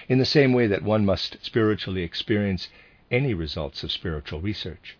in 0.07 0.17
the 0.17 0.25
same 0.25 0.53
way 0.53 0.65
that 0.67 0.81
one 0.81 1.05
must 1.05 1.43
spiritually 1.43 2.03
experience 2.03 2.69
any 3.11 3.33
results 3.33 3.83
of 3.83 3.91
spiritual 3.91 4.39
research. 4.39 4.95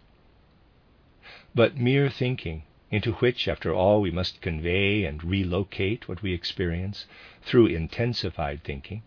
But 1.55 1.77
mere 1.77 2.09
thinking 2.09 2.63
into 2.91 3.13
which, 3.13 3.47
after 3.47 3.73
all, 3.73 4.01
we 4.01 4.11
must 4.11 4.41
convey 4.41 5.05
and 5.05 5.23
relocate 5.23 6.09
what 6.09 6.21
we 6.21 6.33
experience 6.33 7.05
through 7.41 7.67
intensified 7.67 8.63
thinking, 8.65 9.03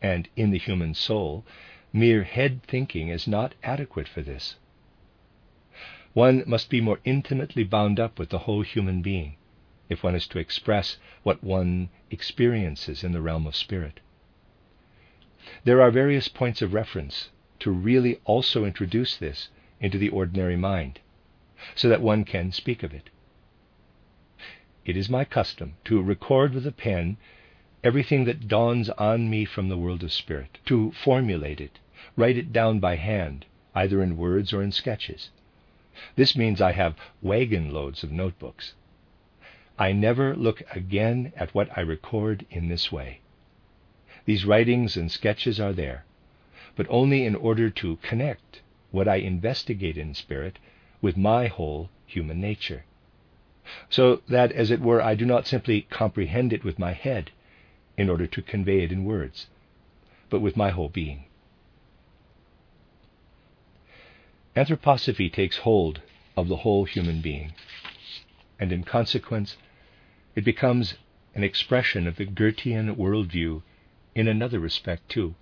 and 0.00 0.28
in 0.36 0.50
the 0.50 0.58
human 0.58 0.94
soul, 0.94 1.44
mere 1.92 2.22
head 2.22 2.62
thinking 2.62 3.08
is 3.08 3.26
not 3.26 3.54
adequate 3.62 4.08
for 4.08 4.22
this. 4.22 4.56
One 6.12 6.44
must 6.46 6.68
be 6.70 6.80
more 6.80 7.00
intimately 7.04 7.64
bound 7.64 7.98
up 7.98 8.18
with 8.18 8.28
the 8.28 8.40
whole 8.40 8.62
human 8.62 9.02
being 9.02 9.36
if 9.88 10.02
one 10.02 10.14
is 10.14 10.26
to 10.28 10.38
express 10.38 10.96
what 11.22 11.42
one 11.42 11.88
experiences 12.10 13.02
in 13.04 13.12
the 13.12 13.20
realm 13.20 13.46
of 13.46 13.56
spirit. 13.56 14.00
There 15.64 15.82
are 15.82 15.90
various 15.90 16.28
points 16.28 16.62
of 16.62 16.72
reference 16.72 17.30
to 17.60 17.70
really 17.70 18.20
also 18.24 18.64
introduce 18.64 19.16
this 19.16 19.48
into 19.80 19.98
the 19.98 20.08
ordinary 20.08 20.56
mind, 20.56 21.00
so 21.74 21.88
that 21.88 22.00
one 22.00 22.24
can 22.24 22.52
speak 22.52 22.82
of 22.82 22.94
it. 22.94 23.10
It 24.84 24.96
is 24.96 25.08
my 25.08 25.24
custom 25.24 25.74
to 25.84 26.02
record 26.02 26.54
with 26.54 26.66
a 26.66 26.72
pen 26.72 27.16
everything 27.84 28.24
that 28.24 28.46
dawns 28.46 28.88
on 28.90 29.28
me 29.28 29.44
from 29.44 29.68
the 29.68 29.76
world 29.76 30.04
of 30.04 30.12
spirit, 30.12 30.58
to 30.64 30.92
formulate 30.92 31.60
it, 31.60 31.78
write 32.16 32.36
it 32.36 32.52
down 32.52 32.78
by 32.78 32.94
hand, 32.96 33.44
either 33.74 34.02
in 34.02 34.16
words 34.16 34.52
or 34.52 34.62
in 34.62 34.70
sketches. 34.70 35.30
This 36.14 36.36
means 36.36 36.60
I 36.60 36.72
have 36.72 36.96
wagon 37.20 37.72
loads 37.72 38.04
of 38.04 38.12
notebooks. 38.12 38.74
I 39.78 39.92
never 39.92 40.36
look 40.36 40.62
again 40.70 41.32
at 41.36 41.54
what 41.54 41.76
I 41.76 41.80
record 41.80 42.46
in 42.50 42.68
this 42.68 42.92
way. 42.92 43.20
These 44.26 44.44
writings 44.44 44.96
and 44.96 45.10
sketches 45.10 45.58
are 45.58 45.72
there, 45.72 46.04
but 46.76 46.86
only 46.88 47.24
in 47.26 47.34
order 47.34 47.68
to 47.70 47.96
connect 47.96 48.60
what 48.90 49.08
I 49.08 49.16
investigate 49.16 49.96
in 49.96 50.14
spirit 50.14 50.58
with 51.00 51.16
my 51.16 51.48
whole 51.48 51.90
human 52.06 52.40
nature 52.40 52.84
so 53.88 54.22
that, 54.28 54.52
as 54.52 54.70
it 54.70 54.80
were, 54.80 55.00
I 55.00 55.14
do 55.14 55.24
not 55.24 55.46
simply 55.46 55.82
comprehend 55.82 56.52
it 56.52 56.64
with 56.64 56.78
my 56.78 56.92
head 56.92 57.30
in 57.96 58.08
order 58.08 58.26
to 58.26 58.42
convey 58.42 58.80
it 58.82 58.92
in 58.92 59.04
words, 59.04 59.46
but 60.30 60.40
with 60.40 60.56
my 60.56 60.70
whole 60.70 60.88
being. 60.88 61.24
Anthroposophy 64.54 65.32
takes 65.32 65.58
hold 65.58 66.02
of 66.36 66.48
the 66.48 66.56
whole 66.56 66.84
human 66.84 67.20
being, 67.20 67.52
and 68.58 68.72
in 68.72 68.84
consequence, 68.84 69.56
it 70.34 70.44
becomes 70.44 70.94
an 71.34 71.42
expression 71.42 72.06
of 72.06 72.16
the 72.16 72.26
Goethean 72.26 72.96
worldview 72.96 73.62
in 74.14 74.28
another 74.28 74.60
respect 74.60 75.08
too. 75.08 75.34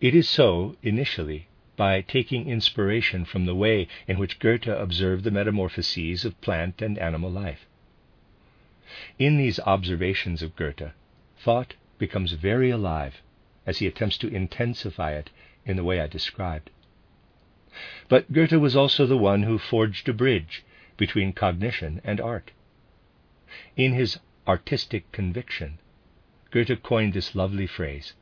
It 0.00 0.14
is 0.14 0.28
so 0.28 0.76
initially 0.82 1.46
by 1.76 2.00
taking 2.00 2.48
inspiration 2.48 3.24
from 3.24 3.46
the 3.46 3.54
way 3.54 3.86
in 4.08 4.18
which 4.18 4.38
Goethe 4.38 4.66
observed 4.66 5.24
the 5.24 5.30
metamorphoses 5.30 6.24
of 6.24 6.40
plant 6.40 6.82
and 6.82 6.98
animal 6.98 7.30
life. 7.30 7.66
In 9.20 9.36
these 9.36 9.60
observations 9.60 10.42
of 10.42 10.56
Goethe, 10.56 10.90
thought 11.38 11.74
becomes 11.96 12.32
very 12.32 12.70
alive 12.70 13.22
as 13.64 13.78
he 13.78 13.86
attempts 13.86 14.18
to 14.18 14.26
intensify 14.26 15.12
it 15.12 15.30
in 15.64 15.76
the 15.76 15.84
way 15.84 16.00
I 16.00 16.08
described. 16.08 16.70
But 18.08 18.32
Goethe 18.32 18.50
was 18.60 18.74
also 18.74 19.06
the 19.06 19.16
one 19.16 19.44
who 19.44 19.58
forged 19.58 20.08
a 20.08 20.12
bridge 20.12 20.64
between 20.96 21.32
cognition 21.32 22.00
and 22.02 22.20
art. 22.20 22.50
In 23.76 23.92
his 23.92 24.18
artistic 24.48 25.12
conviction, 25.12 25.78
Goethe 26.50 26.82
coined 26.82 27.12
this 27.12 27.36
lovely 27.36 27.68
phrase 27.68 28.14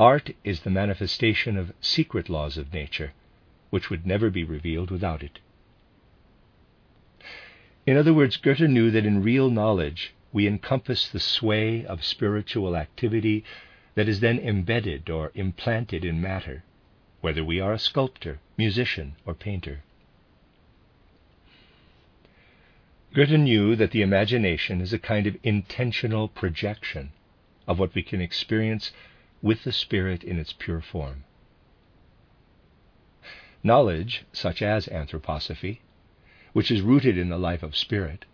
Art 0.00 0.30
is 0.42 0.62
the 0.62 0.70
manifestation 0.70 1.56
of 1.56 1.72
secret 1.80 2.28
laws 2.28 2.58
of 2.58 2.72
nature, 2.72 3.12
which 3.70 3.90
would 3.90 4.04
never 4.04 4.28
be 4.28 4.42
revealed 4.42 4.90
without 4.90 5.22
it. 5.22 5.38
In 7.88 7.96
other 7.96 8.12
words, 8.12 8.36
Goethe 8.36 8.68
knew 8.68 8.90
that 8.90 9.06
in 9.06 9.22
real 9.22 9.48
knowledge 9.48 10.12
we 10.30 10.46
encompass 10.46 11.08
the 11.08 11.18
sway 11.18 11.86
of 11.86 12.04
spiritual 12.04 12.76
activity 12.76 13.44
that 13.94 14.10
is 14.10 14.20
then 14.20 14.38
embedded 14.38 15.08
or 15.08 15.32
implanted 15.34 16.04
in 16.04 16.20
matter, 16.20 16.64
whether 17.22 17.42
we 17.42 17.60
are 17.60 17.72
a 17.72 17.78
sculptor, 17.78 18.40
musician, 18.58 19.16
or 19.24 19.32
painter. 19.32 19.84
Goethe 23.14 23.40
knew 23.40 23.74
that 23.74 23.92
the 23.92 24.02
imagination 24.02 24.82
is 24.82 24.92
a 24.92 24.98
kind 24.98 25.26
of 25.26 25.38
intentional 25.42 26.28
projection 26.28 27.12
of 27.66 27.78
what 27.78 27.94
we 27.94 28.02
can 28.02 28.20
experience 28.20 28.92
with 29.40 29.64
the 29.64 29.72
Spirit 29.72 30.22
in 30.22 30.38
its 30.38 30.52
pure 30.52 30.82
form. 30.82 31.24
Knowledge, 33.62 34.26
such 34.30 34.60
as 34.60 34.88
anthroposophy, 34.88 35.78
which 36.52 36.70
is 36.70 36.80
rooted 36.80 37.18
in 37.18 37.28
the 37.28 37.38
life 37.38 37.62
of 37.62 37.76
spirit, 37.76 38.24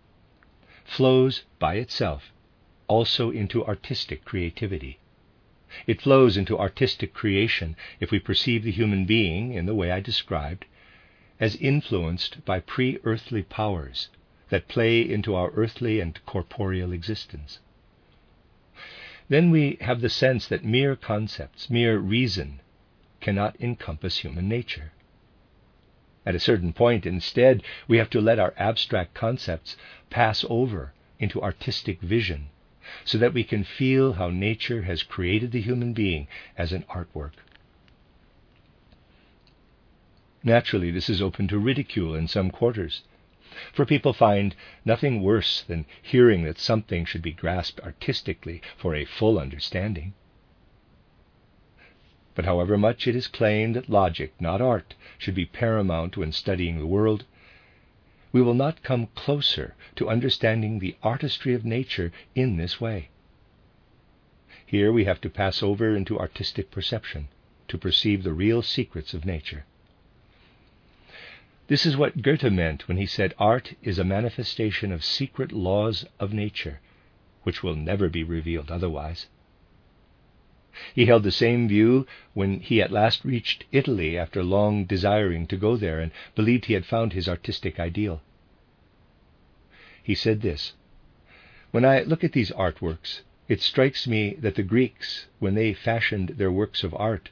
flows 0.85 1.45
by 1.59 1.75
itself 1.77 2.33
also 2.87 3.31
into 3.31 3.65
artistic 3.65 4.25
creativity. 4.25 4.99
It 5.87 6.03
flows 6.03 6.37
into 6.37 6.59
artistic 6.59 7.15
creation 7.15 7.77
if 8.01 8.11
we 8.11 8.19
perceive 8.19 8.63
the 8.63 8.71
human 8.71 9.05
being, 9.07 9.53
in 9.53 9.67
the 9.67 9.75
way 9.75 9.91
I 9.91 10.01
described, 10.01 10.67
as 11.41 11.57
influenced 11.57 12.45
by 12.45 12.61
pre 12.61 12.99
earthly 13.05 13.43
powers 13.43 14.09
that 14.51 14.69
play 14.69 15.01
into 15.01 15.35
our 15.35 15.51
earthly 15.53 16.01
and 16.01 16.19
corporeal 16.27 16.93
existence 16.93 17.59
then 19.29 19.51
we 19.51 19.79
have 19.81 20.01
the 20.01 20.11
sense 20.11 20.47
that 20.49 20.65
mere 20.65 20.95
concepts, 20.95 21.71
mere 21.71 21.99
reason, 21.99 22.61
cannot 23.21 23.59
encompass 23.59 24.19
human 24.19 24.49
nature. 24.49 24.93
At 26.27 26.35
a 26.35 26.41
certain 26.41 26.73
point, 26.73 27.05
instead, 27.05 27.63
we 27.87 27.99
have 27.99 28.11
to 28.11 28.21
let 28.21 28.39
our 28.39 28.55
abstract 28.57 29.15
concepts 29.15 29.77
pass 30.09 30.45
over 30.49 30.93
into 31.19 31.43
artistic 31.43 32.01
vision 32.01 32.49
so 33.05 33.19
that 33.19 33.35
we 33.35 33.45
can 33.45 33.65
feel 33.65 34.15
how 34.15 34.31
nature 34.31 34.83
has 34.83 35.03
created 35.03 35.53
the 35.53 35.61
human 35.61 35.93
being 35.93 36.27
as 36.57 36.73
an 36.73 36.85
artwork. 36.89 37.33
Naturally, 40.43 40.91
this 40.91 41.09
is 41.09 41.23
open 41.23 41.49
to 41.49 41.59
ridicule 41.59 42.15
in 42.15 42.29
some 42.29 42.51
quarters. 42.51 43.03
For 43.73 43.87
people 43.87 44.13
find 44.13 44.55
nothing 44.85 45.23
worse 45.23 45.63
than 45.63 45.87
hearing 46.03 46.45
that 46.45 46.59
something 46.59 47.05
should 47.05 47.23
be 47.23 47.33
grasped 47.33 47.81
artistically 47.81 48.61
for 48.77 48.95
a 48.95 49.05
full 49.05 49.39
understanding. 49.39 50.13
But 52.35 52.47
however 52.47 52.77
much 52.77 53.07
it 53.07 53.15
is 53.15 53.29
claimed 53.29 53.77
that 53.77 53.89
logic, 53.89 54.33
not 54.41 54.61
art, 54.61 54.95
should 55.19 55.37
be 55.37 55.47
paramount 55.47 56.17
when 56.17 56.33
studying 56.33 56.79
the 56.79 56.87
world, 56.87 57.25
we 58.33 58.43
will 58.43 58.55
not 58.55 58.83
come 58.83 59.07
closer 59.15 59.77
to 59.95 60.09
understanding 60.09 60.81
the 60.81 60.97
artistry 61.03 61.55
of 61.55 61.65
nature 61.65 62.11
in 62.35 62.57
this 62.57 62.81
way. 62.81 63.11
Here 64.67 64.93
we 64.93 65.05
have 65.05 65.21
to 65.21 65.31
pass 65.31 65.63
over 65.63 65.95
into 65.95 66.19
artistic 66.19 66.73
perception 66.73 67.29
to 67.69 67.79
perceive 67.79 68.25
the 68.25 68.33
real 68.33 68.63
secrets 68.63 69.15
of 69.15 69.25
nature. 69.25 69.65
This 71.69 71.87
is 71.87 71.97
what 71.97 72.21
Goethe 72.21 72.51
meant 72.51 72.89
when 72.89 72.97
he 72.97 73.07
said 73.07 73.33
art 73.39 73.75
is 73.83 73.99
a 74.01 74.05
manifestation 74.05 74.91
of 74.91 75.05
secret 75.05 75.53
laws 75.53 76.05
of 76.19 76.33
nature, 76.33 76.81
which 77.45 77.63
will 77.63 77.77
never 77.77 78.09
be 78.09 78.25
revealed 78.25 78.73
otherwise. 78.73 79.29
He 80.95 81.07
held 81.07 81.25
the 81.25 81.33
same 81.33 81.67
view 81.67 82.07
when 82.35 82.61
he 82.61 82.81
at 82.81 82.93
last 82.93 83.25
reached 83.25 83.65
Italy 83.73 84.17
after 84.17 84.45
long 84.45 84.85
desiring 84.85 85.45
to 85.49 85.57
go 85.57 85.77
there 85.77 85.99
and 85.99 86.13
believed 86.37 86.67
he 86.67 86.75
had 86.75 86.87
found 86.87 87.13
his 87.13 87.29
artistic 87.29 87.81
ideal. 87.81 88.23
He 90.05 90.15
said 90.15 90.41
this 90.41 90.75
When 91.73 91.85
I 91.85 92.03
look 92.03 92.23
at 92.23 92.31
these 92.33 92.53
artworks, 92.53 93.23
it 93.49 93.61
strikes 93.61 94.07
me 94.07 94.35
that 94.39 94.55
the 94.55 94.63
Greeks, 94.63 95.27
when 95.41 95.55
they 95.55 95.73
fashioned 95.75 96.29
their 96.31 96.53
works 96.53 96.85
of 96.85 96.95
art, 96.95 97.31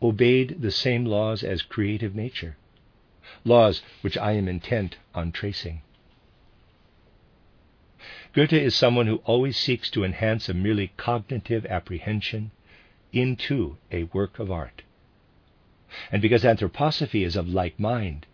obeyed 0.00 0.60
the 0.62 0.70
same 0.70 1.04
laws 1.04 1.42
as 1.42 1.62
creative 1.62 2.14
nature, 2.14 2.56
laws 3.44 3.82
which 4.02 4.16
I 4.16 4.32
am 4.32 4.46
intent 4.46 4.98
on 5.16 5.32
tracing. 5.32 5.82
Goethe 8.32 8.52
is 8.52 8.76
someone 8.76 9.08
who 9.08 9.16
always 9.24 9.56
seeks 9.56 9.90
to 9.90 10.04
enhance 10.04 10.48
a 10.48 10.54
merely 10.54 10.92
cognitive 10.96 11.66
apprehension 11.66 12.52
into 13.14 13.76
a 13.90 14.04
work 14.04 14.38
of 14.38 14.50
art. 14.50 14.82
And 16.10 16.20
because 16.20 16.42
anthroposophy 16.42 17.24
is 17.24 17.36
of 17.36 17.48
like 17.48 17.78
mind, 17.78 18.26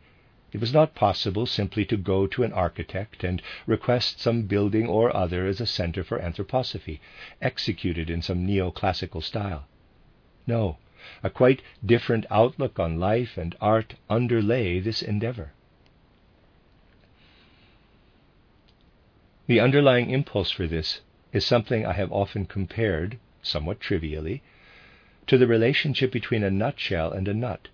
it 0.53 0.61
was 0.61 0.73
not 0.73 0.95
possible 0.95 1.47
simply 1.47 1.85
to 1.85 1.97
go 1.97 2.27
to 2.27 2.43
an 2.43 2.53
architect 2.53 3.23
and 3.23 3.41
request 3.67 4.21
some 4.21 4.43
building 4.43 4.89
or 4.89 5.15
other 5.15 5.47
as 5.47 5.61
a 5.61 5.67
center 5.67 6.03
for 6.03 6.19
anthroposophy, 6.19 6.99
executed 7.41 8.11
in 8.11 8.23
some 8.23 8.47
neoclassical 8.47 9.23
style. 9.23 9.69
No, 10.47 10.79
a 11.23 11.31
quite 11.31 11.63
different 11.85 12.27
outlook 12.31 12.81
on 12.81 12.99
life 12.99 13.39
and 13.39 13.55
art 13.61 13.95
underlay 14.09 14.81
this 14.81 15.03
endeavor. 15.03 15.53
The 19.47 19.61
underlying 19.61 20.11
impulse 20.11 20.51
for 20.51 20.67
this 20.67 21.01
is 21.33 21.45
something 21.45 21.87
I 21.87 21.93
have 21.93 22.13
often 22.13 22.47
compared, 22.47 23.19
somewhat 23.43 23.81
trivially, 23.81 24.43
to 25.31 25.39
the 25.39 25.47
relationship 25.47 26.11
between 26.11 26.43
a 26.43 26.51
nutshell 26.51 27.13
and 27.13 27.29
a 27.29 27.33
nut. 27.33 27.69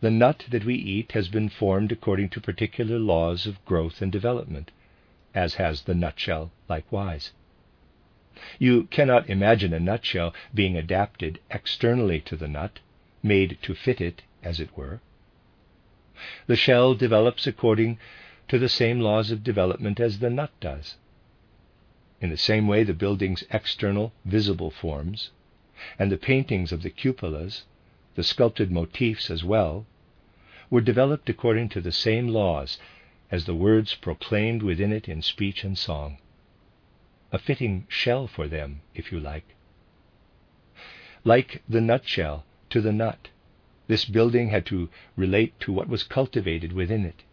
The 0.00 0.10
nut 0.12 0.44
that 0.50 0.64
we 0.64 0.76
eat 0.76 1.10
has 1.10 1.26
been 1.26 1.48
formed 1.48 1.90
according 1.90 2.28
to 2.28 2.40
particular 2.40 2.96
laws 2.96 3.44
of 3.44 3.64
growth 3.64 4.00
and 4.00 4.12
development, 4.12 4.70
as 5.34 5.54
has 5.54 5.82
the 5.82 5.96
nutshell 5.96 6.52
likewise. 6.68 7.32
You 8.60 8.84
cannot 8.84 9.28
imagine 9.28 9.74
a 9.74 9.80
nutshell 9.80 10.32
being 10.54 10.76
adapted 10.76 11.40
externally 11.50 12.20
to 12.20 12.36
the 12.36 12.46
nut, 12.46 12.78
made 13.20 13.58
to 13.62 13.74
fit 13.74 14.00
it, 14.00 14.22
as 14.44 14.60
it 14.60 14.76
were. 14.76 15.00
The 16.46 16.54
shell 16.54 16.94
develops 16.94 17.48
according 17.48 17.98
to 18.46 18.60
the 18.60 18.68
same 18.68 19.00
laws 19.00 19.32
of 19.32 19.42
development 19.42 19.98
as 19.98 20.20
the 20.20 20.30
nut 20.30 20.52
does. 20.60 20.94
In 22.20 22.30
the 22.30 22.36
same 22.36 22.68
way, 22.68 22.84
the 22.84 22.94
building's 22.94 23.42
external, 23.50 24.12
visible 24.24 24.70
forms, 24.70 25.30
and 25.98 26.10
the 26.10 26.16
paintings 26.16 26.72
of 26.72 26.82
the 26.82 26.90
cupolas 26.90 27.64
the 28.14 28.22
sculpted 28.22 28.70
motifs 28.70 29.30
as 29.30 29.42
well, 29.42 29.86
were 30.70 30.80
developed 30.80 31.28
according 31.28 31.68
to 31.68 31.80
the 31.80 31.92
same 31.92 32.28
laws 32.28 32.78
as 33.30 33.44
the 33.44 33.54
words 33.54 33.94
proclaimed 33.94 34.62
within 34.62 34.92
it 34.92 35.08
in 35.08 35.20
speech 35.20 35.64
and 35.64 35.76
song. 35.76 36.18
A 37.32 37.38
fitting 37.38 37.86
shell 37.88 38.26
for 38.26 38.46
them, 38.46 38.80
if 38.94 39.10
you 39.10 39.18
like. 39.18 39.56
Like 41.24 41.62
the 41.68 41.80
nutshell 41.80 42.44
to 42.70 42.80
the 42.80 42.92
nut, 42.92 43.30
this 43.88 44.04
building 44.04 44.50
had 44.50 44.64
to 44.66 44.88
relate 45.16 45.58
to 45.60 45.72
what 45.72 45.88
was 45.88 46.04
cultivated 46.04 46.72
within 46.72 47.04
it. 47.04 47.24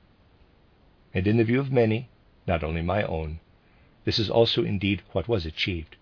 And 1.13 1.27
in 1.27 1.37
the 1.37 1.43
view 1.43 1.59
of 1.59 1.71
many, 1.71 2.09
not 2.47 2.63
only 2.63 2.81
my 2.81 3.03
own, 3.03 3.39
this 4.05 4.17
is 4.17 4.29
also 4.29 4.63
indeed 4.63 5.03
what 5.11 5.27
was 5.27 5.45
achieved. 5.45 5.95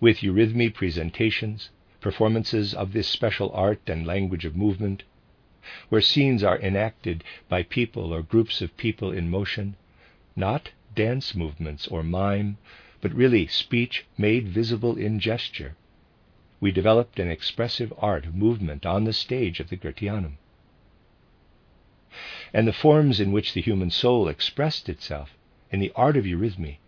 With 0.00 0.18
eurythmy 0.18 0.74
presentations, 0.74 1.70
performances 2.00 2.74
of 2.74 2.92
this 2.92 3.06
special 3.06 3.52
art 3.52 3.78
and 3.86 4.04
language 4.04 4.44
of 4.44 4.56
movement, 4.56 5.04
where 5.90 6.00
scenes 6.00 6.42
are 6.42 6.58
enacted 6.58 7.22
by 7.48 7.62
people 7.62 8.12
or 8.12 8.20
groups 8.20 8.60
of 8.62 8.76
people 8.76 9.12
in 9.12 9.30
motion, 9.30 9.76
not 10.34 10.70
dance 10.96 11.36
movements 11.36 11.86
or 11.86 12.02
mime, 12.02 12.58
but 13.00 13.14
really 13.14 13.46
speech 13.46 14.06
made 14.18 14.48
visible 14.48 14.96
in 14.96 15.20
gesture. 15.20 15.76
We 16.58 16.72
developed 16.72 17.20
an 17.20 17.30
expressive 17.30 17.92
art 17.96 18.26
of 18.26 18.34
movement 18.34 18.84
on 18.84 19.04
the 19.04 19.12
stage 19.12 19.60
of 19.60 19.68
the 19.68 19.76
Goetheanum. 19.76 20.38
And 22.52 22.66
the 22.66 22.72
forms 22.72 23.20
in 23.20 23.30
which 23.30 23.52
the 23.52 23.62
human 23.62 23.92
soul 23.92 24.26
expressed 24.26 24.88
itself 24.88 25.36
in 25.70 25.78
the 25.78 25.92
art 25.94 26.16
of 26.16 26.24
eurythmy 26.24 26.78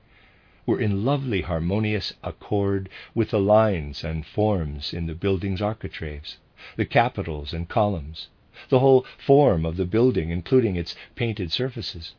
were 0.64 0.80
in 0.80 1.05
lovely 1.05 1.40
harmonious 1.40 2.12
accord 2.22 2.89
with 3.14 3.30
the 3.30 3.40
lines 3.40 4.05
and 4.05 4.24
forms 4.24 4.93
in 4.93 5.06
the 5.06 5.14
building's 5.14 5.60
architraves, 5.60 6.39
the 6.76 6.86
capitals 6.86 7.52
and 7.52 7.68
columns, 7.68 8.28
the 8.68 8.78
whole 8.78 9.05
form 9.18 9.66
of 9.66 9.76
the 9.76 9.84
building, 9.84 10.30
including 10.30 10.76
its 10.76 10.94
painted 11.16 11.51
surfaces. 11.51 12.14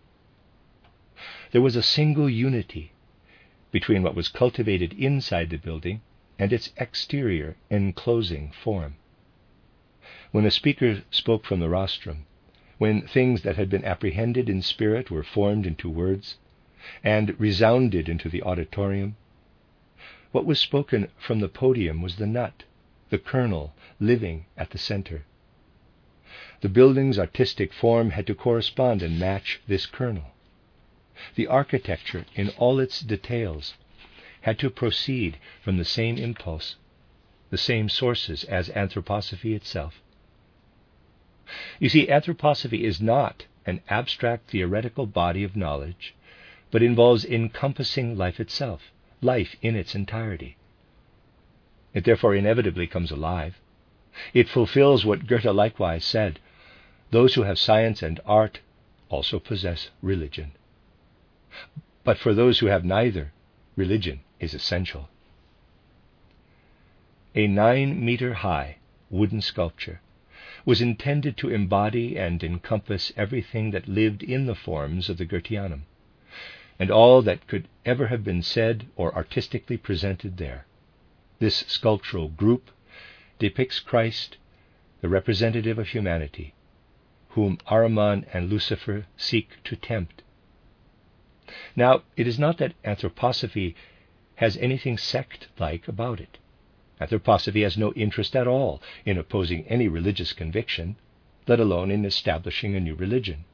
There 1.51 1.61
was 1.61 1.77
a 1.77 1.81
single 1.83 2.29
unity 2.29 2.91
between 3.71 4.03
what 4.03 4.15
was 4.15 4.27
cultivated 4.27 4.91
inside 4.93 5.49
the 5.49 5.57
building 5.57 6.01
and 6.37 6.51
its 6.51 6.73
exterior 6.77 7.55
enclosing 7.69 8.51
form. 8.51 8.95
When 10.31 10.43
the 10.43 10.51
speaker 10.51 11.03
spoke 11.11 11.45
from 11.45 11.59
the 11.59 11.69
rostrum, 11.69 12.25
when 12.77 13.03
things 13.03 13.43
that 13.43 13.55
had 13.55 13.69
been 13.69 13.85
apprehended 13.85 14.49
in 14.49 14.61
spirit 14.61 15.09
were 15.09 15.23
formed 15.23 15.65
into 15.65 15.89
words, 15.89 16.37
and 17.03 17.39
resounded 17.39 18.09
into 18.09 18.29
the 18.29 18.43
auditorium. 18.43 19.15
What 20.31 20.45
was 20.45 20.59
spoken 20.59 21.09
from 21.17 21.39
the 21.39 21.47
podium 21.47 22.01
was 22.01 22.15
the 22.15 22.27
nut, 22.27 22.63
the 23.09 23.19
kernel, 23.19 23.73
living 23.99 24.45
at 24.57 24.71
the 24.71 24.77
center. 24.77 25.23
The 26.61 26.69
building's 26.69 27.19
artistic 27.19 27.71
form 27.71 28.11
had 28.11 28.25
to 28.27 28.35
correspond 28.35 29.01
and 29.01 29.19
match 29.19 29.61
this 29.67 29.85
kernel. 29.85 30.33
The 31.35 31.47
architecture, 31.47 32.25
in 32.35 32.49
all 32.57 32.79
its 32.79 33.01
details, 33.01 33.75
had 34.41 34.57
to 34.59 34.69
proceed 34.69 35.37
from 35.61 35.77
the 35.77 35.85
same 35.85 36.17
impulse, 36.17 36.75
the 37.49 37.57
same 37.57 37.87
sources 37.87 38.43
as 38.45 38.69
anthroposophy 38.69 39.55
itself. 39.55 40.01
You 41.79 41.89
see, 41.89 42.07
anthroposophy 42.07 42.81
is 42.81 42.99
not 42.99 43.45
an 43.65 43.81
abstract 43.89 44.49
theoretical 44.49 45.05
body 45.05 45.43
of 45.43 45.55
knowledge 45.55 46.15
but 46.73 46.81
involves 46.81 47.23
encompassing 47.23 48.17
life 48.17 48.39
itself, 48.39 48.91
life 49.21 49.55
in 49.61 49.75
its 49.75 49.93
entirety. 49.93 50.57
It 51.93 52.03
therefore 52.03 52.33
inevitably 52.33 52.87
comes 52.87 53.11
alive. 53.11 53.61
It 54.33 54.49
fulfills 54.49 55.05
what 55.05 55.27
Goethe 55.27 55.45
likewise 55.45 56.03
said 56.03 56.39
those 57.11 57.35
who 57.35 57.43
have 57.43 57.59
science 57.59 58.01
and 58.01 58.19
art 58.25 58.59
also 59.09 59.37
possess 59.37 59.91
religion. 60.01 60.53
But 62.03 62.17
for 62.17 62.33
those 62.33 62.57
who 62.57 62.65
have 62.65 62.83
neither, 62.83 63.33
religion 63.75 64.21
is 64.39 64.55
essential. 64.55 65.09
A 67.35 67.45
nine 67.45 68.03
meter 68.03 68.33
high 68.33 68.77
wooden 69.11 69.41
sculpture 69.41 70.01
was 70.65 70.81
intended 70.81 71.37
to 71.37 71.51
embody 71.51 72.17
and 72.17 72.43
encompass 72.43 73.13
everything 73.15 73.69
that 73.69 73.87
lived 73.87 74.23
in 74.23 74.47
the 74.47 74.55
forms 74.55 75.07
of 75.07 75.19
the 75.19 75.25
Goetheanum 75.27 75.83
and 76.79 76.89
all 76.89 77.21
that 77.21 77.47
could 77.47 77.67
ever 77.85 78.07
have 78.07 78.23
been 78.23 78.41
said 78.41 78.87
or 78.95 79.15
artistically 79.15 79.77
presented 79.77 80.37
there. 80.37 80.65
This 81.39 81.57
sculptural 81.67 82.29
group 82.29 82.71
depicts 83.39 83.79
Christ, 83.79 84.37
the 85.01 85.09
representative 85.09 85.77
of 85.77 85.89
humanity, 85.89 86.53
whom 87.29 87.57
Ahriman 87.67 88.25
and 88.33 88.49
Lucifer 88.49 89.05
seek 89.17 89.61
to 89.65 89.75
tempt. 89.75 90.23
Now, 91.75 92.03
it 92.15 92.27
is 92.27 92.39
not 92.39 92.57
that 92.57 92.73
anthroposophy 92.83 93.75
has 94.35 94.57
anything 94.57 94.97
sect 94.97 95.47
like 95.59 95.87
about 95.87 96.19
it. 96.19 96.37
Anthroposophy 96.99 97.63
has 97.63 97.77
no 97.77 97.93
interest 97.93 98.35
at 98.35 98.47
all 98.47 98.81
in 99.05 99.17
opposing 99.17 99.65
any 99.67 99.87
religious 99.87 100.33
conviction, 100.33 100.95
let 101.47 101.59
alone 101.59 101.91
in 101.91 102.05
establishing 102.05 102.75
a 102.75 102.79
new 102.79 102.95
religion 102.95 103.45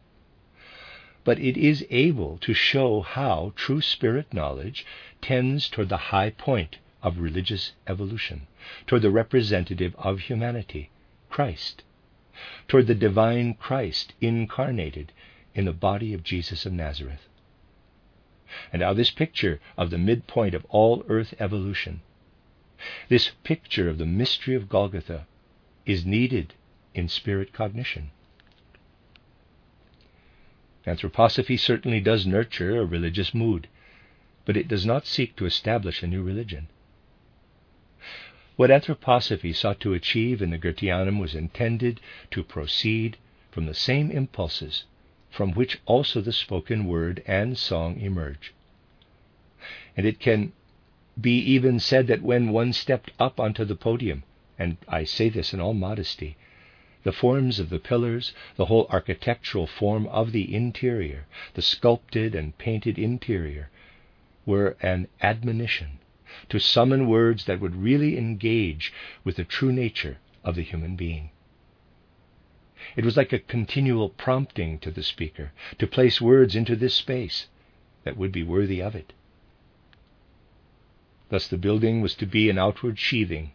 but 1.24 1.40
it 1.40 1.58
is 1.58 1.86
able 1.90 2.38
to 2.38 2.54
show 2.54 3.02
how 3.02 3.54
true 3.56 3.82
spirit 3.82 4.34
knowledge 4.34 4.86
tends 5.22 5.70
toward 5.70 5.90
the 5.90 5.98
high 5.98 6.30
point 6.30 6.78
of 7.02 7.20
religious 7.20 7.74
evolution, 7.88 8.48
toward 8.88 9.02
the 9.02 9.12
representative 9.12 9.96
of 9.98 10.20
humanity, 10.20 10.90
Christ, 11.30 11.84
toward 12.68 12.88
the 12.88 12.96
divine 12.96 13.54
Christ 13.54 14.14
incarnated 14.22 15.12
in 15.54 15.66
the 15.66 15.74
body 15.74 16.14
of 16.14 16.24
Jesus 16.24 16.66
of 16.66 16.74
Nazareth. 16.74 17.28
And 18.74 18.80
now, 18.80 18.94
this 18.94 19.12
picture 19.12 19.60
of 19.78 19.90
the 19.90 19.98
midpoint 19.98 20.56
of 20.56 20.66
all 20.70 21.06
earth 21.08 21.34
evolution, 21.40 22.02
this 23.10 23.32
picture 23.44 23.90
of 23.90 23.98
the 23.98 24.06
mystery 24.06 24.56
of 24.56 24.70
Golgotha, 24.70 25.28
is 25.86 26.06
needed 26.06 26.54
in 26.94 27.08
spirit 27.10 27.54
cognition. 27.54 28.12
Anthroposophy 30.88 31.58
certainly 31.60 32.00
does 32.00 32.26
nurture 32.26 32.78
a 32.80 32.86
religious 32.86 33.34
mood, 33.34 33.68
but 34.46 34.56
it 34.56 34.68
does 34.68 34.86
not 34.86 35.06
seek 35.06 35.36
to 35.36 35.46
establish 35.46 36.02
a 36.02 36.08
new 36.08 36.24
religion. 36.24 36.68
What 38.56 38.70
anthroposophy 38.72 39.54
sought 39.54 39.80
to 39.82 39.94
achieve 39.94 40.42
in 40.42 40.52
the 40.52 40.58
Goetheanum 40.58 41.20
was 41.20 41.36
intended 41.36 42.00
to 42.32 42.44
proceed 42.44 43.18
from 43.52 43.66
the 43.66 43.74
same 43.74 44.10
impulses 44.10 44.86
from 45.30 45.52
which 45.52 45.80
also 45.86 46.22
the 46.22 46.34
spoken 46.34 46.86
word 46.86 47.24
and 47.28 47.58
song 47.58 48.00
emerge. 48.00 48.54
And 49.98 50.06
it 50.06 50.20
can 50.20 50.54
be 51.20 51.40
even 51.40 51.80
said 51.80 52.08
that 52.08 52.22
when 52.22 52.52
one 52.52 52.74
stepped 52.74 53.12
up 53.20 53.40
onto 53.40 53.66
the 53.66 53.76
podium 53.76 54.24
and 54.58 54.78
I 54.88 55.04
say 55.04 55.30
this 55.30 55.54
in 55.54 55.60
all 55.60 55.74
modesty, 55.74 56.38
the 57.10 57.14
forms 57.14 57.58
of 57.58 57.72
the 57.72 57.80
pillars, 57.80 58.34
the 58.56 58.66
whole 58.66 58.86
architectural 58.92 59.66
form 59.66 60.06
of 60.10 60.32
the 60.32 60.54
interior, 60.54 61.26
the 61.56 61.62
sculpted 61.64 62.36
and 62.36 62.56
painted 62.60 63.00
interior, 63.00 63.72
were 64.46 64.78
an 64.84 65.08
admonition 65.20 65.98
to 66.50 66.60
summon 66.60 67.08
words 67.08 67.46
that 67.46 67.60
would 67.60 67.76
really 67.76 68.16
engage 68.16 68.94
with 69.24 69.38
the 69.38 69.44
true 69.44 69.72
nature 69.72 70.20
of 70.44 70.54
the 70.54 70.62
human 70.62 70.96
being. 70.96 71.32
It 72.96 73.04
was 73.04 73.18
like 73.18 73.34
a 73.34 73.40
continual 73.40 74.10
prompting 74.10 74.78
to 74.78 74.92
the 74.92 75.02
speaker 75.02 75.52
to 75.80 75.88
place 75.88 76.22
words 76.22 76.56
into 76.56 76.76
this 76.76 76.94
space 76.94 77.48
that 78.04 78.18
would 78.18 78.32
be 78.32 78.44
worthy 78.44 78.84
of 78.84 78.94
it. 78.94 79.14
Thus, 81.30 81.48
the 81.48 81.58
building 81.58 82.02
was 82.02 82.14
to 82.18 82.28
be 82.28 82.52
an 82.52 82.60
outward 82.60 83.00
sheathing 83.00 83.54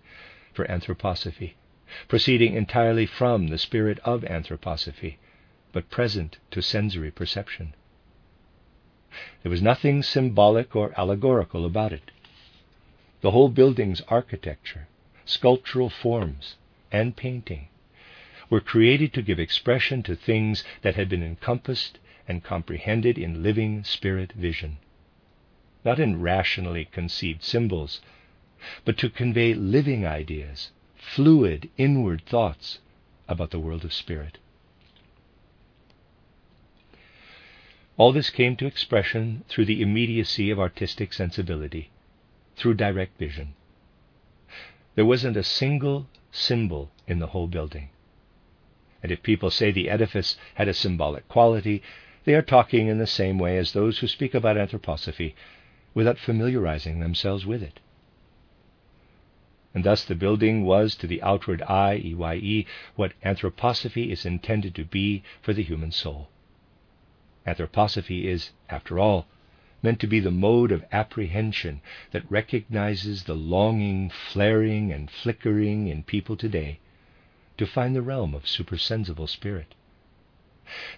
for 0.52 0.64
anthroposophy, 0.66 1.52
proceeding 2.08 2.54
entirely 2.54 3.06
from 3.06 3.48
the 3.48 3.58
spirit 3.58 3.98
of 4.00 4.22
anthroposophy, 4.22 5.16
but 5.72 5.90
present 5.90 6.38
to 6.50 6.62
sensory 6.62 7.10
perception. 7.10 7.74
There 9.42 9.50
was 9.50 9.62
nothing 9.62 10.02
symbolic 10.02 10.74
or 10.74 10.92
allegorical 10.98 11.64
about 11.64 11.92
it. 11.92 12.10
The 13.20 13.30
whole 13.30 13.48
building's 13.48 14.00
architecture, 14.08 14.88
sculptural 15.24 15.88
forms, 15.88 16.56
and 16.90 17.16
painting 17.16 17.68
were 18.50 18.60
created 18.60 19.12
to 19.14 19.22
give 19.22 19.38
expression 19.38 20.02
to 20.02 20.16
things 20.16 20.64
that 20.82 20.96
had 20.96 21.08
been 21.08 21.22
encompassed 21.22 21.98
and 22.28 22.44
comprehended 22.44 23.18
in 23.18 23.42
living 23.42 23.84
spirit 23.84 24.32
vision, 24.32 24.78
not 25.84 25.98
in 25.98 26.20
rationally 26.20 26.86
conceived 26.86 27.42
symbols, 27.42 28.00
but 28.84 28.98
to 28.98 29.10
convey 29.10 29.54
living 29.54 30.06
ideas, 30.06 30.70
fluid 31.12 31.70
inward 31.76 32.22
thoughts 32.26 32.80
about 33.28 33.50
the 33.50 33.58
world 33.58 33.84
of 33.84 33.92
spirit. 33.92 34.38
All 37.96 38.12
this 38.12 38.30
came 38.30 38.56
to 38.56 38.66
expression 38.66 39.44
through 39.48 39.66
the 39.66 39.80
immediacy 39.80 40.50
of 40.50 40.58
artistic 40.58 41.12
sensibility, 41.12 41.90
through 42.56 42.74
direct 42.74 43.18
vision. 43.18 43.54
There 44.96 45.04
wasn't 45.04 45.36
a 45.36 45.44
single 45.44 46.08
symbol 46.32 46.90
in 47.06 47.20
the 47.20 47.28
whole 47.28 47.46
building. 47.46 47.90
And 49.02 49.12
if 49.12 49.22
people 49.22 49.50
say 49.50 49.70
the 49.70 49.90
edifice 49.90 50.36
had 50.54 50.66
a 50.66 50.74
symbolic 50.74 51.28
quality, 51.28 51.82
they 52.24 52.34
are 52.34 52.42
talking 52.42 52.88
in 52.88 52.98
the 52.98 53.06
same 53.06 53.38
way 53.38 53.58
as 53.58 53.72
those 53.72 53.98
who 53.98 54.08
speak 54.08 54.34
about 54.34 54.56
anthroposophy 54.56 55.34
without 55.94 56.18
familiarizing 56.18 56.98
themselves 56.98 57.46
with 57.46 57.62
it. 57.62 57.78
And 59.74 59.82
thus 59.82 60.04
the 60.04 60.14
building 60.14 60.64
was 60.64 60.94
to 60.94 61.08
the 61.08 61.20
outward 61.20 61.60
eye, 61.62 61.94
EYE, 61.94 62.64
what 62.94 63.12
anthroposophy 63.24 64.10
is 64.12 64.24
intended 64.24 64.72
to 64.76 64.84
be 64.84 65.24
for 65.42 65.52
the 65.52 65.64
human 65.64 65.90
soul. 65.90 66.28
Anthroposophy 67.44 68.26
is, 68.26 68.52
after 68.70 69.00
all, 69.00 69.26
meant 69.82 69.98
to 69.98 70.06
be 70.06 70.20
the 70.20 70.30
mode 70.30 70.70
of 70.70 70.84
apprehension 70.92 71.80
that 72.12 72.30
recognizes 72.30 73.24
the 73.24 73.34
longing, 73.34 74.10
flaring, 74.10 74.92
and 74.92 75.10
flickering 75.10 75.88
in 75.88 76.04
people 76.04 76.36
today 76.36 76.78
to 77.58 77.66
find 77.66 77.96
the 77.96 78.02
realm 78.02 78.32
of 78.32 78.48
supersensible 78.48 79.26
spirit, 79.26 79.74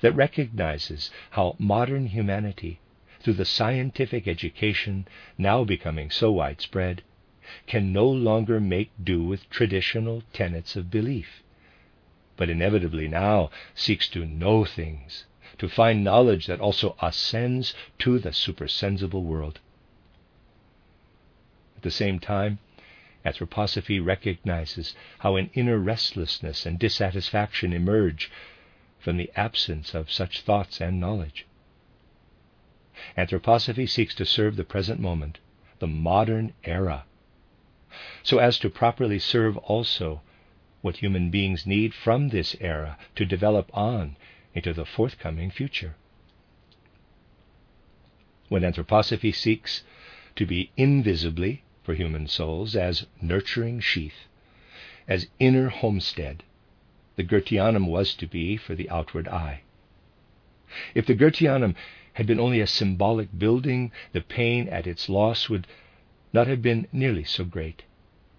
that 0.03 0.15
recognizes 0.15 1.11
how 1.31 1.57
modern 1.59 2.09
humanity, 2.09 2.79
through 3.21 3.33
the 3.33 3.45
scientific 3.47 4.29
education 4.29 5.09
now 5.39 5.65
becoming 5.65 6.11
so 6.11 6.31
widespread, 6.31 7.03
can 7.67 7.93
no 7.93 8.09
longer 8.09 8.59
make 8.59 8.91
do 9.03 9.23
with 9.23 9.49
traditional 9.51 10.23
tenets 10.33 10.75
of 10.75 10.91
belief, 10.91 11.43
but 12.37 12.51
inevitably 12.51 13.07
now 13.07 13.51
seeks 13.75 14.09
to 14.09 14.27
know 14.27 14.65
things 14.65 15.27
to 15.59 15.69
find 15.69 16.03
knowledge 16.03 16.47
that 16.47 16.61
also 16.61 16.97
ascends 17.01 17.73
to 17.99 18.19
the 18.19 18.33
supersensible 18.33 19.23
world. 19.23 19.61
At 21.77 21.83
the 21.83 21.91
same 21.91 22.19
time, 22.19 22.59
anthroposophy 23.25 24.05
recognizes 24.05 24.95
how 25.21 25.37
an 25.37 25.51
inner 25.55 25.79
restlessness 25.79 26.67
and 26.67 26.79
dissatisfaction 26.79 27.73
emerge 27.73 28.31
from 28.99 29.17
the 29.17 29.31
absence 29.37 29.95
of 29.95 30.11
such 30.11 30.41
thoughts 30.41 30.81
and 30.81 30.99
knowledge. 30.99 31.47
Anthroposophy 33.17 33.89
seeks 33.89 34.15
to 34.15 34.27
serve 34.27 34.57
the 34.57 34.65
present 34.65 35.01
moment, 35.01 35.39
the 35.79 35.87
modern 35.87 36.53
era, 36.65 37.05
so 38.23 38.39
as 38.39 38.59
to 38.59 38.69
properly 38.71 39.19
serve 39.19 39.57
also 39.59 40.21
what 40.83 40.99
human 40.99 41.31
beings 41.31 41.67
need 41.67 41.95
from 41.95 42.29
this 42.29 42.55
era 42.61 42.99
to 43.15 43.25
develop 43.25 43.71
on 43.77 44.17
into 44.55 44.73
the 44.73 44.85
forthcoming 44.85 45.51
future. 45.51 45.95
When 48.49 48.63
anthroposophy 48.63 49.35
seeks 49.35 49.83
to 50.37 50.47
be 50.47 50.71
invisibly 50.77 51.63
for 51.83 51.95
human 51.95 52.27
souls 52.29 52.77
as 52.77 53.07
nurturing 53.21 53.81
sheath, 53.81 54.27
as 55.09 55.29
inner 55.39 55.69
homestead, 55.69 56.43
the 57.17 57.25
Goetheanum 57.25 57.87
was 57.87 58.15
to 58.15 58.27
be 58.27 58.57
for 58.57 58.75
the 58.75 58.91
outward 58.91 59.27
eye. 59.29 59.63
If 60.95 61.07
the 61.07 61.15
Goetheanum 61.15 61.75
had 62.15 62.27
been 62.27 62.41
only 62.41 62.61
a 62.61 62.67
symbolic 62.67 63.37
building, 63.39 63.93
the 64.13 64.21
pain 64.21 64.69
at 64.69 64.87
its 64.87 65.09
loss 65.09 65.49
would 65.49 65.67
not 66.33 66.47
have 66.47 66.63
been 66.63 66.87
nearly 66.93 67.25
so 67.25 67.45
great, 67.45 67.85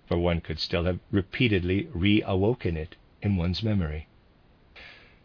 for 0.07 0.17
one 0.17 0.41
could 0.41 0.59
still 0.59 0.85
have 0.85 0.99
repeatedly 1.11 1.85
reawoken 1.93 2.75
it 2.75 2.95
in 3.21 3.35
one's 3.35 3.63
memory. 3.63 4.07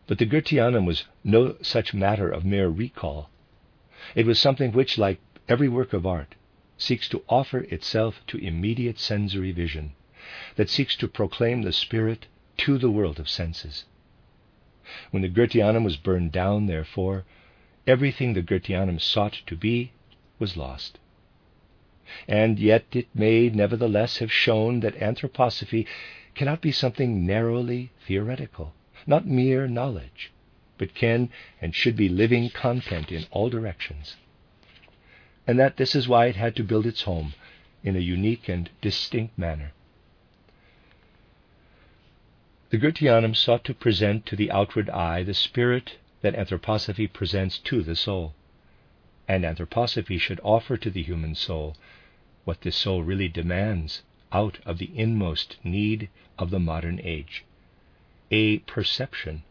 But 0.07 0.19
the 0.19 0.27
Goetheanum 0.27 0.85
was 0.85 1.05
no 1.23 1.57
such 1.63 1.95
matter 1.95 2.29
of 2.29 2.45
mere 2.45 2.69
recall. 2.69 3.31
It 4.15 4.27
was 4.27 4.39
something 4.39 4.73
which, 4.73 4.99
like 4.99 5.21
every 5.49 5.69
work 5.69 5.93
of 5.93 6.07
art, 6.07 6.35
seeks 6.77 7.09
to 7.11 7.23
offer 7.29 7.61
itself 7.71 8.21
to 8.27 8.39
immediate 8.39 8.99
sensory 8.99 9.53
vision, 9.53 9.93
that 10.57 10.69
seeks 10.69 10.97
to 10.97 11.09
proclaim 11.09 11.63
the 11.63 11.73
spirit 11.73 12.27
to 12.59 12.79
the 12.79 12.91
world 12.91 13.21
of 13.21 13.29
senses. 13.29 13.85
When 15.11 15.23
the 15.23 15.29
Goetheanum 15.29 15.85
was 15.85 15.97
burned 15.97 16.33
down, 16.33 16.67
therefore, 16.67 17.25
everything 17.87 18.35
the 18.35 18.43
Goetheanum 18.43 19.01
sought 19.01 19.41
to 19.47 19.57
be 19.57 19.93
was 20.39 20.57
lost. 20.57 20.99
And 22.29 22.59
yet 22.59 22.85
it 22.93 23.09
may 23.15 23.49
nevertheless 23.49 24.19
have 24.19 24.31
shown 24.33 24.81
that 24.81 24.95
anthroposophy 25.01 25.87
cannot 26.35 26.61
be 26.61 26.71
something 26.73 27.27
narrowly 27.27 27.91
theoretical 28.07 28.75
not 29.07 29.27
mere 29.27 29.67
knowledge, 29.67 30.31
but 30.79 30.95
can 30.95 31.31
and 31.61 31.75
should 31.75 31.97
be 31.97 32.09
living 32.09 32.51
content 32.51 33.11
in 33.11 33.25
all 33.31 33.49
directions. 33.49 34.17
And 35.47 35.59
that 35.59 35.77
this 35.77 35.95
is 35.95 36.09
why 36.09 36.27
it 36.27 36.37
had 36.37 36.55
to 36.57 36.65
build 36.65 36.87
its 36.87 37.03
home 37.03 37.35
in 37.83 37.97
a 37.97 38.01
unique 38.01 38.49
and 38.49 38.71
distinct 38.81 39.37
manner. 39.37 39.73
The 42.71 42.79
Goetheanum 42.79 43.35
sought 43.35 43.65
to 43.65 43.75
present 43.75 44.25
to 44.27 44.37
the 44.37 44.51
outward 44.51 44.89
eye 44.91 45.25
the 45.25 45.35
spirit 45.35 45.99
that 46.23 46.35
anthroposophy 46.35 47.13
presents 47.13 47.59
to 47.59 47.83
the 47.83 47.97
soul. 47.97 48.35
And 49.29 49.45
anthroposophy 49.45 50.19
should 50.19 50.41
offer 50.43 50.77
to 50.77 50.91
the 50.91 51.03
human 51.03 51.35
soul 51.35 51.77
what 52.45 52.63
this 52.63 52.77
soul 52.77 53.03
really 53.03 53.29
demands 53.29 54.03
out 54.33 54.59
of 54.65 54.79
the 54.79 54.91
inmost 54.95 55.57
need 55.63 56.09
of 56.39 56.51
the 56.51 56.59
modern 56.59 57.01
age 57.03 57.45
a 58.33 58.59
perception, 58.61 59.43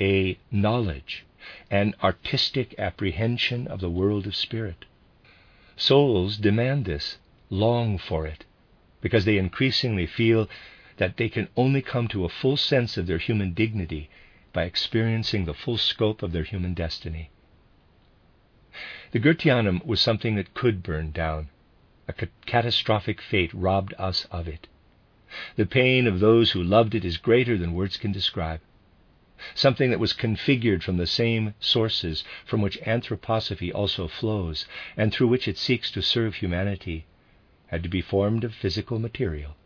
a 0.00 0.36
knowledge, 0.50 1.24
an 1.70 1.94
artistic 2.02 2.74
apprehension 2.78 3.66
of 3.68 3.80
the 3.80 3.90
world 3.90 4.26
of 4.26 4.34
spirit. 4.34 4.84
Souls 5.76 6.36
demand 6.36 6.84
this, 6.84 7.18
long 7.48 7.96
for 7.96 8.26
it, 8.26 8.44
because 9.00 9.24
they 9.24 9.38
increasingly 9.38 10.06
feel 10.06 10.48
that 10.96 11.16
they 11.16 11.28
can 11.28 11.48
only 11.56 11.80
come 11.80 12.08
to 12.08 12.24
a 12.24 12.28
full 12.28 12.56
sense 12.56 12.96
of 12.96 13.06
their 13.06 13.18
human 13.18 13.54
dignity 13.54 14.10
by 14.52 14.64
experiencing 14.64 15.44
the 15.44 15.54
full 15.54 15.78
scope 15.78 16.22
of 16.22 16.32
their 16.32 16.44
human 16.44 16.74
destiny. 16.74 17.30
The 19.12 19.20
Goetheanum 19.20 19.84
was 19.86 20.00
something 20.00 20.34
that 20.34 20.54
could 20.54 20.82
burn 20.82 21.12
down. 21.12 21.50
A 22.06 22.12
catastrophic 22.44 23.22
fate 23.22 23.50
robbed 23.54 23.94
us 23.96 24.26
of 24.26 24.46
it. 24.46 24.66
The 25.56 25.64
pain 25.64 26.06
of 26.06 26.20
those 26.20 26.50
who 26.50 26.62
loved 26.62 26.94
it 26.94 27.02
is 27.02 27.16
greater 27.16 27.56
than 27.56 27.72
words 27.72 27.96
can 27.96 28.12
describe. 28.12 28.60
Something 29.54 29.88
that 29.88 29.98
was 29.98 30.12
configured 30.12 30.82
from 30.82 30.98
the 30.98 31.06
same 31.06 31.54
sources 31.60 32.22
from 32.44 32.60
which 32.60 32.78
anthroposophy 32.82 33.72
also 33.72 34.06
flows, 34.06 34.66
and 34.98 35.14
through 35.14 35.28
which 35.28 35.48
it 35.48 35.56
seeks 35.56 35.90
to 35.92 36.02
serve 36.02 36.34
humanity, 36.34 37.06
had 37.68 37.82
to 37.84 37.88
be 37.88 38.02
formed 38.02 38.44
of 38.44 38.54
physical 38.54 38.98
material. 38.98 39.56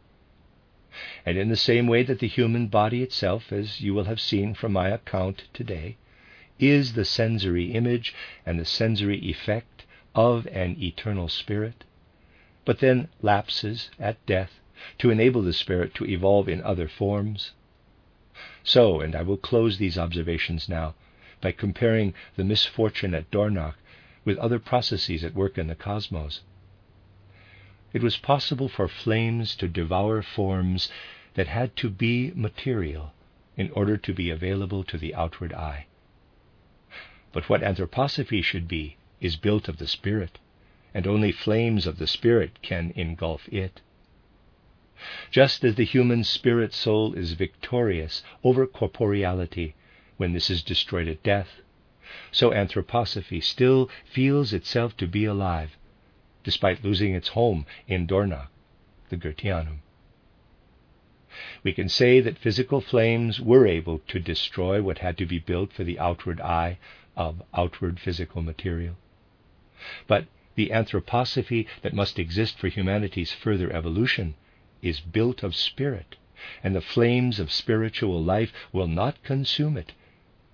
And 1.27 1.37
in 1.37 1.49
the 1.49 1.57
same 1.57 1.89
way 1.89 2.05
that 2.05 2.21
the 2.21 2.29
human 2.29 2.69
body 2.69 3.03
itself, 3.03 3.51
as 3.53 3.81
you 3.81 3.95
will 3.95 4.05
have 4.05 4.21
seen 4.21 4.55
from 4.55 4.73
my 4.73 4.91
account 4.91 5.49
today, 5.53 5.97
is 6.61 6.93
the 6.93 7.05
sensory 7.05 7.73
image 7.73 8.15
and 8.47 8.61
the 8.61 8.65
sensory 8.65 9.19
effect 9.29 9.87
of 10.15 10.47
an 10.53 10.81
eternal 10.81 11.29
spirit, 11.29 11.83
but 12.69 12.81
then 12.81 13.09
lapses 13.23 13.89
at 13.99 14.27
death 14.27 14.61
to 14.99 15.09
enable 15.09 15.41
the 15.41 15.55
spirit 15.55 15.95
to 15.95 16.05
evolve 16.05 16.51
in 16.51 16.61
other 16.61 16.87
forms. 16.87 17.53
So, 18.63 19.01
and 19.01 19.17
I 19.17 19.23
will 19.23 19.39
close 19.39 19.79
these 19.79 19.97
observations 19.97 20.69
now 20.69 20.95
by 21.41 21.53
comparing 21.53 22.13
the 22.37 22.45
misfortune 22.45 23.15
at 23.15 23.31
Dornach 23.31 23.77
with 24.23 24.37
other 24.37 24.59
processes 24.59 25.25
at 25.25 25.33
work 25.33 25.57
in 25.57 25.69
the 25.69 25.75
cosmos. 25.75 26.43
It 27.95 28.03
was 28.03 28.19
possible 28.19 28.69
for 28.69 28.87
flames 28.87 29.57
to 29.57 29.67
devour 29.67 30.21
forms 30.21 30.93
that 31.37 31.47
had 31.47 31.75
to 31.77 31.89
be 31.89 32.33
material 32.35 33.15
in 33.57 33.71
order 33.71 33.97
to 33.97 34.13
be 34.13 34.29
available 34.29 34.85
to 34.85 34.99
the 34.99 35.15
outward 35.15 35.55
eye. 35.55 35.87
But 37.33 37.49
what 37.49 37.63
anthroposophy 37.63 38.45
should 38.45 38.69
be 38.69 38.99
is 39.23 39.37
built 39.37 39.69
of 39.69 39.79
the 39.79 39.87
spirit, 39.87 40.39
and 40.99 41.07
only 41.07 41.31
flames 41.31 41.87
of 41.87 41.99
the 41.99 42.09
spirit 42.09 42.61
can 42.61 42.93
engulf 42.97 43.49
it. 43.51 43.81
Just 45.31 45.63
as 45.63 45.77
the 45.77 45.85
human 45.85 46.25
spirit 46.25 46.75
soul 46.75 47.15
is 47.15 47.35
victorious 47.35 48.25
over 48.43 48.67
corporeality 48.67 49.75
when 50.17 50.33
this 50.33 50.51
is 50.51 50.61
destroyed 50.61 51.07
at 51.07 51.23
death, 51.23 51.61
so 52.33 52.51
anthroposophy 52.51 53.41
still 53.41 53.89
feels 54.13 54.53
itself 54.53 54.97
to 54.97 55.07
be 55.07 55.25
alive, 55.25 55.77
despite 56.43 56.83
losing 56.83 57.15
its 57.15 57.29
home 57.29 57.65
in 57.87 58.05
Dornach, 58.05 58.49
the 59.09 59.17
Goetheanum. 59.17 59.79
We 61.63 61.73
can 61.73 61.89
say 61.89 62.19
that 62.19 62.39
physical 62.39 62.81
flames 62.81 63.41
were 63.41 63.69
able 63.69 64.01
to 64.09 64.19
destroy 64.19 64.83
what 64.83 64.99
had 64.99 65.17
to 65.19 65.27
be 65.27 65.39
built 65.39 65.73
for 65.73 65.85
the 65.85 66.01
outward 66.01 66.41
eye 66.41 66.79
of 67.17 67.41
outward 67.55 68.01
physical 68.01 68.43
material. 68.43 68.97
But 70.09 70.27
the 70.59 70.71
anthroposophy 70.71 71.69
that 71.83 71.95
must 71.95 72.19
exist 72.19 72.59
for 72.59 72.67
humanity's 72.67 73.31
further 73.31 73.73
evolution 73.73 74.35
is 74.83 74.99
built 74.99 75.45
of 75.45 75.55
spirit, 75.55 76.17
and 76.65 76.75
the 76.75 76.81
flames 76.81 77.39
of 77.39 77.53
spiritual 77.53 78.21
life 78.21 78.53
will 78.73 78.89
not 78.89 79.23
consume 79.23 79.77
it, 79.77 79.93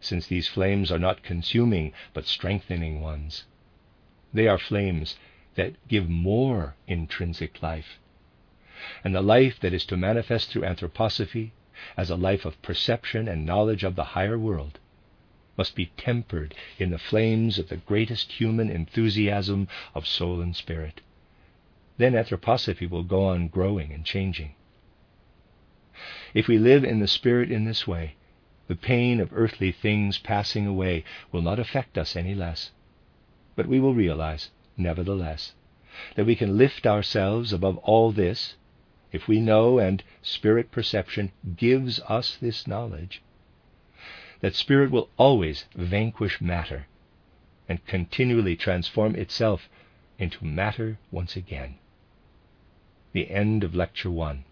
since 0.01 0.27
these 0.27 0.47
flames 0.47 0.93
are 0.93 0.99
not 0.99 1.23
consuming 1.23 1.91
but 2.13 2.27
strengthening 2.27 3.01
ones. 3.01 3.47
They 4.31 4.47
are 4.47 4.59
flames 4.59 5.17
that 5.55 5.73
give 5.89 6.07
more 6.07 6.77
intrinsic 6.87 7.63
life. 7.63 7.99
And 9.03 9.15
the 9.15 9.23
life 9.23 9.59
that 9.61 9.73
is 9.73 9.87
to 9.87 9.97
manifest 9.97 10.51
through 10.51 10.65
anthroposophy 10.65 11.53
as 11.97 12.11
a 12.11 12.17
life 12.17 12.45
of 12.45 12.61
perception 12.61 13.27
and 13.27 13.47
knowledge 13.47 13.83
of 13.83 13.97
the 13.97 14.13
higher 14.13 14.39
world 14.39 14.79
must 15.57 15.75
be 15.75 15.93
tempered 15.97 16.55
in 16.79 16.91
the 16.91 16.99
flames 16.99 17.59
of 17.59 17.69
the 17.69 17.77
greatest 17.77 18.33
human 18.33 18.71
enthusiasm 18.71 19.69
of 19.95 20.07
soul 20.07 20.41
and 20.41 20.57
spirit 20.57 21.01
then 21.97 22.15
anthroposophy 22.15 22.91
will 22.91 23.05
go 23.05 23.27
on 23.27 23.49
growing 23.49 23.93
and 23.93 24.05
changing. 24.05 24.55
If 26.33 26.49
we 26.49 26.59
live 26.59 26.85
in 26.85 26.99
the 26.99 27.07
Spirit 27.07 27.53
in 27.53 27.65
this 27.65 27.87
way, 27.87 28.17
the 28.67 28.75
pain 28.75 29.21
of 29.21 29.31
earthly 29.33 29.71
things 29.71 30.19
passing 30.19 30.67
away 30.67 31.05
will 31.31 31.43
not 31.43 31.61
affect 31.61 31.97
us 31.97 32.17
any 32.17 32.35
less. 32.35 32.73
But 33.55 33.69
we 33.69 33.79
will 33.79 33.95
realize, 33.95 34.51
nevertheless, 34.77 35.55
that 36.17 36.27
we 36.27 36.35
can 36.35 36.59
lift 36.59 36.87
ourselves 36.87 37.53
above 37.53 37.77
all 37.79 38.11
this 38.11 38.57
if 39.13 39.29
we 39.29 39.39
know 39.39 39.79
and 39.79 40.03
spirit 40.23 40.73
perception 40.73 41.31
gives 41.57 42.01
us 42.09 42.37
this 42.37 42.67
knowledge. 42.67 43.23
That 44.45 44.55
spirit 44.55 44.91
will 44.91 45.09
always 45.17 45.65
vanquish 45.75 46.39
matter 46.39 46.87
and 47.67 47.83
continually 47.87 48.57
transform 48.57 49.17
itself 49.17 49.71
into 50.19 50.45
matter 50.45 50.99
once 51.11 51.35
again. 51.35 51.77
The 53.13 53.31
end 53.31 53.65
of 53.65 53.75
Lecture 53.75 54.11
1. 54.11 54.45